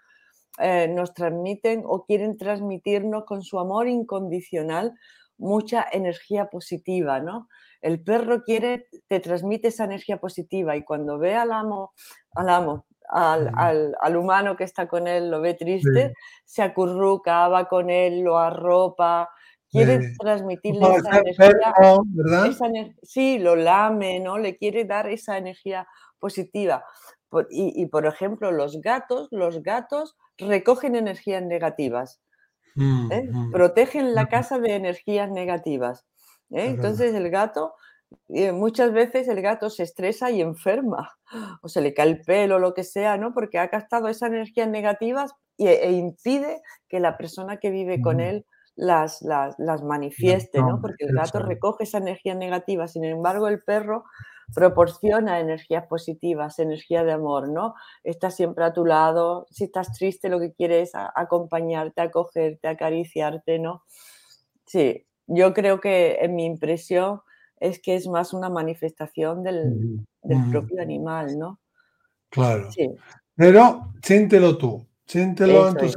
eh, 0.59 0.89
nos 0.89 1.15
transmiten 1.15 1.83
o 1.87 2.05
quieren 2.05 2.37
transmitirnos 2.37 3.25
con 3.25 3.43
su 3.43 3.61
amor 3.61 3.89
incondicional 3.89 4.95
mucha 5.41 5.87
energía 5.91 6.47
positiva, 6.47 7.21
¿no? 7.21 7.49
El 7.81 8.03
perro 8.03 8.43
quiere, 8.45 8.89
te 9.09 9.21
transmite 9.21 9.69
esa 9.69 9.85
energía 9.85 10.19
positiva 10.19 10.77
y 10.77 10.85
cuando 10.85 11.19
ve 11.19 11.35
al 11.35 11.51
amo, 11.51 11.93
al 12.35 12.49
amo, 12.51 12.87
al, 13.09 14.17
humano 14.17 14.57
que 14.57 14.65
está 14.65 14.87
con 14.87 15.09
él, 15.09 15.31
lo 15.31 15.41
ve 15.41 15.55
triste, 15.55 16.15
se 16.45 16.63
acurruca, 16.63 17.49
va 17.49 17.69
con 17.69 17.91
él, 17.91 18.21
lo 18.21 18.39
arropa, 18.39 19.31
quiere 19.71 20.01
transmitirle 20.19 20.97
esa 20.97 21.19
energía. 21.19 21.63
sí, 23.03 23.39
lo 23.39 23.57
lame, 23.57 24.21
¿no? 24.21 24.39
Le 24.39 24.57
quiere 24.57 24.85
dar 24.85 25.09
esa 25.09 25.39
energía 25.39 25.89
positiva. 26.19 26.85
y, 27.51 27.87
por 27.87 28.07
ejemplo, 28.07 28.53
los 28.53 28.81
gatos, 28.81 29.29
los 29.31 29.63
gatos 29.63 30.17
recogen 30.37 30.97
energías 30.97 31.43
negativas, 31.43 32.21
mm, 32.81 33.13
¿eh? 33.13 33.29
mm. 33.31 33.51
protegen 33.51 34.15
la 34.15 34.27
casa 34.27 34.59
de 34.59 34.75
energías 34.75 35.31
negativas. 35.31 36.07
¿eh? 36.51 36.67
Entonces 36.67 37.15
el 37.15 37.31
gato, 37.31 37.75
eh, 38.29 38.53
muchas 38.53 38.93
veces 38.93 39.29
el 39.29 39.41
gato 39.43 39.71
se 39.71 39.83
estresa 39.83 40.31
y 40.31 40.41
enferma, 40.41 41.13
o 41.63 41.69
se 41.69 41.81
le 41.81 41.95
cae 41.95 42.09
el 42.09 42.21
pelo, 42.23 42.59
lo 42.59 42.75
que 42.75 42.85
sea, 42.85 43.17
¿no? 43.17 43.33
Porque 43.33 43.59
ha 43.59 43.69
gastado 43.69 44.09
esas 44.09 44.31
energías 44.31 44.69
negativas 44.69 45.33
e, 45.59 45.93
impide 45.93 46.63
que 46.89 47.01
la 47.01 47.17
persona 47.17 47.59
que 47.59 47.71
vive 47.71 48.01
con 48.01 48.21
él 48.21 48.47
las, 48.77 49.21
las, 49.23 49.55
las 49.59 49.83
manifieste, 49.83 50.61
¿no? 50.61 50.81
Porque 50.81 51.05
el 51.05 51.15
gato 51.15 51.39
recoge 51.41 51.85
esa 51.85 51.99
energía 51.99 52.35
negativa, 52.35 52.89
sin 52.89 53.05
embargo 53.05 53.47
el 53.47 53.63
perro 53.63 54.05
proporciona 54.55 55.41
energías 55.41 55.87
positivas, 55.87 56.59
energía 56.59 57.05
de 57.05 57.13
amor, 57.13 57.49
¿no? 57.49 57.75
Está 58.05 58.31
siempre 58.31 58.65
a 58.65 58.73
tu 58.73 58.85
lado, 58.85 59.47
si 59.51 59.65
estás 59.65 59.93
triste 59.93 60.29
lo 60.29 60.41
que 60.41 60.53
quiere 60.53 60.83
es 60.83 60.93
acompañarte, 60.95 62.01
acogerte, 62.01 62.69
acariciarte, 62.69 63.59
¿no? 63.59 63.85
Sí, 64.67 65.07
yo 65.27 65.55
creo 65.55 65.81
que 65.81 66.19
en 66.21 66.35
mi 66.35 66.45
impresión 66.45 67.21
es 67.59 67.81
que 67.81 67.95
es 67.95 68.09
más 68.09 68.33
una 68.33 68.49
manifestación 68.49 69.43
del, 69.43 70.07
propio 70.51 70.81
animal, 70.81 71.39
¿no? 71.39 71.61
Claro. 72.31 72.71
Sí. 72.73 72.91
Pero 73.35 73.93
siéntelo 74.03 74.57
tú, 74.57 74.87
siéntelo 75.07 75.69
en 75.69 75.77
tus 75.77 75.95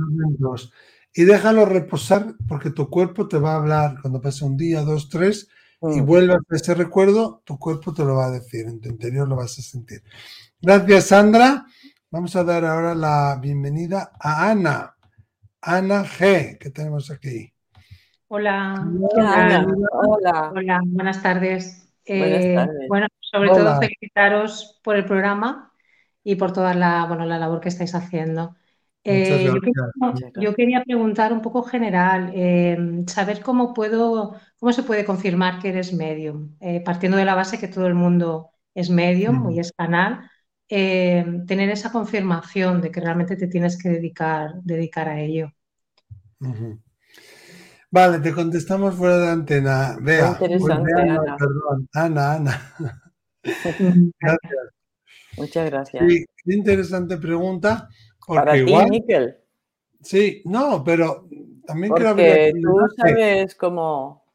es. 0.56 0.72
y 1.14 1.24
déjalo 1.24 1.66
reposar 1.66 2.36
porque 2.48 2.70
tu 2.70 2.90
cuerpo 2.90 3.28
te 3.28 3.38
va 3.38 3.54
a 3.54 3.58
hablar 3.58 3.96
cuando 4.02 4.22
pase 4.22 4.46
un 4.46 4.58
día, 4.58 4.82
dos, 4.82 5.10
tres, 5.10 5.50
y 5.92 6.02
mm. 6.02 6.06
vuelvas 6.06 6.40
a 6.50 6.56
ese 6.56 6.74
recuerdo, 6.74 7.42
tu 7.44 7.58
cuerpo 7.60 7.94
te 7.94 8.04
lo 8.04 8.16
va 8.16 8.28
a 8.28 8.32
decir, 8.32 8.68
en 8.68 8.80
tu 8.80 8.90
interior 8.90 9.28
lo 9.28 9.36
vas 9.36 9.58
a 9.60 9.62
sentir. 9.62 10.02
Gracias, 10.62 11.08
Sandra. 11.08 11.66
Vamos 12.10 12.36
a 12.36 12.44
dar 12.44 12.64
ahora 12.64 12.96
la 12.96 13.38
bienvenida 13.42 14.12
a 14.20 14.50
Ana. 14.50 14.96
Ana 15.62 16.04
G, 16.06 16.58
que 16.58 16.70
tenemos 16.70 17.10
aquí. 17.12 17.52
Hola. 18.28 18.88
Hola. 19.14 19.66
Hola. 19.92 20.52
Hola. 20.54 20.82
Buenas 20.86 21.22
tardes. 21.22 21.90
Eh, 22.06 22.56
bueno, 22.88 23.08
sobre 23.20 23.50
todo 23.50 23.80
felicitaros 23.80 24.80
por 24.84 24.96
el 24.96 25.06
programa 25.06 25.72
y 26.24 26.36
por 26.36 26.52
toda 26.54 26.74
la, 26.74 27.06
bueno, 27.06 27.26
la 27.26 27.38
labor 27.38 27.60
que 27.60 27.70
estáis 27.70 27.96
haciendo. 27.96 28.56
Eh, 29.06 29.52
yo, 30.40 30.54
quería, 30.54 30.82
preguntar 30.84 31.34
un 31.34 31.42
poco 31.42 31.64
general, 31.64 32.32
eh, 32.34 32.78
saber 33.08 33.42
cómo 33.42 33.74
puedo, 33.74 34.36
cómo 34.58 34.72
se 34.72 34.84
puede 34.84 35.04
confirmar 35.04 35.60
que 35.60 35.70
eres 35.70 35.94
medium, 35.94 36.56
eh, 36.62 36.82
partiendo 36.82 37.18
de 37.18 37.26
la 37.26 37.36
base 37.36 37.60
que 37.60 37.68
todo 37.68 37.86
el 37.88 37.96
mundo 37.96 38.52
es 38.74 38.90
medium 38.90 39.52
y 39.52 39.60
es 39.60 39.74
canal, 39.74 40.30
tener 40.68 41.70
esa 41.70 41.92
confirmación 41.92 42.82
de 42.82 42.92
que 42.92 43.02
realmente 43.02 43.36
te 43.36 43.48
tienes 43.48 43.78
que 43.78 43.90
dedicar, 43.90 44.54
dedicar 44.64 45.10
a 45.10 45.20
ello. 45.20 45.52
Vale, 47.92 48.20
te 48.20 48.34
contestamos 48.34 48.96
fuera 48.96 49.18
de 49.18 49.30
antena. 49.30 49.98
Vea, 50.02 50.30
interesante, 50.30 50.94
Ana. 50.94 51.38
Perdón, 51.38 51.88
Ana, 51.94 52.34
Ana. 52.34 52.74
Gracias. 54.20 54.74
Muchas 55.38 55.70
gracias. 55.70 56.04
Sí, 56.08 56.26
interesante 56.46 57.18
pregunta. 57.18 57.90
Porque 58.26 58.40
Para 58.40 58.58
igual, 58.58 58.90
ti, 58.90 59.04
Sí, 60.02 60.42
no, 60.46 60.84
pero 60.84 61.28
también 61.66 61.90
porque 61.90 62.04
quiero 62.04 62.10
abrir. 62.10 62.62
Tú 62.62 62.78
sabes 62.98 63.56
cómo, 63.56 64.26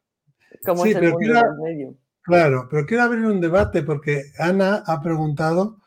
cómo 0.64 0.86
es 0.86 0.96
el 0.96 1.12
mundo 1.12 1.34
del 1.34 1.58
medio. 1.62 1.94
Claro, 2.22 2.68
pero 2.70 2.86
quiero 2.86 3.04
abrir 3.04 3.24
un 3.24 3.40
debate 3.40 3.82
porque 3.82 4.22
Ana 4.38 4.82
ha 4.86 5.00
preguntado 5.00 5.78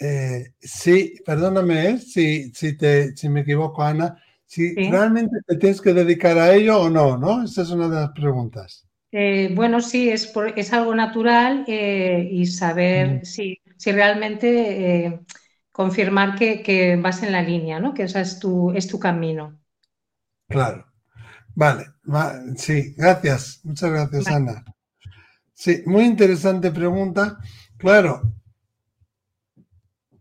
eh, 0.00 0.54
sí, 0.60 1.14
perdóname 1.24 1.90
eh, 1.90 1.98
si, 1.98 2.50
si, 2.52 2.76
te, 2.76 3.16
si 3.16 3.28
me 3.28 3.40
equivoco, 3.40 3.82
Ana, 3.82 4.20
si 4.44 4.74
realmente 4.74 5.36
te 5.46 5.56
tienes 5.56 5.80
que 5.80 5.94
dedicar 5.94 6.38
a 6.38 6.52
ello 6.54 6.80
o 6.82 6.90
no, 6.90 7.16
¿no? 7.16 7.44
Esa 7.44 7.62
es 7.62 7.70
una 7.70 7.88
de 7.88 7.94
las 7.94 8.10
preguntas. 8.10 8.86
Eh, 9.12 9.52
bueno, 9.54 9.80
sí, 9.80 10.08
es, 10.08 10.32
es 10.56 10.72
algo 10.72 10.94
natural 10.94 11.64
y 11.68 12.46
saber 12.46 13.24
si, 13.24 13.60
si, 13.76 13.92
realmente 13.92 15.20
confirmar 15.72 16.38
que, 16.38 16.98
vas 17.02 17.22
en 17.22 17.32
la 17.32 17.42
línea, 17.42 17.80
¿no? 17.80 17.94
Que 17.94 18.04
esa 18.04 18.20
es 18.20 18.38
tu, 18.38 18.72
es 18.72 18.86
tu 18.86 18.98
camino. 18.98 19.58
Claro. 20.48 20.86
Vale, 21.54 21.86
sí, 22.56 22.94
gracias. 22.96 23.60
Muchas 23.64 23.90
gracias, 23.90 24.26
Ana. 24.28 24.64
Sí, 25.52 25.82
muy 25.86 26.04
interesante 26.04 26.70
pregunta. 26.70 27.38
Claro, 27.76 28.22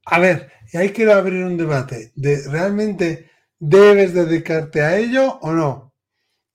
a 0.06 0.20
ver, 0.20 0.52
y 0.74 0.78
ahí 0.78 0.90
quiero 0.90 1.14
abrir 1.14 1.44
un 1.46 1.58
debate 1.58 2.12
de 2.16 2.48
realmente 2.50 3.30
debes 3.60 4.14
dedicarte 4.14 4.82
a 4.82 4.98
ello 4.98 5.40
o 5.40 5.52
no. 5.54 5.94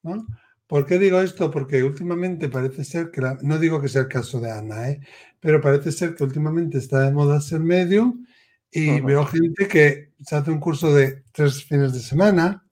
¿No? 0.03 0.27
¿Por 0.67 0.85
qué 0.85 0.99
digo 0.99 1.21
esto? 1.21 1.51
Porque 1.51 1.83
últimamente 1.83 2.49
parece 2.49 2.85
ser 2.85 3.11
que, 3.11 3.23
no 3.43 3.59
digo 3.59 3.81
que 3.81 3.89
sea 3.89 4.03
el 4.03 4.09
caso 4.09 4.41
de 4.41 4.51
Ana, 4.51 4.91
¿eh? 4.91 5.01
pero 5.41 5.61
parece 5.61 5.93
ser 5.93 6.15
que 6.15 6.25
últimamente 6.25 6.79
está 6.79 7.01
de 7.01 7.13
moda 7.13 7.41
ser 7.41 7.61
medium 7.61 8.27
y 8.71 9.01
veo 9.01 9.25
gente 9.27 9.69
que 9.69 10.13
se 10.25 10.37
hace 10.37 10.51
un 10.51 10.61
curso 10.61 10.95
de 10.95 11.23
tres 11.33 11.65
fines 11.65 11.93
de 11.93 12.01
semana, 12.01 12.65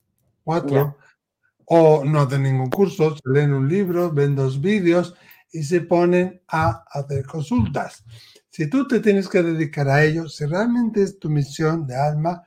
cuatro, 0.42 0.98
o 1.66 2.04
no 2.04 2.20
hace 2.20 2.38
ningún 2.38 2.70
curso, 2.70 3.16
se 3.16 3.22
leen 3.30 3.54
un 3.54 3.68
libro, 3.68 4.12
ven 4.12 4.34
dos 4.34 4.60
vídeos 4.60 5.14
y 5.52 5.62
se 5.62 5.80
ponen 5.80 6.42
a 6.48 6.84
hacer 6.90 7.24
consultas. 7.26 8.04
Si 8.50 8.68
tú 8.68 8.86
te 8.86 9.00
tienes 9.00 9.28
que 9.28 9.42
dedicar 9.42 9.88
a 9.88 10.04
ello, 10.04 10.28
si 10.28 10.44
realmente 10.44 11.02
es 11.02 11.18
tu 11.18 11.30
misión 11.30 11.86
de 11.86 11.96
alma, 11.96 12.42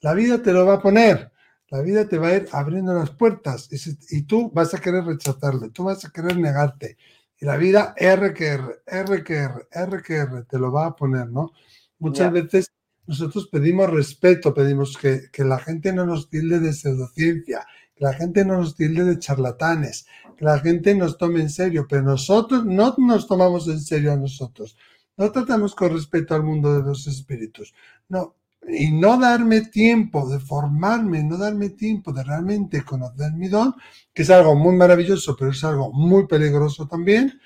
la 0.00 0.14
vida 0.14 0.42
te 0.42 0.52
lo 0.52 0.64
va 0.66 0.74
a 0.74 0.82
poner. 0.82 1.32
La 1.68 1.80
vida 1.80 2.06
te 2.06 2.18
va 2.18 2.28
a 2.28 2.34
ir 2.36 2.48
abriendo 2.52 2.92
las 2.92 3.10
puertas 3.10 3.68
y, 4.10 4.22
tú 4.24 4.50
vas 4.52 4.74
a 4.74 4.78
querer 4.78 5.04
rechazarlo, 5.04 5.70
tú 5.70 5.84
vas 5.84 6.04
a 6.04 6.10
querer 6.10 6.36
negarte. 6.36 6.98
Y 7.40 7.46
la 7.46 7.56
vida 7.56 7.94
R 7.96 8.34
que 8.34 8.48
R, 8.48 8.82
R 8.86 9.24
que 9.24 9.36
R, 9.36 9.68
R 9.70 10.02
que 10.02 10.16
R, 10.16 10.42
te 10.44 10.58
lo 10.58 10.70
va 10.70 10.86
a 10.86 10.96
poner, 10.96 11.30
¿no? 11.30 11.52
Muchas 11.98 12.30
veces 12.30 12.70
nosotros 13.06 13.48
pedimos 13.48 13.90
respeto, 13.90 14.54
pedimos 14.54 14.96
que, 14.96 15.30
que, 15.32 15.44
la 15.44 15.58
gente 15.58 15.92
no 15.92 16.06
nos 16.06 16.28
tilde 16.28 16.60
de 16.60 16.72
pseudociencia, 16.72 17.66
que 17.94 18.04
la 18.04 18.12
gente 18.14 18.44
no 18.44 18.58
nos 18.58 18.76
tilde 18.76 19.04
de 19.04 19.18
charlatanes, 19.18 20.06
que 20.36 20.44
la 20.44 20.58
gente 20.60 20.94
nos 20.94 21.18
tome 21.18 21.40
en 21.40 21.50
serio, 21.50 21.86
pero 21.88 22.02
nosotros 22.02 22.64
no 22.64 22.94
nos 22.98 23.26
tomamos 23.26 23.66
en 23.68 23.80
serio 23.80 24.12
a 24.12 24.16
nosotros. 24.16 24.76
No 25.16 25.30
tratamos 25.30 25.74
con 25.74 25.92
respeto 25.92 26.34
al 26.34 26.42
mundo 26.42 26.74
de 26.74 26.82
los 26.82 27.06
espíritus. 27.06 27.74
No, 28.08 28.36
y 28.68 28.90
no 28.92 29.18
darme 29.18 29.62
tiempo 29.62 30.28
de 30.28 30.38
formarme, 30.38 31.22
no 31.24 31.36
darme 31.36 31.70
tiempo 31.70 32.12
de 32.12 32.22
realmente 32.22 32.82
conocer 32.84 33.32
mi 33.32 33.48
don, 33.48 33.74
que 34.12 34.22
es 34.22 34.30
algo 34.30 34.54
muy 34.54 34.76
maravilloso, 34.76 35.36
pero 35.36 35.50
es 35.50 35.62
algo 35.64 35.92
muy 35.92 36.26
peligroso 36.26 36.86
también, 36.86 37.40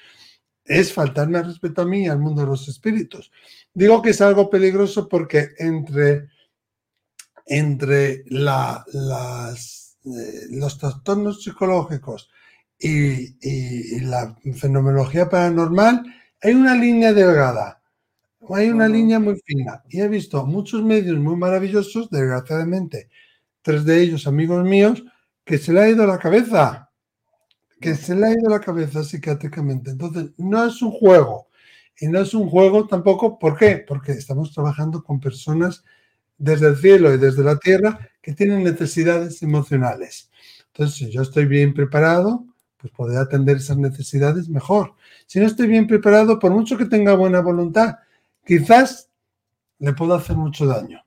es 0.65 0.93
faltarme 0.93 1.39
al 1.39 1.47
respeto 1.47 1.83
a 1.83 1.87
mí 1.87 2.05
y 2.05 2.09
al 2.09 2.19
mundo 2.19 2.43
de 2.43 2.49
los 2.49 2.69
espíritus. 2.69 3.31
Digo 3.81 4.01
que 4.03 4.11
es 4.11 4.20
algo 4.22 4.49
peligroso 4.51 5.07
porque 5.09 5.51
entre, 5.59 6.29
entre 7.47 8.24
las, 8.27 9.97
eh, 10.05 10.47
los 10.51 10.79
trastornos 10.79 11.43
psicológicos 11.43 12.29
y, 12.79 13.37
y 13.41 14.01
la 14.01 14.37
fenomenología 14.55 15.29
paranormal, 15.29 16.03
hay 16.43 16.55
una 16.55 16.74
línea 16.74 17.12
delgada, 17.12 17.83
hay 18.51 18.70
una 18.70 18.89
línea 18.89 19.20
muy 19.20 19.37
fina. 19.47 19.83
Y 19.91 20.01
he 20.01 20.09
visto 20.09 20.47
muchos 20.47 20.83
medios 20.83 21.18
muy 21.18 21.37
maravillosos, 21.37 22.11
desgraciadamente, 22.11 23.11
tres 23.62 23.85
de 23.85 24.03
ellos 24.03 24.27
amigos 24.27 24.64
míos, 24.64 25.05
que 25.45 25.59
se 25.59 25.72
le 25.72 25.81
ha 25.83 25.91
ido 25.91 26.07
la 26.07 26.18
cabeza, 26.18 26.91
que 27.81 27.95
se 27.97 28.14
le 28.16 28.27
ha 28.27 28.33
ido 28.33 28.51
la 28.51 28.61
cabeza 28.61 29.05
psiquiátricamente. 29.05 29.91
Entonces, 29.93 30.33
no 30.39 30.64
es 30.66 30.83
un 30.83 30.93
juego. 30.93 31.46
Y 31.99 32.09
no 32.09 32.21
es 32.21 32.35
un 32.35 32.49
juego 32.49 32.87
tampoco, 32.87 33.39
¿por 33.39 33.57
qué? 33.57 33.85
Porque 33.87 34.13
estamos 34.13 34.53
trabajando 34.53 35.03
con 35.03 35.19
personas 35.21 35.85
desde 36.39 36.69
el 36.69 36.77
cielo 36.77 37.15
y 37.15 37.19
desde 37.19 37.43
la 37.43 37.59
tierra 37.59 37.99
que 38.21 38.35
tienen 38.35 38.63
necesidades 38.63 39.43
emocionales. 39.43 40.31
Entonces, 40.67 40.97
si 40.97 41.11
yo 41.11 41.23
estoy 41.23 41.47
bien 41.47 41.73
preparado, 41.73 42.45
pues 42.77 42.93
poder 42.93 43.19
atender 43.19 43.57
esas 43.57 43.79
necesidades 43.79 44.49
mejor. 44.49 44.95
Si 45.27 45.41
no 45.41 45.47
estoy 45.47 45.67
bien 45.67 45.87
preparado, 45.87 46.39
por 46.39 46.53
mucho 46.53 46.77
que 46.77 46.85
tenga 46.85 47.15
buena 47.15 47.41
voluntad, 47.41 47.97
quizás 48.45 49.09
le 49.79 49.93
puedo 49.93 50.15
hacer 50.15 50.37
mucho 50.37 50.67
daño. 50.67 51.03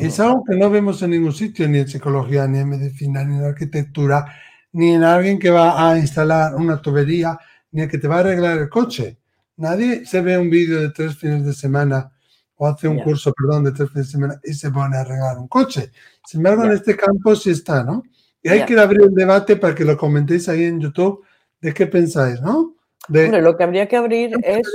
Es 0.00 0.18
algo 0.18 0.42
que 0.44 0.56
no 0.56 0.68
vemos 0.68 1.00
en 1.02 1.10
ningún 1.10 1.32
sitio, 1.32 1.68
ni 1.68 1.78
en 1.78 1.88
psicología, 1.88 2.46
ni 2.48 2.58
en 2.58 2.68
medicina, 2.68 3.22
ni 3.22 3.36
en 3.36 3.44
arquitectura, 3.44 4.26
ni 4.72 4.94
en 4.94 5.04
alguien 5.04 5.38
que 5.38 5.50
va 5.50 5.90
a 5.90 5.96
instalar 5.96 6.56
una 6.56 6.82
tubería, 6.82 7.38
ni 7.70 7.82
el 7.82 7.88
que 7.88 7.98
te 7.98 8.08
va 8.08 8.16
a 8.16 8.20
arreglar 8.20 8.58
el 8.58 8.68
coche. 8.68 9.18
Nadie 9.56 10.04
se 10.04 10.20
ve 10.20 10.36
un 10.36 10.50
vídeo 10.50 10.80
de 10.80 10.90
tres 10.90 11.16
fines 11.16 11.44
de 11.44 11.52
semana 11.52 12.12
o 12.56 12.66
hace 12.66 12.88
un 12.88 12.98
curso, 13.00 13.32
perdón, 13.32 13.64
de 13.64 13.72
tres 13.72 13.90
fines 13.90 14.06
de 14.06 14.12
semana 14.12 14.40
y 14.44 14.52
se 14.54 14.70
pone 14.70 14.96
a 14.96 15.00
arreglar 15.00 15.38
un 15.38 15.48
coche. 15.48 15.90
Sin 16.26 16.40
embargo, 16.40 16.64
en 16.64 16.72
este 16.72 16.96
campo 16.96 17.34
sí 17.36 17.50
está, 17.50 17.82
¿no? 17.82 18.02
Y 18.42 18.48
hay 18.48 18.64
que 18.64 18.78
abrir 18.78 19.02
un 19.02 19.14
debate 19.14 19.56
para 19.56 19.74
que 19.74 19.84
lo 19.84 19.96
comentéis 19.96 20.48
ahí 20.48 20.64
en 20.64 20.80
YouTube 20.80 21.24
de 21.60 21.74
qué 21.74 21.86
pensáis, 21.86 22.40
¿no? 22.40 22.74
lo 23.08 23.56
que 23.56 23.64
habría 23.64 23.86
que 23.86 23.96
abrir 23.96 24.36
es, 24.42 24.66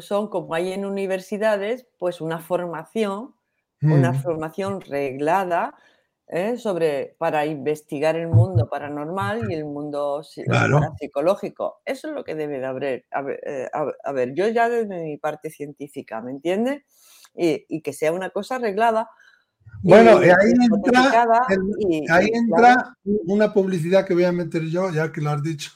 son, 0.00 0.28
como 0.28 0.54
hay 0.54 0.72
en 0.72 0.84
universidades, 0.84 1.86
pues 1.98 2.20
una 2.20 2.38
formación, 2.38 3.34
una 3.80 4.12
mm. 4.12 4.22
formación 4.22 4.80
reglada 4.80 5.74
¿eh? 6.28 6.56
sobre, 6.58 7.14
para 7.18 7.46
investigar 7.46 8.16
el 8.16 8.28
mundo 8.28 8.68
paranormal 8.68 9.50
y 9.50 9.54
el 9.54 9.64
mundo 9.64 10.22
psicológico. 10.22 11.80
Eso 11.84 12.08
es 12.08 12.14
lo 12.14 12.24
que 12.24 12.34
debe 12.34 12.58
de 12.58 12.66
haber. 12.66 13.04
Eh, 13.46 13.68
a 13.72 14.12
ver, 14.12 14.34
yo 14.34 14.48
ya 14.48 14.68
desde 14.68 15.02
mi 15.02 15.16
parte 15.18 15.50
científica, 15.50 16.20
¿me 16.20 16.30
entiendes? 16.30 16.82
Y, 17.34 17.64
y, 17.68 17.80
que 17.80 17.92
sea 17.92 18.12
una 18.12 18.28
cosa 18.30 18.56
arreglada 18.56 19.08
bueno, 19.82 20.18
ahí, 20.18 20.52
entra, 20.60 21.42
ahí 22.10 22.30
entra 22.32 22.96
una 23.04 23.52
publicidad 23.52 24.06
que 24.06 24.14
voy 24.14 24.24
a 24.24 24.32
meter 24.32 24.62
yo, 24.66 24.90
ya 24.92 25.10
que 25.10 25.20
lo 25.20 25.30
has 25.30 25.42
dicho. 25.42 25.72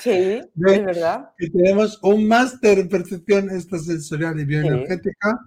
Sí, 0.00 0.10
es 0.66 0.84
verdad. 0.84 1.30
Que 1.36 1.50
tenemos 1.50 1.98
un 2.02 2.26
máster 2.26 2.78
en 2.78 2.88
percepción 2.88 3.50
extrasensorial 3.50 4.40
y 4.40 4.44
bioenergética 4.46 5.38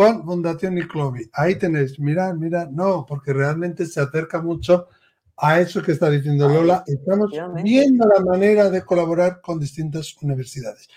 con 0.00 0.24
Fundación 0.24 0.78
Iclovi. 0.78 1.28
Ahí 1.34 1.56
tenéis, 1.56 2.00
mirad, 2.00 2.32
mirad, 2.34 2.68
no, 2.70 3.04
porque 3.06 3.34
realmente 3.34 3.84
se 3.84 4.00
acerca 4.00 4.40
mucho 4.40 4.88
a 5.36 5.60
eso 5.60 5.82
que 5.82 5.92
está 5.92 6.08
diciendo 6.08 6.48
Lola. 6.48 6.82
Estamos 6.86 7.30
viendo 7.62 8.08
la 8.08 8.24
manera 8.24 8.70
de 8.70 8.82
colaborar 8.82 9.42
con 9.42 9.60
distintas 9.60 10.16
universidades. 10.22 10.88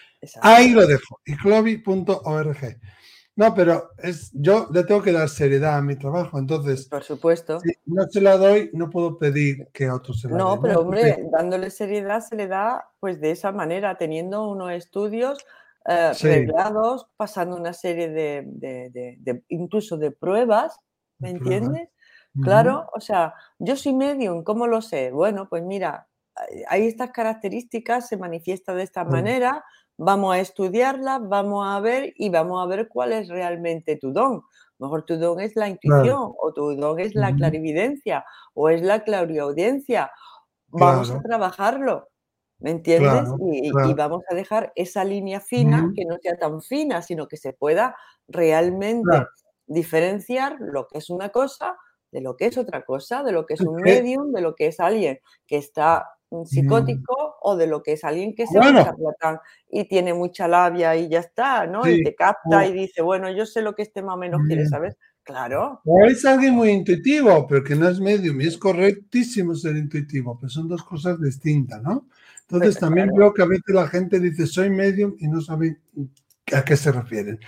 Ahí 0.41 0.71
lo 0.71 0.87
dejo, 0.87 1.19
iclovi.org. 1.25 2.79
No, 3.35 3.53
pero 3.53 3.89
es, 3.97 4.31
yo 4.31 4.69
le 4.71 4.83
tengo 4.85 5.01
que 5.01 5.11
dar 5.11 5.27
seriedad 5.27 5.77
a 5.77 5.81
mi 5.81 5.97
trabajo, 5.97 6.39
entonces. 6.39 6.85
Por 6.85 7.03
supuesto. 7.03 7.59
Si 7.59 7.73
no 7.85 8.03
se 8.07 8.21
la 8.21 8.37
doy, 8.37 8.69
no 8.71 8.89
puedo 8.89 9.17
pedir 9.17 9.67
que 9.73 9.89
otros 9.89 10.21
se 10.21 10.29
la 10.29 10.37
No, 10.37 10.61
pero 10.61 10.79
hombre, 10.79 11.17
dándole 11.29 11.71
seriedad 11.71 12.21
se 12.21 12.37
le 12.37 12.47
da 12.47 12.89
pues 13.01 13.19
de 13.19 13.31
esa 13.31 13.51
manera, 13.51 13.97
teniendo 13.97 14.47
unos 14.47 14.71
estudios 14.71 15.39
eh, 15.85 16.11
reglados, 16.21 17.07
pasando 17.17 17.55
una 17.55 17.73
serie 17.73 18.09
de, 18.09 18.43
de, 18.45 19.43
incluso 19.49 19.97
de 19.97 20.11
pruebas, 20.11 20.77
¿me 21.19 21.31
entiendes? 21.31 21.89
Claro, 22.41 22.89
o 22.95 22.99
sea, 22.99 23.35
yo 23.59 23.75
soy 23.75 23.93
medium, 23.93 24.43
¿cómo 24.43 24.65
lo 24.65 24.81
sé? 24.81 25.11
Bueno, 25.11 25.47
pues 25.47 25.61
mira, 25.63 26.07
hay 26.67 26.87
estas 26.87 27.11
características, 27.11 28.07
se 28.07 28.17
manifiesta 28.17 28.73
de 28.73 28.81
esta 28.81 29.03
manera, 29.03 29.63
Vamos 29.97 30.35
a 30.35 30.39
estudiarla, 30.39 31.19
vamos 31.19 31.65
a 31.67 31.79
ver 31.79 32.13
y 32.15 32.29
vamos 32.29 32.63
a 32.63 32.67
ver 32.67 32.87
cuál 32.87 33.13
es 33.13 33.27
realmente 33.27 33.95
tu 33.95 34.11
don. 34.11 34.41
mejor 34.79 35.05
tu 35.05 35.17
don 35.17 35.39
es 35.39 35.55
la 35.55 35.69
intuición 35.69 36.33
o 36.37 36.51
tu 36.53 36.75
don 36.75 36.99
es 36.99 37.13
la 37.13 37.35
clarividencia 37.35 38.25
o 38.55 38.69
es 38.69 38.81
la 38.81 39.03
clariaudiencia. 39.03 40.11
Vamos 40.67 41.11
a 41.11 41.21
trabajarlo, 41.21 42.09
¿me 42.63 42.71
entiendes? 42.71 43.29
y, 43.51 43.71
vamos 43.93 44.23
a 44.29 44.35
dejar 44.35 44.71
esa 44.75 45.03
línea 45.03 45.41
fina 45.41 45.91
que 45.95 46.05
no 46.05 46.17
sea 46.21 46.37
tan 46.37 46.61
fina, 46.61 47.01
sino 47.01 47.27
que 47.27 47.35
se 47.37 47.51
pueda 47.51 47.95
realmente 48.27 49.27
diferenciar 49.67 50.55
lo 50.59 50.87
que 50.87 50.97
es 50.97 51.09
una 51.09 51.29
cosa 51.29 51.77
de 52.11 52.21
lo 52.21 52.37
que 52.37 52.45
es 52.45 52.57
otra 52.57 52.85
cosa, 52.85 53.23
de 53.23 53.33
lo 53.33 53.45
que 53.45 53.55
es 53.55 53.61
un 53.61 53.75
medium, 53.81 54.31
de 54.31 54.41
lo 54.41 54.55
que 54.55 54.67
es 54.67 54.79
alguien 54.79 55.19
que 55.45 55.57
está 55.57 56.07
un 56.29 56.47
psicótico 56.47 57.35
o 57.41 57.55
de 57.57 57.67
lo 57.67 57.83
que 57.83 57.93
es 57.93 58.03
alguien 58.03 58.33
que 58.33 58.47
sea 58.47 58.61
un 58.61 58.75
charlatán 58.75 59.39
y 59.69 59.87
tiene 59.87 60.13
mucha 60.13 60.47
labia 60.47 60.95
y 60.95 61.09
ya 61.09 61.19
está, 61.19 61.67
¿no? 61.67 61.87
Y 61.87 62.01
te 62.03 62.15
capta 62.15 62.65
y 62.65 62.71
dice, 62.71 63.01
bueno, 63.01 63.29
yo 63.31 63.45
sé 63.45 63.61
lo 63.61 63.75
que 63.75 63.81
este 63.81 64.01
más 64.01 64.15
o 64.15 64.19
menos 64.19 64.41
quiere 64.47 64.65
saber. 64.67 64.95
Claro. 65.23 65.81
O 65.85 66.05
es 66.05 66.23
alguien 66.25 66.53
muy 66.53 66.69
intuitivo, 66.69 67.45
pero 67.47 67.63
que 67.63 67.75
no 67.75 67.87
es 67.87 67.99
medium 67.99 68.39
y 68.41 68.47
es 68.47 68.57
correctísimo 68.57 69.55
ser 69.55 69.75
intuitivo, 69.75 70.37
pero 70.39 70.49
son 70.49 70.67
dos 70.67 70.83
cosas 70.83 71.19
distintas, 71.19 71.81
¿no? 71.81 72.07
Entonces 72.49 72.79
también 72.79 73.09
veo 73.15 73.33
que 73.33 73.41
a 73.41 73.47
veces 73.47 73.63
la 73.67 73.87
gente 73.87 74.19
dice 74.19 74.45
soy 74.45 74.69
medium 74.69 75.15
y 75.19 75.27
no 75.27 75.41
sabe 75.41 75.79
a 76.53 76.63
qué 76.63 76.77
se 76.77 76.91
refieren. 76.91 77.39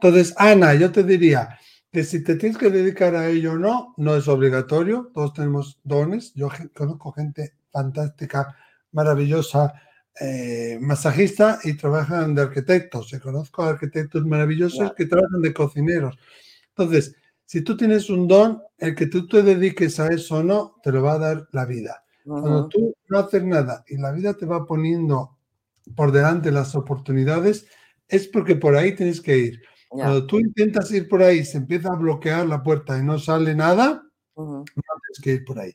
Entonces, 0.00 0.34
Ana, 0.36 0.74
yo 0.74 0.90
te 0.90 1.02
diría 1.04 1.58
que 1.90 2.04
si 2.04 2.24
te 2.24 2.36
tienes 2.36 2.58
que 2.58 2.70
dedicar 2.70 3.14
a 3.14 3.28
ello 3.28 3.52
o 3.52 3.58
no, 3.58 3.94
no 3.98 4.16
es 4.16 4.26
obligatorio, 4.28 5.10
todos 5.12 5.34
tenemos 5.34 5.78
dones, 5.84 6.32
yo 6.34 6.48
conozco 6.74 7.12
gente 7.12 7.54
fantástica, 7.70 8.56
maravillosa, 8.92 9.74
eh, 10.20 10.78
masajista 10.80 11.58
y 11.64 11.74
trabajan 11.74 12.34
de 12.34 12.42
arquitectos, 12.42 13.08
yo 13.10 13.20
conozco 13.20 13.62
arquitectos 13.62 14.24
maravillosos 14.26 14.92
que 14.94 15.06
trabajan 15.06 15.40
de 15.40 15.52
cocineros. 15.52 16.18
Entonces, 16.68 17.14
si 17.44 17.60
tú 17.62 17.76
tienes 17.76 18.08
un 18.08 18.26
don, 18.26 18.62
el 18.78 18.94
que 18.94 19.06
tú 19.06 19.28
te 19.28 19.42
dediques 19.42 20.00
a 20.00 20.08
eso 20.08 20.36
o 20.36 20.42
no, 20.42 20.80
te 20.82 20.90
lo 20.90 21.02
va 21.02 21.12
a 21.12 21.18
dar 21.18 21.48
la 21.52 21.66
vida. 21.66 22.01
Cuando 22.24 22.68
tú 22.68 22.94
no 23.08 23.18
haces 23.18 23.44
nada 23.44 23.84
y 23.88 23.96
la 23.96 24.12
vida 24.12 24.34
te 24.34 24.46
va 24.46 24.66
poniendo 24.66 25.38
por 25.96 26.12
delante 26.12 26.52
las 26.52 26.74
oportunidades, 26.74 27.66
es 28.08 28.28
porque 28.28 28.56
por 28.56 28.76
ahí 28.76 28.94
tienes 28.94 29.20
que 29.20 29.38
ir. 29.38 29.62
Cuando 29.88 30.26
tú 30.26 30.38
intentas 30.38 30.90
ir 30.92 31.08
por 31.08 31.22
ahí, 31.22 31.44
se 31.44 31.58
empieza 31.58 31.92
a 31.92 31.96
bloquear 31.96 32.46
la 32.46 32.62
puerta 32.62 32.98
y 32.98 33.02
no 33.02 33.18
sale 33.18 33.54
nada, 33.54 34.02
no 34.36 34.64
tienes 34.64 35.20
que 35.22 35.32
ir 35.32 35.44
por 35.44 35.58
ahí. 35.58 35.74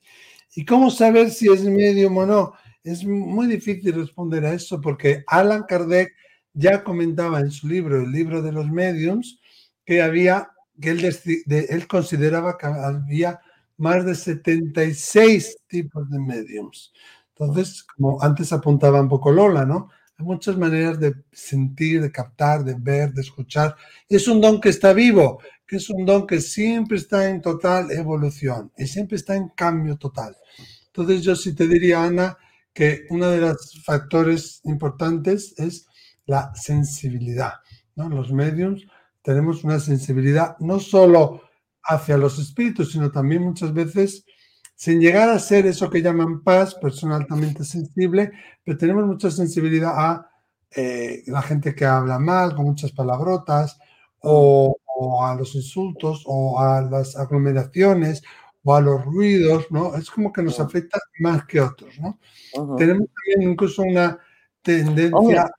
¿Y 0.56 0.66
cómo 0.66 0.90
saber 0.90 1.30
si 1.30 1.52
es 1.52 1.64
medium 1.64 2.18
o 2.18 2.26
no? 2.26 2.54
Es 2.84 3.06
muy 3.06 3.48
difícil 3.48 3.94
responder 3.94 4.46
a 4.46 4.54
eso 4.54 4.82
porque 4.82 5.24
Alan 5.28 5.66
Kardec 5.68 6.14
ya 6.54 6.84
comentaba 6.84 7.40
en 7.42 7.52
su 7.52 7.68
libro, 7.68 8.02
el 8.02 8.12
libro 8.12 8.42
de 8.42 8.52
los 8.52 8.68
mediums, 8.72 9.40
que 9.86 10.02
había 10.02 10.50
que 10.82 10.92
él, 11.70 11.88
consideraba 11.88 12.58
que 12.58 12.68
había 12.68 13.40
más 13.78 14.06
de 14.06 14.16
76 14.16 15.58
tipos 15.68 16.10
de 16.10 16.20
mediums. 16.20 16.94
Entonces, 17.30 17.84
como 17.84 18.22
antes 18.22 18.52
apuntaba 18.52 19.02
un 19.02 19.10
poco 19.10 19.32
Lola, 19.32 19.66
¿no? 19.66 19.90
Hay 20.18 20.26
muchas 20.26 20.58
maneras 20.58 21.00
de 21.00 21.14
sentir, 21.32 22.02
de 22.02 22.12
captar, 22.12 22.64
de 22.64 22.74
ver, 22.74 23.14
de 23.14 23.22
escuchar. 23.22 23.76
Es 24.10 24.28
un 24.28 24.42
don 24.42 24.60
que 24.60 24.70
está 24.70 24.94
vivo, 24.94 25.40
que 25.68 25.76
es 25.76 25.90
un 25.92 26.06
don 26.06 26.26
que 26.26 26.42
siempre 26.42 26.98
está 26.98 27.30
en 27.30 27.42
total 27.42 27.92
evolución 27.92 28.72
y 28.78 28.88
siempre 28.88 29.18
está 29.18 29.36
en 29.36 29.50
cambio 29.50 29.98
total. 29.98 30.36
Entonces 30.88 31.22
yo 31.22 31.36
sí 31.36 31.54
te 31.54 31.68
diría, 31.68 32.04
Ana, 32.04 32.38
que 32.74 33.06
uno 33.12 33.30
de 33.30 33.42
los 33.42 33.84
factores 33.84 34.62
importantes 34.64 35.54
es 35.58 35.88
la 36.26 36.54
sensibilidad. 36.56 37.54
¿no? 37.96 38.10
Los 38.10 38.32
mediums 38.32 38.88
tenemos 39.22 39.64
una 39.64 39.80
sensibilidad 39.80 40.58
no 40.60 40.80
solo 40.80 41.42
hacia 41.88 42.18
los 42.18 42.38
espíritus, 42.38 42.92
sino 42.92 43.10
también 43.12 43.44
muchas 43.44 43.74
veces, 43.74 44.26
sin 44.76 45.00
llegar 45.00 45.30
a 45.30 45.40
ser 45.40 45.66
eso 45.66 45.90
que 45.90 46.02
llaman 46.02 46.44
paz, 46.44 46.76
persona 46.76 47.16
altamente 47.16 47.64
sensible, 47.64 48.32
pero 48.64 48.78
tenemos 48.78 49.06
mucha 49.06 49.32
sensibilidad 49.32 49.94
a 49.96 50.30
eh, 50.76 51.24
la 51.28 51.42
gente 51.42 51.74
que 51.74 51.86
habla 51.86 52.20
mal, 52.20 52.54
con 52.56 52.66
muchas 52.66 52.92
palabrotas, 52.92 53.80
o, 54.20 54.76
a 55.24 55.36
los 55.36 55.56
insultos, 55.56 56.24
o 56.26 56.60
a 56.60 56.82
las 56.82 57.16
aglomeraciones, 57.16 58.22
o 58.64 58.76
a 58.76 58.82
los 58.82 59.06
ruidos, 59.06 59.68
¿no? 59.72 59.96
Es 59.96 60.12
como 60.12 60.34
que 60.34 60.44
nos 60.44 60.60
afecta 60.60 61.00
más 61.20 61.46
que 61.46 61.62
otros, 61.62 61.98
¿no? 62.00 62.20
Tenemos 62.78 63.08
también 63.08 63.52
incluso 63.52 63.84
una 63.84 64.20
tendencia... 64.62 65.50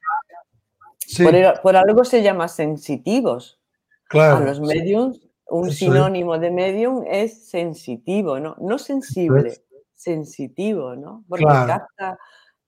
por, 1.63 1.77
algo 1.77 2.05
se 2.05 2.23
llama 2.23 2.49
sensitivos 2.49 3.59
a 4.11 4.41
los 4.41 4.61
mediums, 4.61 5.28
un 5.49 5.71
sinónimo 5.71 6.39
de 6.39 6.51
medium 6.51 7.05
es 7.09 7.49
sensitivo, 7.49 8.39
¿no? 8.39 8.57
No 8.61 8.79
sensible, 8.79 9.55
sensitivo, 9.95 10.95
¿no? 10.95 11.25
Porque 11.29 11.45
capta, 11.45 12.19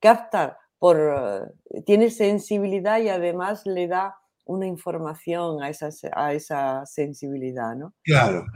capta 0.01 0.59
por, 0.79 1.55
tiene 1.85 2.11
sensibilidad 2.11 3.01
y 3.01 3.09
además 3.09 3.67
le 3.67 3.87
da 3.87 4.17
una 4.45 4.67
información 4.67 5.63
a 5.63 5.69
esa, 5.69 5.91
a 6.15 6.33
esa 6.33 6.87
sensibilidad, 6.87 7.77
¿no? 7.77 7.95
Claro, 8.03 8.47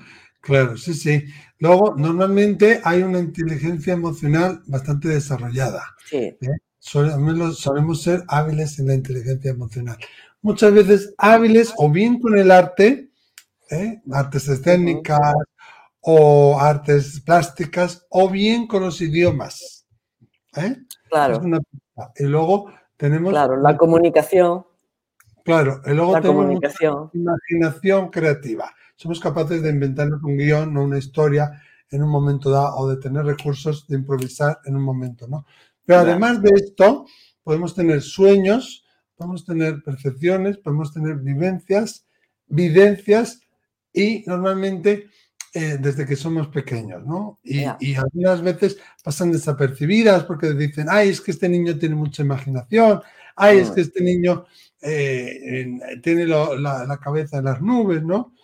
claro, 0.41 0.77
sí, 0.77 0.95
sí. 0.95 1.25
Luego, 1.59 1.95
normalmente 1.97 2.81
hay 2.83 3.03
una 3.03 3.19
inteligencia 3.19 3.93
emocional 3.93 4.63
bastante 4.67 5.09
desarrollada. 5.09 5.83
Sí. 6.07 6.17
¿eh? 6.17 6.49
solemos 6.81 8.03
ser 8.03 8.25
hábiles 8.29 8.79
en 8.79 8.89
la 8.89 8.95
inteligencia 8.95 9.51
emocional 9.51 9.97
muchas 10.45 10.75
veces 10.75 11.15
hábiles 11.17 11.73
o 11.79 11.91
bien 11.91 12.21
con 12.21 12.39
el 12.39 12.51
arte, 12.51 13.09
¿eh? 13.71 14.03
artes 14.13 14.49
escénicas 14.49 15.35
o 16.01 16.59
artes 16.61 17.23
plásticas, 17.25 18.07
o 18.11 18.29
bien 18.29 18.67
con 18.67 18.83
los 18.83 19.01
idiomas. 19.01 19.87
¿eh? 20.57 20.77
Claro. 21.09 21.41
y 22.17 22.25
luego 22.25 22.71
tenemos... 22.97 23.31
Claro, 23.31 23.57
la 23.61 23.77
comunicación. 23.77 24.67
Claro, 25.45 25.81
y 25.87 25.91
luego 25.95 26.21
tenemos 26.21 27.11
imaginación 27.13 28.09
creativa. 28.11 28.71
Somos 28.97 29.21
capaces 29.21 29.63
de 29.63 29.71
inventarnos 29.71 30.23
un 30.23 30.37
guion 30.37 30.77
o 30.77 30.85
una 30.85 30.99
historia 30.99 31.51
en 31.91 32.03
un 32.03 32.11
momento 32.11 32.51
dado 32.51 32.77
o 32.77 32.89
de 32.89 32.97
tener 32.97 33.25
recursos 33.25 33.87
de 33.87 33.97
improvisar 33.97 34.59
en 34.65 34.77
un 34.77 34.83
momento, 34.83 35.27
¿no? 35.29 35.47
Pero 35.85 36.01
además 36.01 36.41
de 36.41 36.51
esto, 36.55 37.07
podemos 37.43 37.75
tener 37.75 38.01
sueños, 38.01 38.85
podemos 39.17 39.45
tener 39.45 39.83
percepciones, 39.83 40.59
podemos 40.59 40.93
tener 40.93 41.17
vivencias, 41.17 42.07
videncias 42.47 43.41
y 43.95 44.25
normalmente 44.27 45.09
eh, 45.57 45.79
desde 45.81 46.05
que 46.05 46.17
somos 46.17 46.49
pequeños, 46.49 47.07
¿no? 47.07 47.39
Y, 47.45 47.65
algunas 47.95 48.43
veces 48.43 48.77
pasan 49.05 49.31
desapercibidas 49.31 50.25
porque 50.25 50.53
dicen, 50.53 50.89
ay, 50.91 51.11
es 51.11 51.21
que 51.21 51.31
este 51.31 51.49
niño 51.49 51.79
tiene 51.79 51.95
mucha 51.95 52.25
imaginación, 52.25 53.01
ay, 53.37 53.59
es 53.59 53.71
mm. 53.71 53.75
que 53.75 53.81
este 53.83 54.03
niño 54.03 54.47
eh, 54.83 55.79
tiene 56.03 56.27
la, 56.27 56.99
cabeza 57.01 57.39
en 57.39 57.45
las 57.45 57.63
nubes, 57.63 58.03
¿no? 58.03 58.35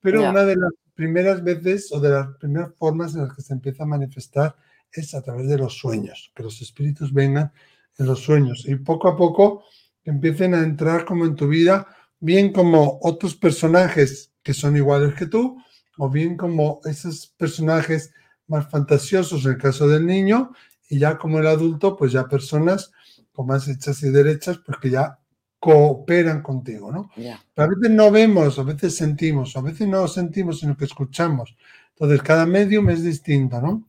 Pero 0.00 0.30
una 0.30 0.44
de 0.44 0.54
las 0.54 0.70
primeras 0.94 1.42
veces 1.42 1.90
o 1.92 1.98
de 1.98 2.10
las 2.10 2.28
primeras 2.36 2.70
formas 2.78 3.14
en 3.14 3.22
las 3.22 3.34
que 3.34 3.42
se 3.42 3.52
empieza 3.52 3.82
a 3.82 3.86
manifestar 3.86 4.54
es 4.92 5.12
a 5.14 5.22
través 5.22 5.48
de 5.48 5.58
los 5.58 5.76
sueños, 5.76 6.32
que 6.36 6.44
los 6.44 6.62
espíritus 6.62 7.12
vengan 7.12 7.52
en 7.98 8.06
los 8.06 8.20
sueños. 8.20 8.64
Y 8.66 8.76
poco 8.76 9.08
a 9.08 9.16
poco 9.16 9.64
empiecen 10.04 10.54
a 10.54 10.62
entrar 10.62 11.04
como 11.04 11.26
en 11.26 11.34
tu 11.34 11.48
vida, 11.48 11.88
bien 12.20 12.52
como 12.52 13.00
otros 13.02 13.34
personajes 13.34 14.29
que 14.42 14.54
son 14.54 14.76
iguales 14.76 15.14
que 15.14 15.26
tú, 15.26 15.62
o 15.98 16.08
bien 16.08 16.36
como 16.36 16.80
esos 16.84 17.28
personajes 17.36 18.12
más 18.46 18.70
fantasiosos 18.70 19.44
en 19.44 19.52
el 19.52 19.58
caso 19.58 19.88
del 19.88 20.06
niño, 20.06 20.52
y 20.88 20.98
ya 20.98 21.18
como 21.18 21.38
el 21.38 21.46
adulto, 21.46 21.96
pues 21.96 22.12
ya 22.12 22.28
personas 22.28 22.92
con 23.32 23.46
más 23.46 23.68
hechas 23.68 24.02
y 24.02 24.10
derechas, 24.10 24.58
pues 24.64 24.78
que 24.78 24.90
ya 24.90 25.18
cooperan 25.58 26.42
contigo, 26.42 26.90
¿no? 26.90 27.10
Pero 27.14 27.36
a 27.56 27.66
veces 27.66 27.90
no 27.90 28.10
vemos, 28.10 28.58
a 28.58 28.62
veces 28.62 28.96
sentimos, 28.96 29.56
a 29.56 29.60
veces 29.60 29.86
no 29.86 30.08
sentimos, 30.08 30.60
sino 30.60 30.76
que 30.76 30.86
escuchamos. 30.86 31.56
Entonces, 31.90 32.22
cada 32.22 32.46
medium 32.46 32.88
es 32.88 33.04
distinto, 33.04 33.60
¿no? 33.60 33.86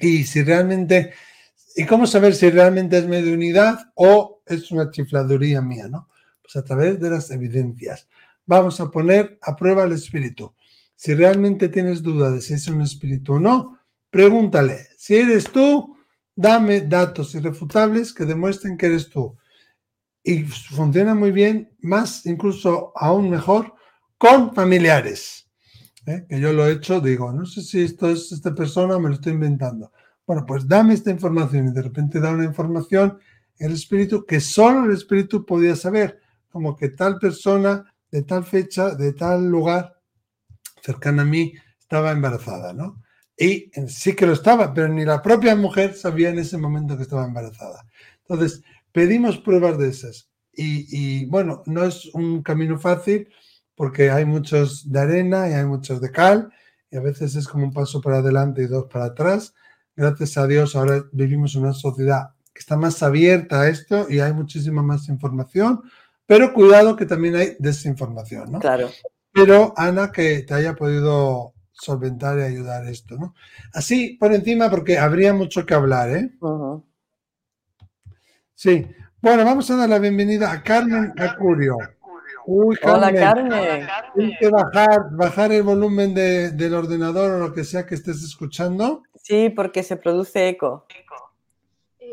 Y 0.00 0.24
si 0.24 0.42
realmente 0.42 1.12
¿Y 1.76 1.86
cómo 1.86 2.06
saber 2.06 2.34
si 2.34 2.50
realmente 2.50 2.98
es 2.98 3.06
mediunidad 3.06 3.90
o 3.94 4.42
es 4.46 4.70
una 4.70 4.90
chifladuría 4.90 5.60
mía, 5.60 5.88
no? 5.88 6.08
Pues 6.40 6.54
a 6.56 6.62
través 6.62 7.00
de 7.00 7.10
las 7.10 7.30
evidencias. 7.32 8.08
Vamos 8.46 8.80
a 8.80 8.90
poner 8.90 9.38
a 9.42 9.56
prueba 9.56 9.84
el 9.84 9.92
espíritu. 9.92 10.54
Si 10.94 11.14
realmente 11.14 11.68
tienes 11.68 12.02
duda 12.02 12.30
de 12.30 12.40
si 12.40 12.54
es 12.54 12.68
un 12.68 12.80
espíritu 12.80 13.34
o 13.34 13.40
no, 13.40 13.78
pregúntale. 14.10 14.88
Si 14.96 15.16
eres 15.16 15.44
tú, 15.50 15.96
dame 16.34 16.82
datos 16.82 17.34
irrefutables 17.34 18.12
que 18.12 18.24
demuestren 18.24 18.76
que 18.76 18.86
eres 18.86 19.08
tú. 19.08 19.36
Y 20.22 20.44
funciona 20.44 21.14
muy 21.14 21.32
bien, 21.32 21.74
más 21.80 22.24
incluso 22.26 22.92
aún 22.96 23.28
mejor, 23.28 23.74
con 24.16 24.54
familiares. 24.54 25.50
¿eh? 26.06 26.24
Que 26.28 26.40
yo 26.40 26.52
lo 26.52 26.66
he 26.66 26.72
hecho, 26.72 27.00
digo, 27.00 27.32
no 27.32 27.44
sé 27.44 27.62
si 27.62 27.82
esto 27.82 28.08
es 28.08 28.32
esta 28.32 28.54
persona 28.54 28.98
me 28.98 29.08
lo 29.08 29.14
estoy 29.16 29.32
inventando 29.32 29.92
bueno, 30.26 30.44
pues 30.46 30.66
dame 30.66 30.94
esta 30.94 31.10
información 31.10 31.68
y 31.68 31.72
de 31.72 31.82
repente 31.82 32.20
da 32.20 32.30
una 32.30 32.44
información 32.44 33.18
el 33.58 33.72
espíritu 33.72 34.24
que 34.24 34.40
solo 34.40 34.84
el 34.84 34.92
espíritu 34.92 35.44
podía 35.44 35.76
saber, 35.76 36.20
como 36.48 36.76
que 36.76 36.88
tal 36.88 37.18
persona 37.18 37.93
de 38.14 38.22
tal 38.22 38.44
fecha, 38.44 38.94
de 38.94 39.12
tal 39.12 39.48
lugar, 39.48 39.98
cercana 40.80 41.22
a 41.22 41.24
mí, 41.24 41.52
estaba 41.80 42.12
embarazada, 42.12 42.72
¿no? 42.72 43.02
Y 43.36 43.72
sí 43.88 44.14
que 44.14 44.24
lo 44.24 44.34
estaba, 44.34 44.72
pero 44.72 44.86
ni 44.86 45.04
la 45.04 45.20
propia 45.20 45.56
mujer 45.56 45.94
sabía 45.94 46.30
en 46.30 46.38
ese 46.38 46.56
momento 46.56 46.96
que 46.96 47.02
estaba 47.02 47.24
embarazada. 47.24 47.84
Entonces, 48.20 48.62
pedimos 48.92 49.38
pruebas 49.38 49.78
de 49.78 49.88
esas. 49.88 50.30
Y, 50.52 51.24
bueno, 51.26 51.64
no 51.66 51.82
es 51.82 52.06
un 52.14 52.44
camino 52.44 52.78
fácil 52.78 53.28
porque 53.74 54.12
hay 54.12 54.24
muchos 54.24 54.92
de 54.92 55.00
arena 55.00 55.50
y 55.50 55.54
hay 55.54 55.64
muchos 55.64 56.00
de 56.00 56.12
cal 56.12 56.52
y 56.92 56.96
a 56.96 57.00
veces 57.00 57.34
es 57.34 57.48
como 57.48 57.64
un 57.64 57.72
paso 57.72 58.00
para 58.00 58.18
adelante 58.18 58.62
y 58.62 58.66
dos 58.66 58.84
para 58.84 59.06
atrás, 59.06 59.54
gracias 59.96 60.36
a 60.36 60.46
Dios, 60.46 60.76
ahora 60.76 61.04
vivimos 61.10 61.56
en 61.56 61.62
una 61.62 61.72
sociedad 61.72 62.28
que 62.52 62.60
está 62.60 62.76
más 62.76 63.02
abierta 63.02 63.62
a 63.62 63.68
esto 63.68 64.06
y 64.08 64.20
hay 64.20 64.32
muchísima 64.32 64.84
más 64.84 65.08
información, 65.08 65.82
pero 66.26 66.52
cuidado 66.52 66.96
que 66.96 67.06
también 67.06 67.36
hay 67.36 67.56
desinformación, 67.58 68.52
¿no? 68.52 68.58
Claro. 68.60 68.90
Pero 69.32 69.74
Ana, 69.76 70.12
que 70.12 70.42
te 70.42 70.54
haya 70.54 70.74
podido 70.74 71.54
solventar 71.72 72.38
y 72.38 72.42
ayudar 72.42 72.86
esto, 72.86 73.16
¿no? 73.16 73.34
Así, 73.72 74.16
por 74.18 74.32
encima, 74.32 74.70
porque 74.70 74.98
habría 74.98 75.34
mucho 75.34 75.66
que 75.66 75.74
hablar, 75.74 76.10
¿eh? 76.10 76.30
Sí. 78.54 78.86
Bueno, 79.20 79.44
vamos 79.44 79.70
a 79.70 79.76
dar 79.76 79.88
la 79.88 79.98
bienvenida 79.98 80.52
a 80.52 80.62
Carmen 80.62 81.12
Acurio. 81.18 81.76
Uy, 82.46 82.76
Hola, 82.82 83.12
Carmen. 83.12 83.88
Tienes 84.14 84.38
que 84.38 84.48
bajar, 84.50 85.10
bajar 85.12 85.50
el 85.52 85.62
volumen 85.62 86.14
del 86.14 86.74
ordenador 86.74 87.30
o 87.32 87.38
lo 87.38 87.52
que 87.54 87.64
sea 87.64 87.86
que 87.86 87.94
estés 87.94 88.22
escuchando. 88.22 89.02
Sí, 89.22 89.48
porque 89.48 89.82
se 89.82 89.96
produce 89.96 90.48
eco. 90.48 90.86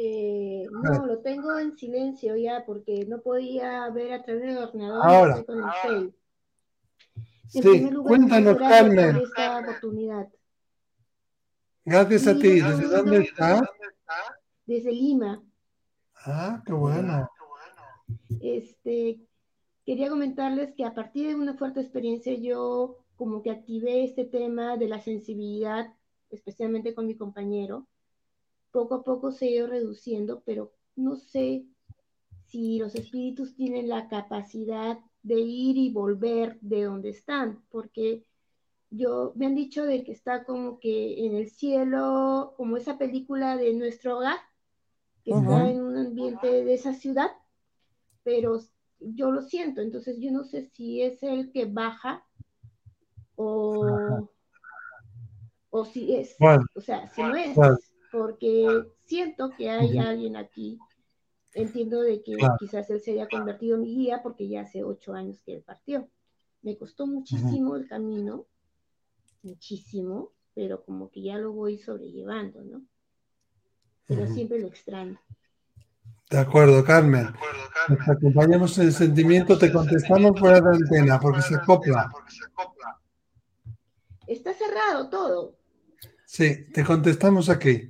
Eh, 0.03 0.65
no, 0.71 1.05
lo 1.05 1.19
tengo 1.19 1.59
en 1.59 1.77
silencio 1.77 2.35
ya 2.35 2.65
porque 2.65 3.05
no 3.05 3.21
podía 3.21 3.87
ver 3.89 4.13
a 4.13 4.23
través 4.23 4.41
del 4.41 4.57
ordenador. 4.57 5.05
Ahora. 5.05 5.45
sí, 7.47 7.61
cuéntanos, 8.03 8.57
Carmen. 8.57 9.17
Esta 9.17 9.59
oportunidad. 9.59 10.27
Gracias 11.85 12.27
a 12.27 12.33
ti. 12.33 12.61
¿Desde 12.61 12.87
dónde 12.87 13.17
estás? 13.19 13.61
Desde 14.65 14.91
Lima. 14.91 15.43
Ah, 16.25 16.63
qué 16.65 16.73
bueno. 16.73 17.29
Este, 18.41 19.19
quería 19.85 20.09
comentarles 20.09 20.73
que 20.73 20.83
a 20.83 20.95
partir 20.95 21.27
de 21.27 21.35
una 21.35 21.53
fuerte 21.53 21.79
experiencia 21.79 22.33
yo 22.33 22.97
como 23.17 23.43
que 23.43 23.51
activé 23.51 24.03
este 24.03 24.25
tema 24.25 24.77
de 24.77 24.87
la 24.87 24.99
sensibilidad, 24.99 25.93
especialmente 26.31 26.95
con 26.95 27.05
mi 27.05 27.15
compañero. 27.15 27.85
Poco 28.71 28.95
a 28.95 29.03
poco 29.03 29.31
se 29.31 29.45
ha 29.45 29.49
ido 29.49 29.67
reduciendo, 29.67 30.41
pero 30.45 30.71
no 30.95 31.15
sé 31.15 31.65
si 32.45 32.79
los 32.79 32.95
espíritus 32.95 33.55
tienen 33.55 33.89
la 33.89 34.07
capacidad 34.07 34.99
de 35.23 35.39
ir 35.39 35.77
y 35.77 35.91
volver 35.91 36.57
de 36.61 36.83
donde 36.83 37.09
están, 37.09 37.63
porque 37.69 38.25
yo 38.89 39.31
me 39.35 39.45
han 39.45 39.55
dicho 39.55 39.85
de 39.85 40.03
que 40.03 40.11
está 40.11 40.43
como 40.43 40.79
que 40.79 41.25
en 41.25 41.35
el 41.35 41.49
cielo, 41.49 42.53
como 42.57 42.75
esa 42.77 42.97
película 42.97 43.55
de 43.55 43.73
nuestro 43.73 44.17
hogar, 44.17 44.37
que 45.23 45.31
está 45.31 45.69
en 45.69 45.81
un 45.81 45.97
ambiente 45.97 46.63
de 46.63 46.73
esa 46.73 46.93
ciudad, 46.93 47.29
pero 48.23 48.59
yo 48.99 49.31
lo 49.31 49.41
siento, 49.41 49.81
entonces 49.81 50.19
yo 50.19 50.31
no 50.31 50.43
sé 50.43 50.65
si 50.65 51.01
es 51.01 51.23
el 51.23 51.51
que 51.51 51.65
baja 51.65 52.25
o, 53.35 54.29
o 55.69 55.85
si 55.85 56.15
es, 56.15 56.35
o 56.75 56.81
sea, 56.81 57.07
si 57.09 57.21
no 57.21 57.35
es, 57.35 57.57
porque 58.11 58.83
siento 59.05 59.51
que 59.57 59.69
hay 59.69 59.97
alguien 59.97 60.35
aquí, 60.35 60.79
entiendo 61.53 62.01
de 62.01 62.21
que 62.21 62.35
quizás 62.59 62.89
él 62.89 63.01
se 63.01 63.11
haya 63.11 63.27
convertido 63.27 63.75
en 63.75 63.81
mi 63.81 63.95
guía 63.95 64.21
porque 64.21 64.47
ya 64.47 64.61
hace 64.61 64.83
ocho 64.83 65.13
años 65.13 65.41
que 65.45 65.55
él 65.55 65.63
partió. 65.63 66.09
Me 66.61 66.77
costó 66.77 67.07
muchísimo 67.07 67.75
el 67.75 67.87
camino, 67.87 68.45
muchísimo, 69.41 70.31
pero 70.53 70.83
como 70.83 71.09
que 71.09 71.23
ya 71.23 71.37
lo 71.37 71.53
voy 71.53 71.77
sobrellevando, 71.79 72.63
¿no? 72.63 72.83
Pero 74.05 74.27
siempre 74.27 74.59
lo 74.59 74.67
extraño. 74.67 75.19
De 76.29 76.37
acuerdo, 76.37 76.83
Carmen. 76.83 77.27
Nos 77.89 78.09
acompañamos 78.09 78.77
en 78.77 78.87
el 78.87 78.93
sentimiento, 78.93 79.57
te 79.57 79.71
contestamos 79.71 80.39
fuera 80.39 80.61
de 80.61 80.75
antena 80.75 81.19
porque 81.19 81.41
se 81.41 81.55
acopla. 81.55 82.09
Está 84.27 84.53
cerrado 84.53 85.09
todo. 85.09 85.60
Sí, 86.31 86.65
te 86.73 86.85
contestamos 86.85 87.49
aquí. 87.49 87.89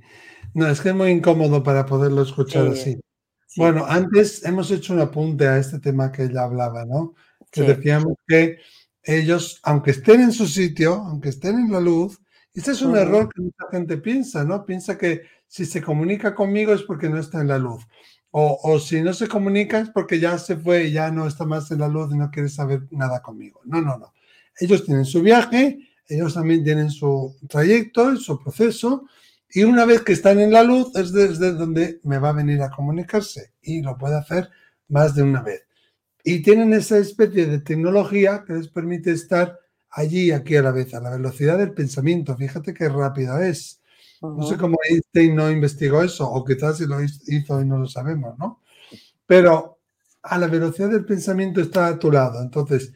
No, 0.52 0.66
es 0.66 0.80
que 0.80 0.88
es 0.88 0.94
muy 0.96 1.10
incómodo 1.10 1.62
para 1.62 1.86
poderlo 1.86 2.22
escuchar 2.22 2.66
así. 2.66 3.00
Bueno, 3.56 3.86
antes 3.86 4.44
hemos 4.44 4.68
hecho 4.72 4.94
un 4.94 4.98
apunte 4.98 5.46
a 5.46 5.58
este 5.58 5.78
tema 5.78 6.10
que 6.10 6.24
ella 6.24 6.42
hablaba, 6.42 6.84
¿no? 6.84 7.14
Que 7.52 7.62
decíamos 7.62 8.14
que 8.26 8.58
ellos, 9.04 9.60
aunque 9.62 9.92
estén 9.92 10.22
en 10.22 10.32
su 10.32 10.48
sitio, 10.48 10.94
aunque 10.94 11.28
estén 11.28 11.56
en 11.56 11.70
la 11.70 11.78
luz, 11.78 12.20
ese 12.52 12.72
es 12.72 12.82
un 12.82 12.96
error 12.96 13.32
que 13.32 13.42
mucha 13.42 13.64
gente 13.70 13.98
piensa, 13.98 14.42
¿no? 14.42 14.66
Piensa 14.66 14.98
que 14.98 15.22
si 15.46 15.64
se 15.64 15.80
comunica 15.80 16.34
conmigo 16.34 16.72
es 16.72 16.82
porque 16.82 17.08
no 17.08 17.20
está 17.20 17.40
en 17.40 17.46
la 17.46 17.58
luz. 17.58 17.86
O, 18.32 18.80
si 18.80 19.02
no 19.02 19.14
se 19.14 19.28
comunica 19.28 19.78
es 19.78 19.90
porque 19.90 20.18
ya 20.18 20.36
se 20.36 20.56
fue 20.56 20.86
y 20.86 20.92
ya 20.92 21.12
no 21.12 21.28
está 21.28 21.44
más 21.44 21.70
en 21.70 21.78
la 21.78 21.86
luz 21.86 22.12
y 22.12 22.16
no 22.16 22.28
quiere 22.32 22.48
saber 22.48 22.88
nada 22.90 23.22
conmigo. 23.22 23.60
No, 23.66 23.80
no, 23.80 23.98
no. 23.98 24.12
Ellos 24.58 24.84
tienen 24.84 25.04
su 25.04 25.22
viaje, 25.22 25.91
ellos 26.08 26.34
también 26.34 26.64
tienen 26.64 26.90
su 26.90 27.36
trayecto, 27.48 28.16
su 28.16 28.42
proceso, 28.42 29.06
y 29.54 29.64
una 29.64 29.84
vez 29.84 30.02
que 30.02 30.12
están 30.12 30.40
en 30.40 30.52
la 30.52 30.62
luz 30.62 30.94
es 30.96 31.12
desde 31.12 31.52
donde 31.52 32.00
me 32.04 32.18
va 32.18 32.30
a 32.30 32.32
venir 32.32 32.62
a 32.62 32.70
comunicarse 32.70 33.52
y 33.60 33.82
lo 33.82 33.98
puede 33.98 34.16
hacer 34.16 34.48
más 34.88 35.14
de 35.14 35.22
una 35.22 35.42
vez. 35.42 35.62
Y 36.24 36.40
tienen 36.40 36.72
esa 36.72 36.98
especie 36.98 37.46
de 37.46 37.60
tecnología 37.60 38.44
que 38.46 38.54
les 38.54 38.68
permite 38.68 39.10
estar 39.10 39.58
allí 39.90 40.28
y 40.28 40.32
aquí 40.32 40.56
a 40.56 40.62
la 40.62 40.70
vez, 40.70 40.94
a 40.94 41.00
la 41.00 41.10
velocidad 41.10 41.58
del 41.58 41.72
pensamiento. 41.72 42.36
Fíjate 42.36 42.72
qué 42.72 42.88
rápido 42.88 43.38
es. 43.38 43.80
No 44.22 44.46
sé 44.46 44.56
cómo 44.56 44.78
Einstein 44.88 45.34
no 45.34 45.50
investigó 45.50 46.00
eso, 46.00 46.30
o 46.30 46.44
quizás 46.44 46.78
si 46.78 46.86
lo 46.86 47.02
hizo 47.02 47.60
y 47.60 47.64
no 47.66 47.78
lo 47.78 47.88
sabemos, 47.88 48.38
¿no? 48.38 48.62
Pero 49.26 49.80
a 50.22 50.38
la 50.38 50.46
velocidad 50.46 50.90
del 50.90 51.04
pensamiento 51.04 51.60
está 51.60 51.88
a 51.88 51.98
tu 51.98 52.10
lado. 52.10 52.40
Entonces, 52.40 52.92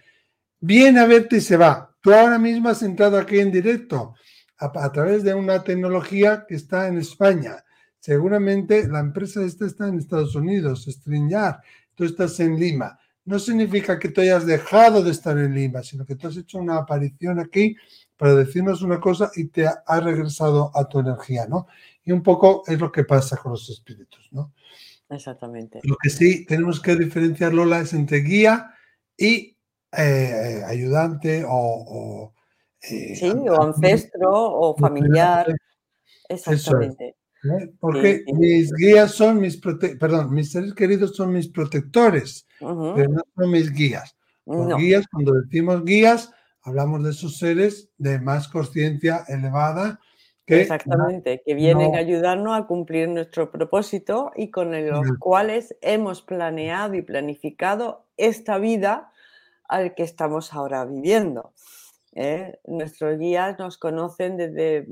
viene 0.60 1.00
a 1.00 1.06
verte 1.06 1.38
y 1.38 1.40
se 1.40 1.56
va. 1.56 1.95
Tú 2.06 2.14
ahora 2.14 2.38
mismo 2.38 2.68
has 2.68 2.84
entrado 2.84 3.18
aquí 3.18 3.40
en 3.40 3.50
directo 3.50 4.14
a, 4.58 4.92
través 4.92 5.24
de 5.24 5.34
una 5.34 5.64
tecnología 5.64 6.44
que 6.46 6.54
está 6.54 6.86
en 6.86 6.98
España. 6.98 7.64
Seguramente 7.98 8.86
la 8.86 9.00
empresa 9.00 9.42
esta 9.42 9.66
está 9.66 9.88
en 9.88 9.98
Estados 9.98 10.36
Unidos, 10.36 10.86
StreamYard. 10.88 11.56
Tú 11.96 12.04
estás 12.04 12.38
en 12.38 12.60
Lima. 12.60 12.96
No 13.24 13.40
significa 13.40 13.98
que 13.98 14.10
tú 14.10 14.20
hayas 14.20 14.46
dejado 14.46 15.02
de 15.02 15.10
estar 15.10 15.36
en 15.36 15.52
Lima, 15.52 15.82
sino 15.82 16.06
que 16.06 16.14
tú 16.14 16.28
has 16.28 16.36
hecho 16.36 16.58
una 16.58 16.76
aparición 16.76 17.40
aquí 17.40 17.74
para 18.16 18.36
decirnos 18.36 18.82
una 18.82 19.00
cosa 19.00 19.32
y 19.34 19.46
te 19.46 19.66
ha 19.66 20.00
regresado 20.00 20.70
a 20.76 20.88
tu 20.88 21.00
energía, 21.00 21.48
¿no? 21.48 21.66
Y 22.04 22.12
un 22.12 22.22
poco 22.22 22.62
es 22.68 22.78
lo 22.78 22.92
que 22.92 23.02
pasa 23.02 23.36
con 23.36 23.50
los 23.50 23.68
espíritus, 23.68 24.28
¿no? 24.30 24.52
Exactamente. 25.10 25.80
Lo 25.82 25.96
que 26.00 26.10
sí 26.10 26.46
tenemos 26.46 26.78
que 26.78 26.94
diferenciar, 26.94 27.52
Lola, 27.52 27.80
es 27.80 27.92
entre 27.94 28.18
guía 28.18 28.70
y 29.18 29.55
eh, 29.96 30.62
ayudante 30.66 31.44
o... 31.48 32.32
Eh, 32.82 33.16
sí, 33.16 33.30
o 33.30 33.62
ancestro 33.62 34.30
o 34.32 34.76
familiar. 34.78 35.46
Exactamente. 36.28 37.16
¿eh? 37.44 37.72
Porque 37.80 38.24
mis 38.32 38.72
guías 38.72 39.12
son 39.12 39.40
mis, 39.40 39.56
perdón, 39.56 40.32
mis 40.34 40.52
seres 40.52 40.74
queridos 40.74 41.16
son 41.16 41.32
mis 41.32 41.48
protectores, 41.48 42.46
pero 42.58 43.08
no 43.08 43.22
son 43.34 43.50
mis 43.50 43.72
guías. 43.72 44.16
Guías, 44.46 45.06
cuando 45.10 45.32
decimos 45.40 45.84
guías, 45.84 46.30
hablamos 46.62 47.02
de 47.02 47.10
esos 47.10 47.38
seres 47.38 47.90
de 47.98 48.20
más 48.20 48.48
conciencia 48.48 49.24
elevada. 49.28 50.00
Que 50.44 50.60
Exactamente, 50.60 51.42
que 51.44 51.54
vienen 51.54 51.96
a 51.96 51.98
ayudarnos 51.98 52.56
a 52.56 52.66
cumplir 52.68 53.08
nuestro 53.08 53.50
propósito 53.50 54.30
y 54.36 54.52
con 54.52 54.70
los 54.88 55.18
cuales 55.18 55.76
hemos 55.80 56.22
planeado 56.22 56.94
y 56.94 57.02
planificado 57.02 58.06
esta 58.16 58.58
vida 58.58 59.10
al 59.68 59.94
que 59.94 60.02
estamos 60.02 60.52
ahora 60.52 60.84
viviendo. 60.84 61.52
¿eh? 62.16 62.58
Nuestros 62.66 63.18
guías 63.18 63.58
nos 63.58 63.78
conocen 63.78 64.36
desde... 64.36 64.86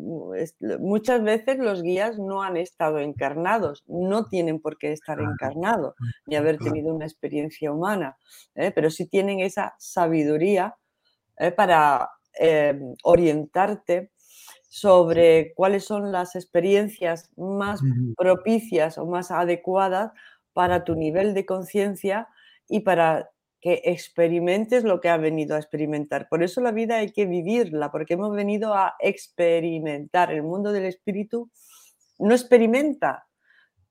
Muchas 0.79 1.23
veces 1.23 1.59
los 1.59 1.83
guías 1.83 2.19
no 2.19 2.43
han 2.43 2.57
estado 2.57 2.99
encarnados, 2.99 3.83
no 3.87 4.27
tienen 4.27 4.61
por 4.61 4.79
qué 4.79 4.93
estar 4.93 5.19
encarnados 5.21 5.95
ni 6.27 6.37
haber 6.37 6.59
tenido 6.59 6.95
una 6.95 7.07
experiencia 7.07 7.73
humana, 7.73 8.17
¿eh? 8.55 8.71
pero 8.71 8.91
sí 8.91 9.07
tienen 9.07 9.41
esa 9.41 9.75
sabiduría 9.79 10.77
¿eh? 11.39 11.51
para 11.51 12.11
orientarte 13.05 14.11
sobre 14.69 15.55
cuáles 15.55 15.85
son 15.85 16.11
las 16.11 16.35
experiencias 16.35 17.31
más 17.37 17.81
propicias 18.17 18.99
o 18.99 19.07
más 19.07 19.31
adecuadas 19.31 20.11
para 20.53 20.83
tu 20.83 20.97
nivel 20.97 21.33
de 21.33 21.47
conciencia 21.47 22.29
y 22.69 22.81
para 22.81 23.31
que 23.65 23.81
experimentes 23.87 24.85
lo 24.85 25.01
que 25.01 25.09
ha 25.09 25.17
venido 25.17 25.57
a 25.57 25.59
experimentar. 25.59 26.29
Por 26.29 26.43
eso 26.43 26.61
la 26.61 26.71
vida 26.71 26.99
hay 26.99 27.13
que 27.13 27.25
vivirla, 27.25 27.91
porque 27.91 28.13
hemos 28.13 28.37
venido 28.37 28.75
a 28.75 28.95
experimentar. 29.01 30.31
El 30.31 30.43
mundo 30.43 30.71
del 30.71 30.85
espíritu 30.85 31.51
no 32.19 32.35
experimenta, 32.35 33.27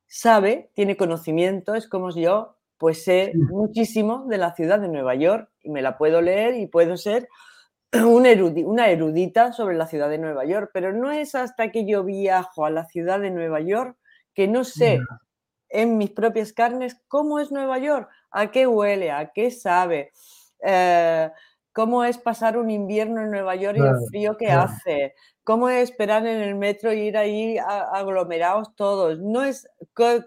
sabe, 0.05 0.69
tiene 0.75 0.95
conocimiento, 0.95 1.73
es 1.73 1.89
como 1.89 2.11
yo, 2.11 2.55
pues 2.77 3.03
sé 3.03 3.31
muchísimo 3.35 4.27
de 4.29 4.37
la 4.37 4.53
ciudad 4.53 4.79
de 4.79 4.89
Nueva 4.89 5.15
York 5.15 5.49
y 5.63 5.71
me 5.71 5.81
la 5.81 5.97
puedo 5.97 6.21
leer 6.21 6.53
y 6.53 6.67
puedo 6.67 6.95
ser 6.95 7.27
una 7.93 8.89
erudita 8.91 9.53
sobre 9.53 9.75
la 9.75 9.87
ciudad 9.87 10.11
de 10.11 10.19
Nueva 10.19 10.45
York, 10.45 10.69
pero 10.71 10.93
no 10.93 11.11
es 11.11 11.33
hasta 11.33 11.71
que 11.71 11.87
yo 11.87 12.03
viajo 12.03 12.67
a 12.67 12.69
la 12.69 12.85
ciudad 12.85 13.19
de 13.19 13.31
Nueva 13.31 13.59
York 13.59 13.97
que 14.35 14.47
no 14.47 14.65
sé 14.65 14.99
en 15.73 15.97
mis 15.97 16.11
propias 16.11 16.53
carnes 16.53 16.95
cómo 17.07 17.39
es 17.39 17.51
Nueva 17.51 17.79
York, 17.79 18.09
a 18.31 18.51
qué 18.51 18.67
huele, 18.67 19.11
a 19.11 19.31
qué 19.33 19.51
sabe, 19.51 20.13
eh, 20.63 21.29
cómo 21.73 22.03
es 22.03 22.19
pasar 22.19 22.57
un 22.57 22.69
invierno 22.69 23.21
en 23.21 23.31
Nueva 23.31 23.55
York 23.55 23.77
y 23.77 23.81
el 23.81 24.07
frío 24.09 24.37
que 24.37 24.51
hace, 24.51 25.15
cómo 25.43 25.69
es 25.69 25.89
esperar 25.89 26.25
en 26.27 26.41
el 26.41 26.55
metro 26.55 26.91
e 26.91 26.97
ir 26.97 27.17
ahí 27.17 27.57
aglomerados 27.57 28.75
todos, 28.75 29.19
no 29.19 29.43
es 29.43 29.67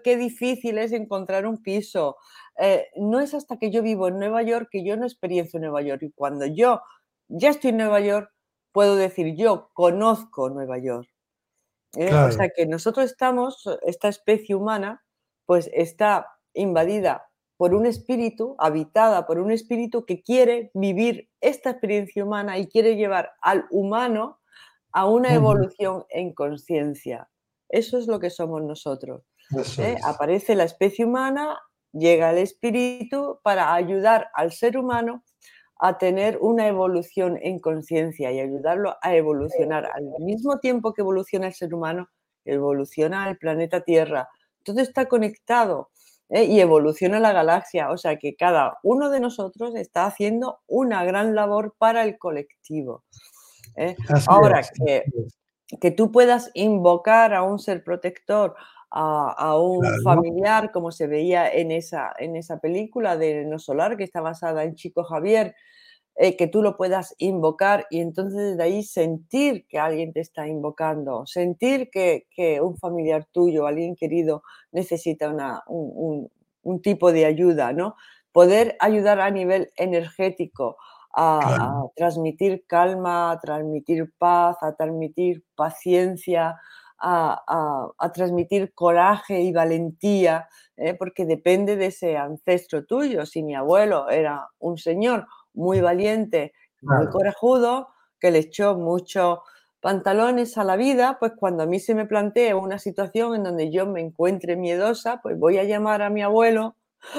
qué 0.03 0.17
difícil 0.17 0.77
es 0.77 0.91
encontrar 0.91 1.47
un 1.47 1.63
piso, 1.63 2.17
eh, 2.59 2.87
no 2.97 3.21
es 3.21 3.33
hasta 3.33 3.57
que 3.57 3.71
yo 3.71 3.81
vivo 3.81 4.09
en 4.09 4.19
Nueva 4.19 4.41
York 4.43 4.67
que 4.69 4.83
yo 4.83 4.97
no 4.97 5.05
experiencio 5.05 5.59
Nueva 5.59 5.81
York. 5.81 6.03
Y 6.03 6.11
cuando 6.11 6.45
yo 6.45 6.81
ya 7.29 7.49
estoy 7.49 7.69
en 7.69 7.77
Nueva 7.77 8.01
York 8.01 8.31
puedo 8.73 8.95
decir 8.95 9.35
yo 9.35 9.69
conozco 9.73 10.49
Nueva 10.49 10.77
York. 10.77 11.07
¿eh? 11.95 12.13
O 12.13 12.31
sea 12.31 12.49
que 12.49 12.65
nosotros 12.65 13.05
estamos, 13.05 13.63
esta 13.83 14.09
especie 14.09 14.53
humana, 14.55 15.03
pues 15.47 15.71
está 15.73 16.27
invadida 16.53 17.27
por 17.57 17.73
un 17.73 17.87
espíritu, 17.87 18.55
habitada 18.59 19.25
por 19.25 19.39
un 19.39 19.49
espíritu 19.51 20.05
que 20.05 20.21
quiere 20.21 20.69
vivir 20.75 21.29
esta 21.41 21.71
experiencia 21.71 22.23
humana 22.23 22.59
y 22.59 22.67
quiere 22.67 22.95
llevar 22.95 23.31
al 23.41 23.65
humano 23.71 24.39
a 24.91 25.07
una 25.07 25.33
evolución 25.33 26.05
en 26.09 26.33
conciencia. 26.33 27.29
Eso 27.69 27.97
es 27.97 28.07
lo 28.07 28.19
que 28.19 28.29
somos 28.29 28.61
nosotros. 28.61 29.23
¿eh? 29.79 29.97
Aparece 30.03 30.53
la 30.55 30.65
especie 30.65 31.05
humana, 31.05 31.59
llega 31.91 32.29
el 32.29 32.37
espíritu 32.37 33.39
para 33.43 33.73
ayudar 33.73 34.29
al 34.33 34.51
ser 34.51 34.77
humano 34.77 35.23
a 35.79 35.97
tener 35.97 36.37
una 36.41 36.67
evolución 36.67 37.37
en 37.41 37.59
conciencia 37.59 38.31
y 38.31 38.39
ayudarlo 38.39 38.95
a 39.01 39.15
evolucionar. 39.15 39.85
Al 39.93 40.03
mismo 40.19 40.59
tiempo 40.59 40.93
que 40.93 41.01
evoluciona 41.01 41.47
el 41.47 41.53
ser 41.53 41.73
humano, 41.73 42.09
evoluciona 42.45 43.29
el 43.29 43.37
planeta 43.37 43.81
Tierra. 43.81 44.29
Todo 44.67 44.81
está 44.81 45.07
conectado 45.07 45.89
¿eh? 46.29 46.43
y 46.43 46.59
evoluciona 46.59 47.19
la 47.19 47.31
galaxia. 47.31 47.89
O 47.91 47.97
sea 47.97 48.17
que 48.17 48.35
cada 48.35 48.77
uno 48.83 49.09
de 49.09 49.19
nosotros 49.19 49.75
está 49.75 50.05
haciendo 50.05 50.59
una 50.67 51.03
gran 51.05 51.35
labor 51.35 51.75
para 51.77 52.03
el 52.03 52.17
colectivo. 52.17 53.03
¿eh? 53.77 53.95
Ahora, 54.27 54.61
que, 54.61 55.05
que 55.79 55.91
tú 55.91 56.11
puedas 56.11 56.51
invocar 56.53 57.33
a 57.33 57.43
un 57.43 57.59
ser 57.59 57.83
protector, 57.83 58.55
a, 58.89 59.57
un 59.57 59.85
familiar, 60.03 60.71
como 60.71 60.91
se 60.91 61.07
veía 61.07 61.49
en 61.49 61.71
esa, 61.71 62.13
en 62.17 62.35
esa 62.35 62.59
película 62.59 63.17
de 63.17 63.45
No 63.45 63.59
Solar, 63.59 63.97
que 63.97 64.03
está 64.03 64.21
basada 64.21 64.63
en 64.63 64.75
Chico 64.75 65.03
Javier, 65.03 65.55
eh, 66.19 66.35
que 66.35 66.47
tú 66.47 66.63
lo 66.63 66.77
puedas 66.77 67.13
invocar 67.19 67.85
y 67.91 67.99
entonces 67.99 68.51
desde 68.51 68.63
ahí 68.63 68.81
sentir 68.81 69.67
que 69.67 69.77
alguien 69.77 70.13
te 70.13 70.19
está 70.19 70.47
invocando, 70.47 71.27
sentir 71.27 71.91
que, 71.91 72.25
un 72.59 72.75
familiar 72.75 73.27
tuyo, 73.31 73.67
alguien 73.67 73.95
querido 73.95 74.41
necesita 74.71 75.29
una, 75.29 75.61
un, 75.67 76.31
tipo 76.81 77.11
de 77.11 77.25
ayuda, 77.25 77.71
¿no? 77.71 77.95
Poder 78.31 78.75
ayudar 78.79 79.19
a 79.19 79.29
nivel 79.29 79.71
energético, 79.77 80.77
a, 81.13 81.83
transmitir 81.95 82.65
calma, 82.65 83.29
a 83.29 83.39
transmitir 83.39 84.11
paz, 84.17 84.57
a 84.61 84.75
transmitir 84.75 85.43
paciencia, 85.55 86.59
a, 86.97 87.93
transmitir 88.15 88.73
coraje 88.73 89.41
y 89.41 89.53
valentía, 89.53 90.47
¿eh? 90.77 90.95
porque 90.95 91.27
depende 91.27 91.75
de 91.75 91.87
ese 91.87 92.17
ancestro 92.17 92.85
tuyo. 92.85 93.27
Si 93.27 93.43
mi 93.43 93.53
abuelo 93.53 94.09
era 94.09 94.49
un 94.57 94.79
señor 94.79 95.27
muy 95.57 95.81
valiente, 95.81 96.53
muy 96.81 97.07
corajudo, 97.07 97.89
que 98.19 98.31
le 98.31 98.39
echó 98.39 98.77
muchos 98.77 99.39
pantalones 99.81 100.57
a 100.57 100.63
la 100.63 100.75
vida, 100.75 101.17
pues 101.19 101.33
cuando 101.37 101.63
a 101.63 101.65
mí 101.65 101.79
se 101.79 101.95
me 101.95 102.05
plantea 102.05 102.55
una 102.55 102.79
situación 102.79 103.35
en 103.35 103.43
donde 103.43 103.71
yo 103.71 103.85
me 103.85 104.01
encuentre 104.01 104.55
miedosa, 104.55 105.19
pues 105.21 105.37
voy 105.37 105.57
a 105.57 105.63
llamar 105.63 106.01
a 106.01 106.09
mi 106.09 106.21
abuelo, 106.21 106.75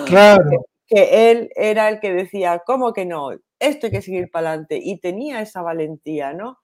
claro. 0.07 0.45
que, 0.87 1.31
él 1.31 1.51
era 1.55 1.89
el 1.89 2.01
que 2.01 2.13
decía, 2.13 2.63
¿cómo 2.67 2.93
que 2.93 3.07
no? 3.07 3.31
Esto 3.59 3.87
hay 3.87 3.93
que 3.93 4.03
seguir 4.03 4.31
para 4.31 4.51
adelante. 4.51 4.79
Y 4.83 4.99
tenía 4.99 5.41
esa 5.41 5.63
valentía, 5.63 6.33
¿no? 6.33 6.59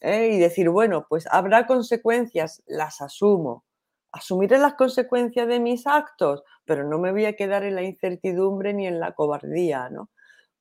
¿Eh? 0.00 0.30
Y 0.32 0.38
decir, 0.38 0.68
bueno, 0.68 1.06
pues 1.08 1.26
habrá 1.30 1.66
consecuencias, 1.66 2.62
las 2.66 3.00
asumo. 3.00 3.64
Asumiré 4.12 4.58
las 4.58 4.74
consecuencias 4.74 5.48
de 5.48 5.60
mis 5.60 5.86
actos, 5.86 6.42
pero 6.64 6.84
no 6.84 6.98
me 6.98 7.12
voy 7.12 7.26
a 7.26 7.34
quedar 7.34 7.64
en 7.64 7.74
la 7.74 7.82
incertidumbre 7.82 8.72
ni 8.72 8.86
en 8.86 9.00
la 9.00 9.12
cobardía, 9.12 9.90
¿no? 9.90 10.10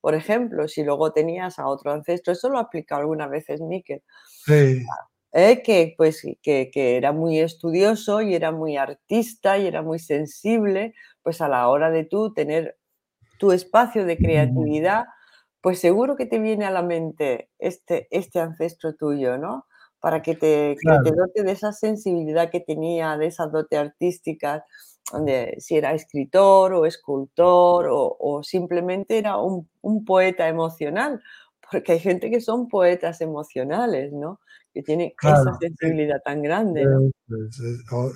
Por 0.05 0.13
ejemplo, 0.13 0.67
si 0.67 0.83
luego 0.83 1.13
tenías 1.13 1.57
a 1.57 1.65
otro 1.65 1.91
ancestro, 1.91 2.33
eso 2.33 2.47
lo 2.47 2.59
ha 2.59 2.61
aplicado 2.61 3.01
algunas 3.01 3.27
veces 3.27 3.59
Miquel, 3.59 4.03
¿eh? 5.31 5.63
que, 5.63 5.95
pues, 5.97 6.21
que, 6.43 6.69
era 6.75 7.11
muy 7.11 7.39
estudioso 7.39 8.21
y 8.21 8.35
era 8.35 8.51
muy 8.51 8.77
artista 8.77 9.57
y 9.57 9.65
era 9.65 9.81
muy 9.81 9.97
sensible, 9.97 10.93
pues 11.23 11.41
a 11.41 11.47
la 11.47 11.67
hora 11.69 11.89
de 11.89 12.03
tú 12.03 12.31
tener 12.35 12.77
tu 13.39 13.51
espacio 13.51 14.05
de 14.05 14.17
creatividad, 14.17 15.05
pues 15.59 15.79
seguro 15.79 16.15
que 16.15 16.27
te 16.27 16.37
viene 16.37 16.65
a 16.65 16.69
la 16.69 16.83
mente 16.83 17.49
este, 17.57 18.07
este 18.11 18.39
ancestro 18.39 18.93
tuyo, 18.93 19.39
¿no? 19.39 19.65
Para 20.05 20.21
que 20.21 20.35
te, 20.35 20.77
que 20.79 20.97
te 21.03 21.15
dote 21.15 21.41
de 21.41 21.51
esa 21.51 21.73
sensibilidad 21.73 22.51
que 22.51 22.59
tenía, 22.59 23.17
de 23.17 23.25
esas 23.25 23.51
dote 23.51 23.75
artísticas 23.75 24.61
si 25.57 25.77
era 25.77 25.93
escritor 25.93 26.73
o 26.73 26.85
escultor 26.85 27.87
o, 27.89 28.41
simplemente 28.43 29.17
era 29.17 29.37
un, 29.37 29.67
poeta 30.05 30.47
emocional, 30.47 31.21
porque 31.69 31.93
hay 31.93 31.99
gente 31.99 32.29
que 32.29 32.41
son 32.41 32.67
poetas 32.67 33.21
emocionales, 33.21 34.11
¿no? 34.13 34.39
Que 34.73 34.83
tienen 34.83 35.13
esa 35.21 35.57
sensibilidad 35.59 36.21
tan 36.23 36.41
grande. 36.41 36.85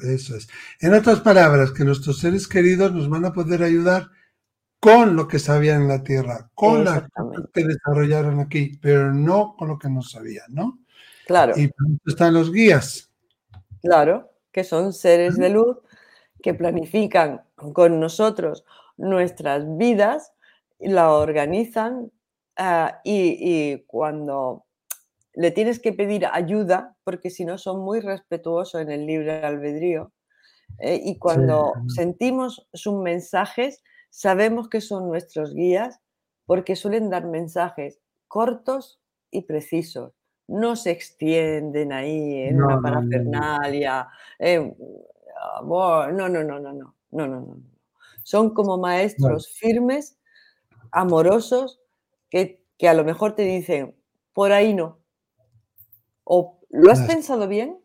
Eso 0.03 0.35
es. 0.35 0.47
En 0.81 0.93
otras 0.93 1.21
palabras, 1.21 1.71
que 1.71 1.85
nuestros 1.85 2.19
seres 2.19 2.47
queridos 2.47 2.93
nos 2.93 3.09
van 3.09 3.25
a 3.25 3.33
poder 3.33 3.63
ayudar 3.63 4.07
con 4.79 5.15
lo 5.15 5.27
que 5.27 5.39
sabían 5.39 5.83
en 5.83 5.87
la 5.87 6.03
Tierra, 6.03 6.49
con 6.53 6.85
lo 6.85 7.51
que 7.53 7.65
desarrollaron 7.65 8.39
aquí, 8.39 8.77
pero 8.81 9.13
no 9.13 9.55
con 9.57 9.69
lo 9.69 9.77
que 9.77 9.89
no 9.89 10.01
sabían, 10.01 10.53
¿no? 10.53 10.79
Claro. 11.29 11.53
Y 11.55 11.69
están 12.07 12.33
los 12.33 12.51
guías. 12.51 13.07
Claro, 13.83 14.31
que 14.51 14.63
son 14.63 14.93
seres 14.93 15.37
de 15.37 15.51
luz 15.51 15.77
que 16.41 16.55
planifican 16.55 17.43
con 17.53 17.99
nosotros 17.99 18.65
nuestras 18.97 19.77
vidas, 19.77 20.33
la 20.79 21.13
organizan 21.13 22.11
ah, 22.57 22.99
y, 23.03 23.77
cuando 23.85 24.65
le 25.35 25.51
tienes 25.51 25.79
que 25.79 25.93
pedir 25.93 26.25
ayuda, 26.25 26.97
porque 27.03 27.29
si 27.29 27.45
no 27.45 27.59
son 27.59 27.81
muy 27.81 27.99
respetuosos 27.99 28.81
en 28.81 28.89
el 28.89 29.05
libre 29.05 29.45
albedrío, 29.45 30.11
eh, 30.79 30.99
y 31.03 31.19
cuando 31.19 31.73
sentimos 31.89 32.67
sus 32.73 32.95
mensajes, 33.03 33.83
sabemos 34.09 34.67
que 34.67 34.81
son 34.81 35.07
nuestros 35.07 35.53
guías 35.53 35.99
porque 36.47 36.75
suelen 36.75 37.11
dar 37.11 37.27
mensajes 37.27 37.99
cortos 38.27 38.99
y 39.29 39.43
precisos. 39.43 40.18
No 40.49 40.75
se 40.75 40.91
extienden 40.91 41.93
ahí 41.93 42.41
en 42.43 42.61
una 42.61 42.81
parafernalia. 42.81 44.07
No, 44.39 46.11
no, 46.11 46.29
no, 46.29 46.43
no, 46.43 46.59
no, 46.59 46.73
no, 46.73 46.93
no, 47.11 47.27
no. 47.27 47.57
Son 48.23 48.53
como 48.53 48.77
maestros 48.77 49.49
firmes, 49.49 50.17
amorosos, 50.91 51.79
que, 52.29 52.63
a 52.81 52.93
lo 52.93 53.03
mejor 53.03 53.35
te 53.35 53.43
dicen, 53.43 53.95
por 54.33 54.51
ahí 54.51 54.73
no. 54.73 54.99
O, 56.23 56.59
¿lo 56.69 56.91
has 56.91 57.01
pensado 57.01 57.47
bien? 57.47 57.79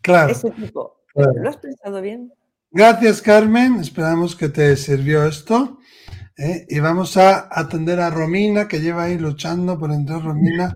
Claro. 0.00 0.32
Ese 0.32 0.50
tipo, 0.50 1.02
¿lo 1.14 1.48
has 1.48 1.56
pensado 1.56 2.00
bien? 2.00 2.32
Gracias, 2.70 3.22
Carmen. 3.22 3.76
Esperamos 3.80 4.36
que 4.36 4.48
te 4.48 4.76
sirvió 4.76 5.24
esto. 5.24 5.78
¿Eh? 6.36 6.66
Y 6.68 6.80
vamos 6.80 7.16
a 7.16 7.48
atender 7.50 8.00
a 8.00 8.10
Romina, 8.10 8.68
que 8.68 8.80
lleva 8.80 9.04
ahí 9.04 9.18
luchando 9.18 9.78
por 9.78 9.92
entrar. 9.92 10.22
Romina. 10.22 10.74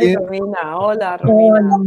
Ay, 0.00 0.14
Romina, 0.14 0.78
hola, 0.78 1.16
Romina. 1.16 1.78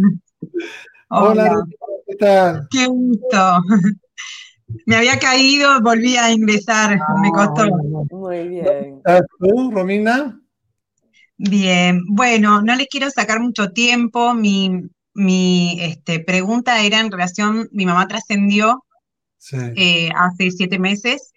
Hola, 1.09 1.65
¿qué 2.07 2.15
tal? 2.15 2.67
Qué 2.71 2.87
gusto. 2.87 3.59
Me 4.85 4.95
había 4.95 5.19
caído, 5.19 5.81
volví 5.81 6.17
a 6.17 6.31
ingresar, 6.31 6.97
me 7.21 7.27
ah, 7.27 7.31
costó. 7.31 7.69
Muy 8.11 8.47
bien. 8.47 9.01
¿Tú, 9.39 9.71
Romina? 9.71 10.39
Bien, 11.37 12.01
bueno, 12.07 12.61
no 12.61 12.75
les 12.75 12.87
quiero 12.87 13.09
sacar 13.11 13.39
mucho 13.39 13.69
tiempo. 13.71 14.33
Mi, 14.33 14.89
mi 15.13 15.77
este, 15.79 16.21
pregunta 16.21 16.81
era 16.81 16.99
en 16.99 17.11
relación, 17.11 17.69
mi 17.71 17.85
mamá 17.85 18.07
trascendió 18.07 18.83
eh, 19.75 20.09
hace 20.15 20.49
siete 20.51 20.79
meses. 20.79 21.32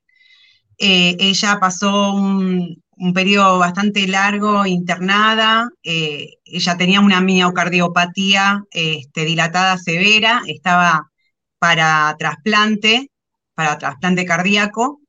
Eh, 0.78 1.16
ella 1.18 1.58
pasó 1.60 2.12
un, 2.12 2.82
un 2.96 3.12
periodo 3.12 3.58
bastante 3.58 4.06
largo 4.06 4.66
internada, 4.66 5.68
eh, 5.82 6.38
ella 6.44 6.76
tenía 6.76 7.00
una 7.00 7.20
miocardiopatía 7.20 8.64
este, 8.70 9.24
dilatada 9.24 9.76
severa, 9.78 10.42
estaba 10.46 11.10
para 11.58 12.14
trasplante, 12.18 13.10
para 13.54 13.78
trasplante 13.78 14.24
cardíaco, 14.24 15.00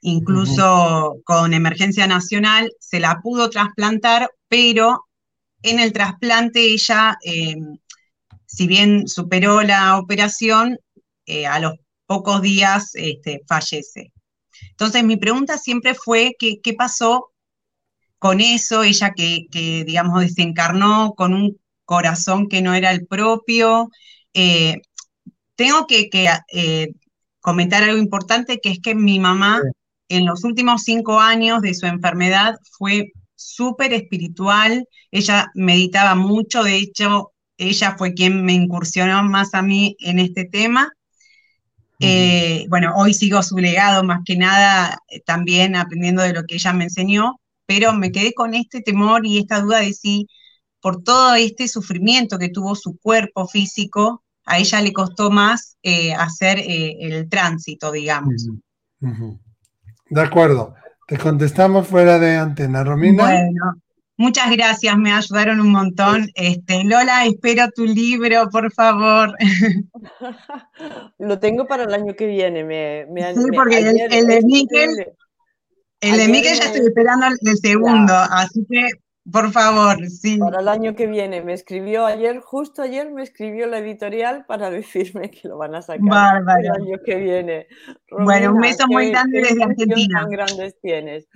incluso 0.00 1.16
con 1.24 1.54
emergencia 1.54 2.06
nacional 2.06 2.72
se 2.80 3.00
la 3.00 3.20
pudo 3.20 3.50
trasplantar, 3.50 4.30
pero 4.48 5.06
en 5.62 5.78
el 5.78 5.92
trasplante 5.92 6.60
ella, 6.60 7.18
eh, 7.24 7.56
si 8.46 8.66
bien 8.66 9.06
superó 9.06 9.62
la 9.62 9.98
operación, 9.98 10.78
eh, 11.26 11.46
a 11.46 11.60
los 11.60 11.74
pocos 12.06 12.42
días 12.42 12.90
este, 12.94 13.42
fallece. 13.46 14.11
Entonces, 14.70 15.04
mi 15.04 15.16
pregunta 15.16 15.58
siempre 15.58 15.94
fue 15.94 16.34
qué 16.38 16.74
pasó 16.74 17.32
con 18.22 18.40
eso, 18.40 18.84
ella 18.84 19.14
que, 19.16 19.48
digamos, 19.84 20.20
desencarnó 20.20 21.14
con 21.16 21.34
un 21.34 21.58
corazón 21.84 22.48
que 22.48 22.62
no 22.62 22.72
era 22.72 22.92
el 22.92 23.04
propio. 23.08 23.90
Eh, 24.32 24.76
tengo 25.56 25.88
que, 25.88 26.08
eh, 26.52 26.92
comentar 27.40 27.82
algo 27.82 27.98
importante, 27.98 28.60
que 28.62 28.70
es 28.70 28.78
que 28.80 28.94
mi 28.94 29.18
mamá 29.18 29.60
en 30.08 30.24
los 30.24 30.44
últimos 30.44 30.84
cinco 30.84 31.18
años 31.18 31.62
de 31.62 31.74
su 31.74 31.86
enfermedad 31.86 32.54
fue 32.78 33.10
súper 33.34 33.92
espiritual, 33.92 34.86
ella 35.10 35.50
meditaba 35.54 36.14
mucho, 36.14 36.62
de 36.62 36.76
hecho, 36.76 37.32
ella 37.58 37.96
fue 37.98 38.14
quien 38.14 38.44
me 38.44 38.52
incursionó 38.52 39.24
más 39.24 39.52
a 39.54 39.62
mí 39.62 39.96
en 39.98 40.20
este 40.20 40.44
tema. 40.44 40.92
Eh, 42.02 42.66
bueno, 42.68 42.92
hoy 42.96 43.14
sigo 43.14 43.42
su 43.42 43.56
legado 43.58 44.02
más 44.02 44.20
que 44.24 44.36
nada 44.36 44.98
eh, 45.08 45.20
también 45.24 45.76
aprendiendo 45.76 46.22
de 46.22 46.32
lo 46.32 46.44
que 46.44 46.56
ella 46.56 46.72
me 46.72 46.84
enseñó, 46.84 47.40
pero 47.66 47.92
me 47.92 48.10
quedé 48.10 48.34
con 48.34 48.54
este 48.54 48.82
temor 48.82 49.24
y 49.24 49.38
esta 49.38 49.60
duda 49.60 49.80
de 49.80 49.92
si 49.92 50.26
por 50.80 51.02
todo 51.02 51.34
este 51.36 51.68
sufrimiento 51.68 52.38
que 52.38 52.48
tuvo 52.48 52.74
su 52.74 52.98
cuerpo 52.98 53.46
físico, 53.46 54.24
a 54.44 54.58
ella 54.58 54.80
le 54.80 54.92
costó 54.92 55.30
más 55.30 55.76
eh, 55.82 56.12
hacer 56.12 56.60
el 56.66 57.28
tránsito, 57.28 57.92
digamos. 57.92 58.48
De 60.10 60.20
acuerdo. 60.20 60.74
Te 61.06 61.18
contestamos 61.18 61.86
fuera 61.86 62.18
de 62.18 62.36
antena, 62.36 62.82
Romina. 62.82 63.24
Bueno, 63.24 63.81
muchas 64.22 64.50
gracias, 64.50 64.96
me 64.96 65.12
ayudaron 65.12 65.60
un 65.60 65.72
montón. 65.72 66.28
Este, 66.34 66.84
Lola, 66.84 67.26
espero 67.26 67.68
tu 67.74 67.84
libro, 67.84 68.48
por 68.50 68.72
favor. 68.72 69.36
Lo 71.18 71.38
tengo 71.38 71.66
para 71.66 71.84
el 71.84 71.92
año 71.92 72.14
que 72.14 72.26
viene. 72.26 72.64
Me, 72.64 73.34
sí, 73.34 73.50
porque 73.54 73.78
el, 73.78 74.26
de 74.26 74.40
Miquel, 74.42 75.06
el 76.00 76.16
de 76.16 76.28
Miquel 76.28 76.56
ya 76.56 76.66
estoy 76.66 76.86
esperando 76.86 77.26
el 77.26 77.56
segundo, 77.58 78.14
así 78.14 78.64
que 78.70 78.90
por 79.30 79.52
favor, 79.52 80.04
sí. 80.08 80.38
Para 80.38 80.60
el 80.60 80.68
año 80.68 80.96
que 80.96 81.06
viene. 81.06 81.42
Me 81.42 81.52
escribió 81.52 82.06
ayer, 82.06 82.40
justo 82.40 82.82
ayer 82.82 83.10
me 83.12 83.22
escribió 83.22 83.66
la 83.66 83.78
editorial 83.78 84.44
para 84.46 84.68
decirme 84.70 85.30
que 85.30 85.48
lo 85.48 85.58
van 85.58 85.74
a 85.76 85.82
sacar 85.82 86.02
Bárbaro. 86.02 86.60
el 86.60 86.82
año 86.82 86.98
que 87.04 87.16
viene. 87.16 87.66
bueno, 88.10 88.52
un 88.52 88.60
beso 88.60 88.86
muy 88.88 89.10
grande 89.10 89.40
desde 89.40 89.62
Argentina. 89.62 90.20
tan 90.20 90.30
grandes 90.30 90.80
tienes? 90.80 91.28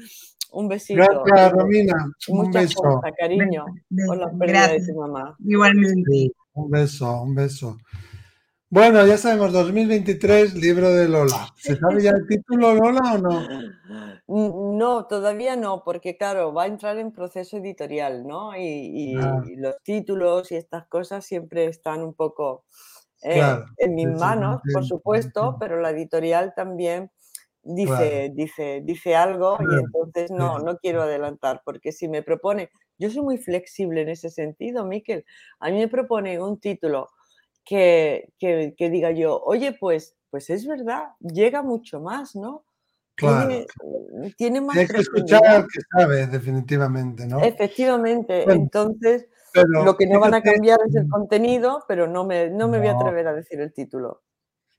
Un 0.52 0.68
besito. 0.68 1.02
Gracias, 1.24 1.52
Romina. 1.52 2.12
Un 2.28 2.50
beso. 2.50 3.00
cariño, 3.18 3.64
por 4.06 4.18
la 4.18 4.30
pérdida 4.30 4.68
de 4.68 4.86
tu 4.86 4.94
mamá. 4.94 5.36
Igualmente. 5.44 6.32
Un 6.54 6.70
beso, 6.70 7.22
un 7.22 7.34
beso. 7.34 7.76
Bueno, 8.68 9.06
ya 9.06 9.16
sabemos, 9.16 9.52
2023, 9.52 10.54
libro 10.54 10.92
de 10.92 11.08
Lola. 11.08 11.48
¿Se 11.56 11.76
sabe 11.76 12.02
ya 12.02 12.10
el 12.10 12.26
título, 12.26 12.74
Lola, 12.74 13.14
o 13.14 13.18
no? 13.18 14.76
No, 14.76 15.06
todavía 15.06 15.54
no, 15.54 15.84
porque 15.84 16.16
claro, 16.16 16.52
va 16.52 16.64
a 16.64 16.66
entrar 16.66 16.98
en 16.98 17.12
proceso 17.12 17.58
editorial, 17.58 18.26
¿no? 18.26 18.56
Y, 18.56 19.14
ah. 19.16 19.40
los 19.56 19.76
títulos 19.84 20.50
y 20.50 20.56
estas 20.56 20.86
cosas 20.88 21.24
siempre 21.24 21.66
están 21.66 22.02
un 22.02 22.14
poco 22.14 22.64
eh, 23.22 23.40
en 23.78 23.94
mis 23.94 24.08
manos, 24.08 24.60
por 24.72 24.84
supuesto, 24.84 25.56
pero 25.60 25.80
la 25.80 25.90
editorial 25.90 26.52
también 26.56 27.12
dice, 27.66 28.30
dice, 28.34 28.82
dice 28.84 29.16
algo 29.16 29.58
y 29.60 29.74
entonces 29.74 30.30
no, 30.30 30.58
no 30.58 30.78
quiero 30.78 31.02
adelantar, 31.02 31.62
porque 31.64 31.92
si 31.92 32.08
me 32.08 32.22
propone, 32.22 32.70
yo 32.98 33.10
soy 33.10 33.22
muy 33.22 33.38
flexible 33.38 34.02
en 34.02 34.10
ese 34.10 34.30
sentido, 34.30 34.84
Miquel, 34.84 35.24
a 35.60 35.70
mí 35.70 35.78
me 35.78 35.88
propone 35.88 36.40
un 36.40 36.60
título 36.60 37.08
que, 37.64 38.32
que, 38.38 38.90
diga 38.90 39.10
yo, 39.10 39.40
oye, 39.44 39.76
pues, 39.78 40.16
pues 40.30 40.50
es 40.50 40.66
verdad, 40.66 41.08
llega 41.20 41.62
mucho 41.62 42.00
más, 42.00 42.36
¿no? 42.36 42.64
Claro. 43.16 43.64
Tiene, 44.36 44.60
más. 44.60 44.76
Hay 44.76 44.86
que 44.86 44.98
escuchar 44.98 45.44
al 45.46 45.62
que 45.62 45.80
sabe, 45.90 46.26
definitivamente, 46.26 47.26
¿no? 47.26 47.42
Efectivamente. 47.42 48.44
Entonces, 48.50 49.26
lo 49.54 49.96
que 49.96 50.06
no 50.06 50.20
van 50.20 50.34
a 50.34 50.42
cambiar 50.42 50.78
es 50.86 50.94
el 50.94 51.08
contenido, 51.08 51.82
pero 51.88 52.06
no 52.06 52.24
me, 52.24 52.50
no 52.50 52.68
me 52.68 52.78
voy 52.78 52.88
a 52.88 52.92
atrever 52.92 53.26
a 53.26 53.32
decir 53.32 53.60
el 53.60 53.72
título. 53.72 54.22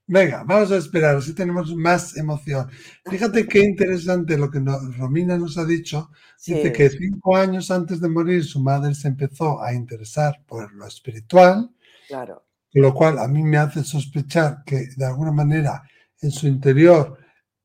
Venga, 0.08 0.42
vamos 0.44 0.72
a 0.72 0.76
esperar, 0.76 1.16
así 1.16 1.34
tenemos 1.34 1.74
más 1.76 2.16
emoción. 2.16 2.68
Fíjate 3.04 3.46
qué 3.46 3.60
interesante 3.60 4.36
lo 4.36 4.50
que 4.50 4.60
Romina 4.96 5.38
nos 5.38 5.58
ha 5.58 5.64
dicho. 5.64 6.10
Dice 6.44 6.72
que 6.72 6.90
cinco 6.90 7.36
años 7.36 7.70
antes 7.70 8.00
de 8.00 8.08
morir 8.08 8.42
su 8.42 8.60
madre 8.60 8.94
se 8.94 9.08
empezó 9.08 9.62
a 9.62 9.72
interesar 9.72 10.42
por 10.46 10.72
lo 10.72 10.86
espiritual. 10.86 11.70
Claro 12.08 12.48
lo 12.80 12.94
cual 12.94 13.18
a 13.18 13.28
mí 13.28 13.42
me 13.42 13.58
hace 13.58 13.84
sospechar 13.84 14.62
que 14.64 14.88
de 14.96 15.04
alguna 15.04 15.32
manera 15.32 15.82
en 16.20 16.30
su 16.30 16.46
interior, 16.46 17.18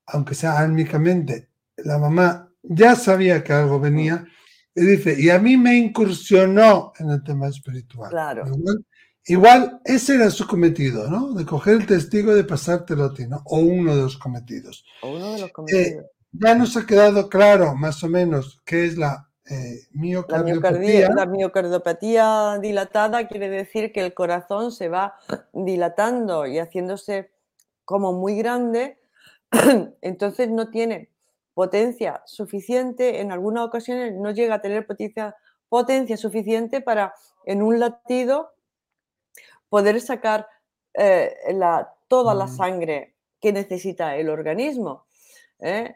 aunque 0.08 0.36
sea 0.36 0.60
álmicamente, 0.60 1.50
la 1.78 1.98
mamá 1.98 2.52
ya 2.62 2.96
sabía 2.96 3.44
que 3.44 3.54
algo 3.54 3.80
venía 3.80 4.26
y 4.76 4.82
dice, 4.82 5.16
y 5.20 5.30
a 5.30 5.40
mí 5.40 5.58
me 5.58 5.78
incursionó 5.78 6.94
en 6.98 7.12
el 7.12 7.24
tema 7.24 7.48
espiritual. 7.48 8.10
Claro. 8.10 8.48
Igual, 8.48 8.86
ese 9.86 10.16
era 10.16 10.30
su 10.30 10.46
cometido, 10.48 11.10
¿no? 11.10 11.34
De 11.34 11.46
coger 11.46 11.76
el 11.76 11.86
testigo 11.86 12.34
y 12.34 12.36
de 12.36 12.44
pasártelo 12.44 13.06
a 13.06 13.14
ti, 13.14 13.28
¿no? 13.28 13.42
O 13.46 13.60
uno 13.60 13.96
de 13.96 14.02
los 14.04 14.18
cometidos. 14.18 14.84
O 15.02 15.12
uno 15.12 15.34
de 15.34 15.42
los 15.42 15.52
cometidos. 15.52 15.82
Eh, 15.82 16.10
ya 16.32 16.56
nos 16.56 16.76
ha 16.76 16.86
quedado 16.86 17.30
claro, 17.30 17.76
más 17.76 18.04
o 18.04 18.10
menos, 18.10 18.62
qué 18.66 18.86
es 18.86 18.98
la 18.98 19.30
eh, 19.50 19.88
la, 20.30 21.26
miocardiopatía 21.26 22.60
dilatada 22.62 23.28
quiere 23.28 23.50
decir 23.50 23.92
que 23.92 24.00
el 24.00 24.14
corazón 24.14 24.72
se 24.72 24.88
va 24.88 25.16
dilatando 25.52 26.48
y 26.48 26.60
haciéndose 26.60 27.30
como 27.84 28.14
muy 28.14 28.38
grande, 28.38 29.00
entonces 30.02 30.50
no 30.50 30.70
tiene 30.70 31.10
potencia 31.54 32.24
suficiente, 32.26 33.20
en 33.20 33.34
algunas 33.34 33.66
ocasiones 33.66 34.14
no 34.14 34.32
llega 34.32 34.56
a 34.56 34.62
tener 34.62 34.88
potencia, 34.88 35.36
potencia 35.68 36.16
suficiente 36.16 36.80
para 36.80 37.14
en 37.46 37.62
un 37.62 37.82
latido 37.82 38.53
poder 39.74 40.00
sacar 40.02 40.46
eh, 40.94 41.34
la, 41.52 41.92
toda 42.08 42.36
la 42.36 42.46
mm. 42.46 42.56
sangre 42.58 43.16
que 43.42 43.52
necesita 43.52 44.16
el 44.18 44.30
organismo. 44.30 45.08
¿eh? 45.60 45.96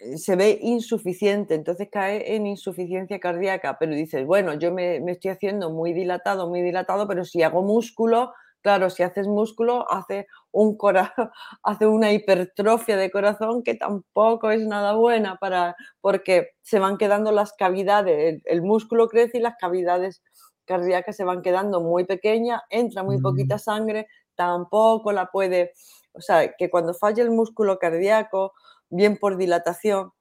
Eh, 0.00 0.16
se 0.16 0.36
ve 0.36 0.56
insuficiente, 0.62 1.56
entonces 1.56 1.88
cae 1.90 2.36
en 2.36 2.46
insuficiencia 2.46 3.18
cardíaca, 3.18 3.76
pero 3.76 3.92
dices, 3.92 4.24
bueno, 4.24 4.54
yo 4.54 4.70
me, 4.70 4.98
estoy 5.10 5.32
haciendo 5.32 5.70
muy 5.70 5.92
dilatado, 5.92 6.48
muy 6.48 6.62
dilatado, 6.62 7.08
pero 7.08 7.24
si 7.24 7.42
hago 7.42 7.62
músculo, 7.62 8.32
claro, 8.60 8.88
si 8.88 9.02
haces 9.02 9.26
músculo, 9.26 9.90
hace, 9.90 10.28
un 10.52 10.78
hace 11.64 11.86
una 11.88 12.12
hipertrofia 12.12 12.96
de 12.96 13.10
corazón 13.10 13.64
que 13.64 13.74
tampoco 13.74 14.52
es 14.52 14.64
nada 14.64 14.92
buena 14.92 15.38
para, 15.38 15.74
porque 16.00 16.50
se 16.62 16.78
van 16.78 16.98
quedando 16.98 17.32
las 17.32 17.52
cavidades, 17.52 18.40
el, 18.44 18.62
músculo 18.62 19.08
crece 19.08 19.38
y 19.38 19.40
las 19.40 19.56
cavidades 19.58 20.22
cardíacas 20.70 21.16
se 21.16 21.24
van 21.24 21.42
quedando 21.42 21.80
muy 21.80 22.04
pequeñas, 22.04 22.62
entra 22.70 23.02
muy 23.02 23.20
poquita 23.20 23.58
sangre, 23.58 24.06
tampoco 24.36 25.10
la 25.10 25.26
puede, 25.26 25.72
o 26.12 26.20
sea, 26.20 26.54
que 26.56 26.70
cuando 26.70 26.94
falla 26.94 27.24
el 27.24 27.32
músculo 27.32 27.80
cardíaco, 27.80 28.52
bien 28.88 29.18
por 29.18 29.36
dilatación, 29.36 30.12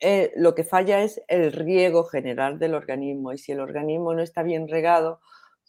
eh, 0.00 0.32
lo 0.36 0.54
que 0.54 0.64
falla 0.64 1.00
es 1.00 1.22
el 1.28 1.52
riego 1.52 2.04
general 2.04 2.58
del 2.58 2.74
organismo 2.74 3.32
y 3.32 3.38
si 3.38 3.52
el 3.52 3.60
organismo 3.60 4.12
no 4.12 4.20
está 4.20 4.42
bien 4.42 4.68
regado, 4.68 5.20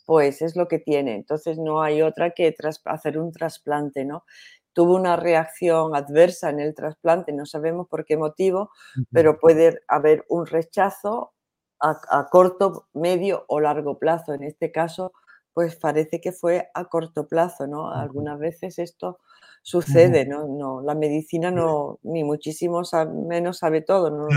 pues 0.06 0.42
es 0.42 0.58
lo 0.58 0.68
que 0.68 0.80
tiene. 0.80 1.16
Entonces 1.16 1.58
no 1.58 1.82
hay 1.82 2.02
otra 2.02 2.32
que 2.32 2.54
hacer 2.84 3.18
un 3.18 3.32
trasplante, 3.32 4.04
¿no? 4.04 4.26
Tuvo 4.74 4.96
una 4.96 5.16
reacción 5.16 5.96
adversa 5.96 6.50
en 6.50 6.60
el 6.60 6.76
trasplante, 6.76 7.32
no 7.32 7.46
sabemos 7.46 7.88
por 7.88 8.04
qué 8.04 8.18
motivo, 8.18 8.72
pero 9.10 9.40
puede 9.40 9.80
haber 9.88 10.26
un 10.28 10.46
rechazo 10.46 11.34
a, 11.82 12.00
a, 12.10 12.30
corto, 12.30 12.88
medio 12.94 13.46
o 13.48 13.60
largo 13.60 13.98
plazo. 14.00 14.34
En 14.34 14.44
este 14.44 14.72
caso, 14.72 15.14
pues 15.54 15.76
parece 15.76 16.22
que 16.22 16.32
fue 16.32 16.70
a 16.74 16.86
corto 16.86 17.28
plazo, 17.28 17.68
¿no? 17.68 17.92
Algunas 17.92 18.40
veces 18.40 18.80
esto 18.80 19.20
sucede, 19.62 20.26
¿no? 20.26 20.48
no 20.48 20.82
la 20.82 20.96
medicina 20.96 21.52
no, 21.52 22.00
ni 22.04 22.24
muchísimo 22.24 22.82
menos 23.28 23.60
sabe 23.60 23.82
todo, 23.82 24.10
¿no? 24.10 24.28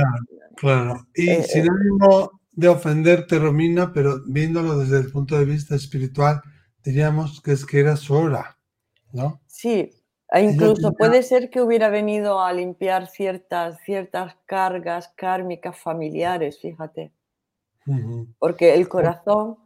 Claro, 0.56 1.06
Y 1.14 1.30
eh, 1.30 1.42
sin 1.42 1.64
eh 1.64 1.68
ánimo 1.70 2.40
de 2.52 2.68
ofenderte, 2.68 3.38
Romina, 3.38 3.92
pero 3.92 4.20
viéndolo 4.26 4.78
desde 4.78 4.98
el 4.98 5.10
punto 5.10 5.38
de 5.38 5.44
vista 5.44 5.74
espiritual, 5.74 6.42
diríamos 6.84 7.40
que 7.40 7.52
es 7.52 7.64
que 7.66 7.80
era 7.80 7.96
su 7.96 8.14
hora, 8.14 8.58
¿no? 9.12 9.40
Sí, 9.46 9.90
e 10.30 10.42
incluso 10.42 10.92
puede 10.92 11.22
ser 11.22 11.50
que 11.50 11.62
hubiera 11.62 11.88
venido 11.88 12.40
a 12.40 12.52
limpiar 12.52 13.06
ciertas, 13.08 13.78
ciertas 13.84 14.36
cargas 14.46 15.12
kármicas 15.16 15.78
familiares, 15.78 16.60
fíjate. 16.60 17.12
Porque 18.38 18.74
el 18.74 18.88
corazón 18.88 19.58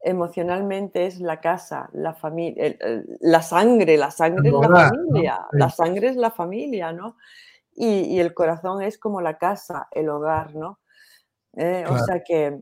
emocionalmente 0.00 1.06
es 1.06 1.18
la 1.18 1.40
casa, 1.40 1.88
la 1.94 2.14
familia, 2.14 2.76
la 3.20 3.42
sangre, 3.42 3.96
la 3.96 4.10
sangre 4.10 4.48
es 4.48 4.54
la 4.54 4.90
familia, 4.90 5.46
la 5.52 5.70
sangre 5.70 6.08
es 6.08 6.16
la 6.16 6.30
familia, 6.30 6.92
¿no? 6.92 7.16
Y, 7.74 8.20
el 8.20 8.34
corazón 8.34 8.82
es 8.82 8.98
como 8.98 9.20
la 9.20 9.38
casa, 9.38 9.88
el 9.90 10.08
hogar, 10.08 10.54
¿no? 10.54 10.78
Eh, 11.56 11.84
o 11.88 11.98
sea 11.98 12.22
que 12.22 12.60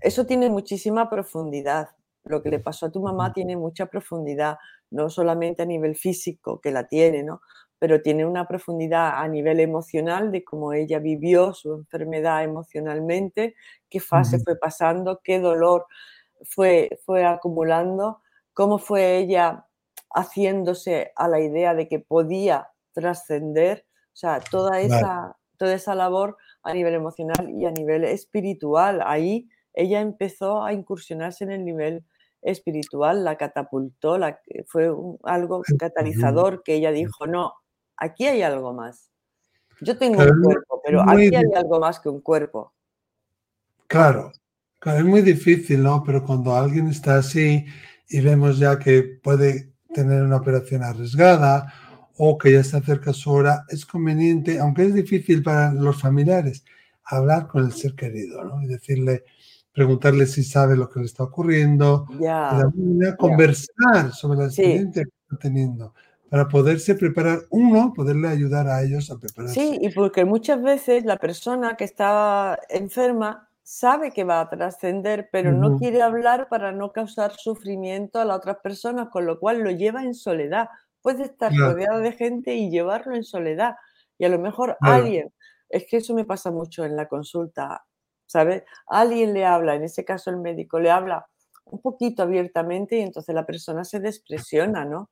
eso 0.00 0.24
tiene 0.26 0.48
muchísima 0.48 1.10
profundidad. 1.10 1.88
Lo 2.24 2.42
que 2.42 2.50
le 2.50 2.60
pasó 2.60 2.86
a 2.86 2.90
tu 2.90 3.00
mamá 3.00 3.32
tiene 3.32 3.56
mucha 3.56 3.86
profundidad, 3.86 4.58
no 4.90 5.10
solamente 5.10 5.62
a 5.62 5.66
nivel 5.66 5.96
físico, 5.96 6.60
que 6.60 6.70
la 6.70 6.86
tiene, 6.86 7.22
¿no? 7.22 7.40
Pero 7.80 8.02
tiene 8.02 8.26
una 8.26 8.46
profundidad 8.46 9.14
a 9.16 9.26
nivel 9.26 9.58
emocional 9.58 10.30
de 10.30 10.44
cómo 10.44 10.74
ella 10.74 10.98
vivió 10.98 11.54
su 11.54 11.72
enfermedad 11.72 12.44
emocionalmente, 12.44 13.54
qué 13.88 14.00
fase 14.00 14.38
fue 14.38 14.56
pasando, 14.56 15.22
qué 15.24 15.40
dolor 15.40 15.86
fue, 16.44 16.90
fue 17.06 17.24
acumulando, 17.24 18.20
cómo 18.52 18.76
fue 18.76 19.16
ella 19.16 19.66
haciéndose 20.14 21.12
a 21.16 21.26
la 21.26 21.40
idea 21.40 21.74
de 21.74 21.88
que 21.88 22.00
podía 22.00 22.68
trascender, 22.92 23.86
o 24.12 24.16
sea, 24.16 24.40
toda 24.40 24.78
esa, 24.80 25.38
toda 25.56 25.72
esa 25.72 25.94
labor 25.94 26.36
a 26.62 26.74
nivel 26.74 26.92
emocional 26.92 27.48
y 27.48 27.64
a 27.64 27.70
nivel 27.70 28.04
espiritual. 28.04 29.00
Ahí 29.06 29.48
ella 29.72 30.02
empezó 30.02 30.62
a 30.62 30.74
incursionarse 30.74 31.44
en 31.44 31.52
el 31.52 31.64
nivel 31.64 32.04
espiritual, 32.42 33.24
la 33.24 33.36
catapultó, 33.36 34.18
la, 34.18 34.38
fue 34.66 34.90
algo 35.22 35.62
catalizador 35.78 36.62
que 36.62 36.74
ella 36.74 36.90
dijo, 36.90 37.26
no, 37.26 37.54
aquí 38.00 38.26
hay 38.26 38.42
algo 38.42 38.72
más. 38.72 39.10
Yo 39.80 39.96
tengo 39.96 40.20
un 40.20 40.42
cuerpo, 40.42 40.82
pero 40.84 41.02
aquí 41.02 41.34
hay 41.34 41.52
algo 41.54 41.78
más 41.78 42.00
que 42.00 42.08
un 42.08 42.20
cuerpo. 42.20 42.72
Claro, 43.86 44.32
es 44.84 45.04
muy 45.04 45.22
difícil, 45.22 45.82
¿no? 45.82 46.02
Pero 46.04 46.24
cuando 46.24 46.54
alguien 46.54 46.88
está 46.88 47.16
así 47.16 47.64
y 48.08 48.20
vemos 48.20 48.58
ya 48.58 48.78
que 48.78 49.02
puede 49.22 49.74
tener 49.94 50.22
una 50.22 50.36
operación 50.36 50.82
arriesgada 50.82 51.72
o 52.16 52.36
que 52.36 52.52
ya 52.52 52.60
está 52.60 52.80
cerca 52.82 53.12
su 53.12 53.30
hora, 53.30 53.64
es 53.68 53.86
conveniente, 53.86 54.58
aunque 54.58 54.84
es 54.84 54.94
difícil 54.94 55.42
para 55.42 55.72
los 55.72 56.00
familiares, 56.00 56.64
hablar 57.04 57.46
con 57.46 57.64
el 57.64 57.72
ser 57.72 57.94
querido, 57.94 58.44
¿no? 58.44 58.62
Y 58.62 58.66
decirle, 58.66 59.24
preguntarle 59.72 60.26
si 60.26 60.44
sabe 60.44 60.76
lo 60.76 60.90
que 60.90 61.00
le 61.00 61.06
está 61.06 61.24
ocurriendo, 61.24 62.06
conversar 63.18 64.12
sobre 64.12 64.38
la 64.40 64.44
experiencia 64.46 65.04
que 65.04 65.10
está 65.22 65.36
teniendo, 65.38 65.94
para 66.30 66.46
poderse 66.46 66.94
preparar, 66.94 67.40
uno, 67.50 67.92
poderle 67.94 68.28
ayudar 68.28 68.68
a 68.68 68.82
ellos 68.82 69.10
a 69.10 69.18
prepararse. 69.18 69.54
Sí, 69.54 69.78
y 69.80 69.90
porque 69.90 70.24
muchas 70.24 70.62
veces 70.62 71.04
la 71.04 71.16
persona 71.16 71.76
que 71.76 71.84
está 71.84 72.58
enferma 72.68 73.48
sabe 73.64 74.12
que 74.12 74.22
va 74.22 74.40
a 74.40 74.48
trascender, 74.48 75.28
pero 75.32 75.52
no 75.52 75.76
quiere 75.76 76.02
hablar 76.02 76.48
para 76.48 76.70
no 76.70 76.92
causar 76.92 77.32
sufrimiento 77.32 78.20
a 78.20 78.24
las 78.24 78.36
otras 78.36 78.58
personas, 78.58 79.08
con 79.08 79.26
lo 79.26 79.40
cual 79.40 79.58
lo 79.60 79.70
lleva 79.72 80.04
en 80.04 80.14
soledad. 80.14 80.68
Puede 81.02 81.24
estar 81.24 81.52
rodeado 81.52 81.98
de 81.98 82.12
gente 82.12 82.54
y 82.54 82.70
llevarlo 82.70 83.16
en 83.16 83.24
soledad. 83.24 83.74
Y 84.16 84.24
a 84.24 84.28
lo 84.28 84.38
mejor 84.38 84.76
alguien, 84.80 85.32
es 85.68 85.86
que 85.88 85.96
eso 85.96 86.14
me 86.14 86.24
pasa 86.24 86.50
mucho 86.50 86.84
en 86.84 86.94
la 86.94 87.08
consulta, 87.08 87.84
¿sabes? 88.26 88.62
Alguien 88.86 89.34
le 89.34 89.44
habla, 89.44 89.74
en 89.74 89.84
ese 89.84 90.04
caso 90.04 90.30
el 90.30 90.36
médico 90.36 90.78
le 90.78 90.90
habla 90.90 91.26
un 91.64 91.80
poquito 91.80 92.22
abiertamente 92.22 92.98
y 92.98 93.00
entonces 93.00 93.34
la 93.34 93.46
persona 93.46 93.84
se 93.84 94.00
despresiona, 94.00 94.84
¿no? 94.84 95.10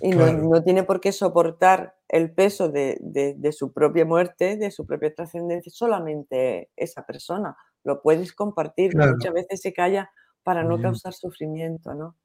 Y 0.00 0.10
no, 0.10 0.62
tiene 0.62 0.82
por 0.82 1.00
qué 1.00 1.10
soportar 1.12 1.96
el 2.08 2.32
peso 2.32 2.68
de, 2.68 3.54
su 3.56 3.72
propia 3.72 4.04
muerte, 4.04 4.56
de 4.56 4.70
su 4.70 4.86
propia 4.86 5.14
trascendencia, 5.14 5.72
solamente 5.72 6.70
esa 6.76 7.04
persona. 7.06 7.56
Lo 7.84 8.02
puedes 8.02 8.32
compartir, 8.32 8.96
muchas 8.96 9.32
veces 9.32 9.60
se 9.60 9.72
calla 9.72 10.10
para 10.42 10.62
no 10.64 10.80
causar 10.80 11.12
sufrimiento, 11.14 11.94
¿no? 11.94 12.16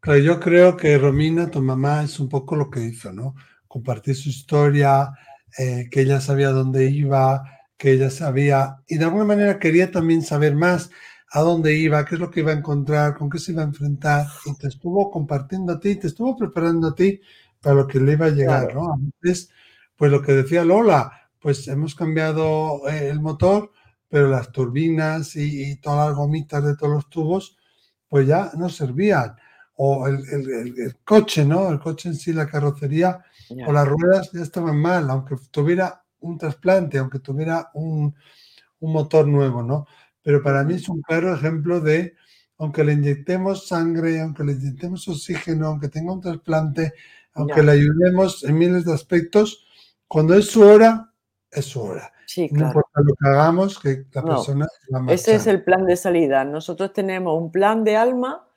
Claro, 0.00 0.20
yo 0.20 0.40
creo 0.40 0.76
que 0.76 0.98
Romina, 0.98 1.50
tu 1.50 1.62
mamá, 1.62 2.02
es 2.02 2.20
un 2.20 2.28
poco 2.28 2.54
lo 2.54 2.70
que 2.70 2.80
hizo, 2.80 3.12
¿no? 3.12 3.34
Compartir 3.66 4.14
su 4.14 4.28
historia, 4.28 5.10
eh, 5.58 5.88
que 5.90 6.02
ella 6.02 6.20
sabía 6.20 6.50
dónde 6.50 6.90
iba, 6.90 7.42
que 7.76 7.92
ella 7.92 8.10
sabía 8.10 8.82
y 8.86 8.98
de 8.98 9.04
alguna 9.04 9.24
manera 9.24 9.58
quería 9.58 9.90
también 9.90 10.22
saber 10.22 10.54
más 10.54 10.90
a 11.30 11.40
dónde 11.40 11.76
iba, 11.76 12.04
qué 12.04 12.14
es 12.14 12.20
lo 12.20 12.30
que 12.30 12.40
iba 12.40 12.52
a 12.52 12.56
encontrar, 12.56 13.16
con 13.16 13.28
qué 13.28 13.38
se 13.38 13.52
iba 13.52 13.62
a 13.62 13.66
enfrentar 13.66 14.26
y 14.44 14.54
te 14.56 14.68
estuvo 14.68 15.10
compartiendo 15.10 15.74
a 15.74 15.80
ti, 15.80 15.96
te 15.96 16.06
estuvo 16.06 16.36
preparando 16.36 16.88
a 16.88 16.94
ti 16.94 17.20
para 17.60 17.76
lo 17.76 17.86
que 17.86 18.00
le 18.00 18.12
iba 18.12 18.26
a 18.26 18.30
llegar, 18.30 18.74
¿no? 18.74 18.92
A 18.92 18.98
veces, 19.20 19.50
pues 19.96 20.10
lo 20.10 20.22
que 20.22 20.32
decía 20.32 20.64
Lola, 20.64 21.10
pues 21.40 21.66
hemos 21.68 21.94
cambiado 21.94 22.88
eh, 22.88 23.08
el 23.08 23.20
motor, 23.20 23.72
pero 24.08 24.28
las 24.28 24.52
turbinas 24.52 25.36
y, 25.36 25.76
todas 25.76 26.08
las 26.08 26.16
gomitas 26.16 26.64
de 26.64 26.76
todos 26.76 26.92
los 26.92 27.10
tubos, 27.10 27.56
pues 28.08 28.26
ya 28.26 28.52
no 28.56 28.68
servían. 28.68 29.36
O 29.78 30.06
el, 30.06 30.24
el, 30.30 30.96
coche, 31.04 31.44
¿no? 31.44 31.68
El 31.68 31.78
coche 31.78 32.08
en 32.08 32.14
sí, 32.14 32.32
la 32.32 32.46
carrocería 32.46 33.22
o 33.66 33.72
las 33.72 33.86
ruedas 33.86 34.30
ya 34.32 34.40
estaban 34.40 34.80
mal, 34.80 35.10
aunque 35.10 35.36
tuviera 35.50 36.02
un 36.20 36.38
trasplante, 36.38 36.98
aunque 36.98 37.18
tuviera 37.18 37.70
un, 37.74 38.14
motor 38.80 39.26
nuevo, 39.26 39.62
¿no? 39.62 39.86
Pero 40.26 40.42
para 40.42 40.64
mí 40.64 40.74
es 40.74 40.88
un 40.88 41.02
claro 41.02 41.32
ejemplo 41.32 41.80
de, 41.80 42.16
aunque 42.58 42.82
le 42.82 42.94
inyectemos 42.94 43.68
sangre, 43.68 44.20
aunque 44.20 44.42
le 44.42 44.54
inyectemos 44.54 45.06
oxígeno, 45.06 45.68
aunque 45.68 45.88
tenga 45.88 46.12
un 46.12 46.20
trasplante, 46.20 46.94
aunque 47.34 47.62
le 47.62 47.70
ayudemos 47.70 48.42
en 48.42 48.58
miles 48.58 48.84
de 48.84 48.92
aspectos, 48.92 49.68
cuando 50.08 50.34
es 50.34 50.46
su 50.46 50.62
hora, 50.62 51.12
es 51.48 51.66
su 51.66 51.80
hora. 51.80 52.12
Sí, 52.26 52.48
claro. 52.48 52.64
No 52.64 52.68
importa 52.70 53.00
lo 53.04 53.14
que 53.14 53.28
hagamos, 53.28 53.78
que 53.78 54.04
la 54.12 54.24
persona 54.24 54.66
Ese 55.08 55.36
es 55.36 55.46
el 55.46 55.62
plan 55.62 55.86
de 55.86 55.94
salida. 55.94 56.44
Nosotros 56.44 56.92
tenemos 56.92 57.40
un 57.40 57.52
plan 57.52 57.84
de 57.84 57.96
alma 57.96 58.48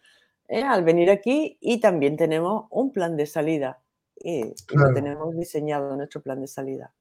¿eh? 0.48 0.64
al 0.64 0.84
venir 0.84 1.12
aquí 1.12 1.60
y 1.62 1.80
también 1.80 2.18
tenemos 2.18 2.66
un 2.72 2.92
plan 2.92 3.16
de 3.16 3.28
salida. 3.28 3.80
Y, 4.16 4.56
lo 4.74 4.92
tenemos 4.92 5.38
diseñado 5.38 5.96
nuestro 5.96 6.24
plan 6.24 6.42
de 6.42 6.48
salida. 6.48 6.96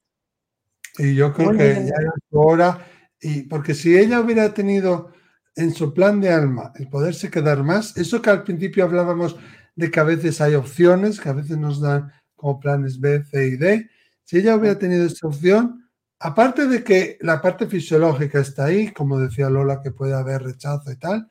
Y 0.98 1.14
yo 1.14 1.32
creo 1.32 1.52
que 1.52 1.86
ya 1.86 1.94
era 1.98 2.12
su 2.30 2.38
hora, 2.38 2.78
y 3.20 3.42
porque 3.42 3.74
si 3.74 3.96
ella 3.96 4.20
hubiera 4.20 4.52
tenido 4.54 5.12
en 5.56 5.74
su 5.74 5.92
plan 5.92 6.20
de 6.20 6.30
alma 6.30 6.72
el 6.76 6.88
poderse 6.88 7.30
quedar 7.30 7.62
más, 7.64 7.96
eso 7.96 8.22
que 8.22 8.30
al 8.30 8.44
principio 8.44 8.84
hablábamos 8.84 9.36
de 9.74 9.90
que 9.90 10.00
a 10.00 10.04
veces 10.04 10.40
hay 10.40 10.54
opciones, 10.54 11.20
que 11.20 11.28
a 11.28 11.34
veces 11.34 11.58
nos 11.58 11.80
dan 11.80 12.12
como 12.36 12.60
planes 12.60 13.00
B, 13.00 13.24
C 13.24 13.46
y 13.46 13.56
D, 13.56 13.90
si 14.24 14.38
ella 14.38 14.56
hubiera 14.56 14.78
tenido 14.78 15.04
esa 15.04 15.26
opción, 15.26 15.88
aparte 16.20 16.66
de 16.66 16.84
que 16.84 17.18
la 17.20 17.40
parte 17.40 17.66
fisiológica 17.66 18.40
está 18.40 18.66
ahí, 18.66 18.92
como 18.92 19.18
decía 19.18 19.50
Lola, 19.50 19.80
que 19.82 19.90
puede 19.90 20.14
haber 20.14 20.42
rechazo 20.42 20.92
y 20.92 20.96
tal, 20.96 21.28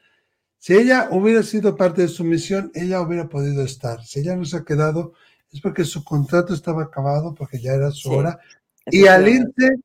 si 0.57 0.73
ella 0.73 1.07
hubiera 1.11 1.43
sido 1.43 1.75
parte 1.75 2.01
de 2.01 2.07
su 2.07 2.23
misión, 2.23 2.71
ella 2.73 2.99
hubiera 3.01 3.29
podido 3.29 3.63
estar. 3.63 4.03
Si 4.03 4.19
ella 4.19 4.35
no 4.35 4.43
se 4.43 4.57
ha 4.57 4.63
quedado, 4.65 5.13
es 5.51 5.61
porque 5.61 5.85
su 5.85 6.03
contrato 6.03 6.53
estaba 6.53 6.83
acabado, 6.83 7.33
porque 7.35 7.59
ya 7.59 7.73
era 7.73 7.91
su 7.91 8.11
hora, 8.11 8.39
y 8.87 9.05
al 9.07 9.27
irse 9.27 9.77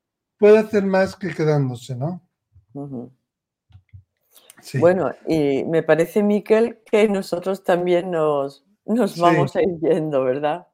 puede 0.43 0.57
hacer 0.57 0.83
más 0.83 1.15
que 1.15 1.33
quedándose, 1.33 1.95
¿no? 1.95 2.21
Bueno, 4.73 5.13
y 5.25 5.63
me 5.63 5.83
parece, 5.83 6.21
Miquel, 6.21 6.79
que 6.91 7.07
nosotros 7.07 7.63
también 7.63 8.11
nos, 8.11 8.65
nos 8.83 9.17
vamos 9.17 9.55
a 9.55 9.61
ir 9.61 9.79
yendo, 9.79 10.21
¿verdad? 10.25 10.67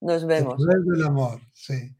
Nos 0.00 0.26
vemos. 0.26 0.56
El 0.68 0.84
del 0.84 1.06
amor, 1.06 1.40
sí. 1.52 1.93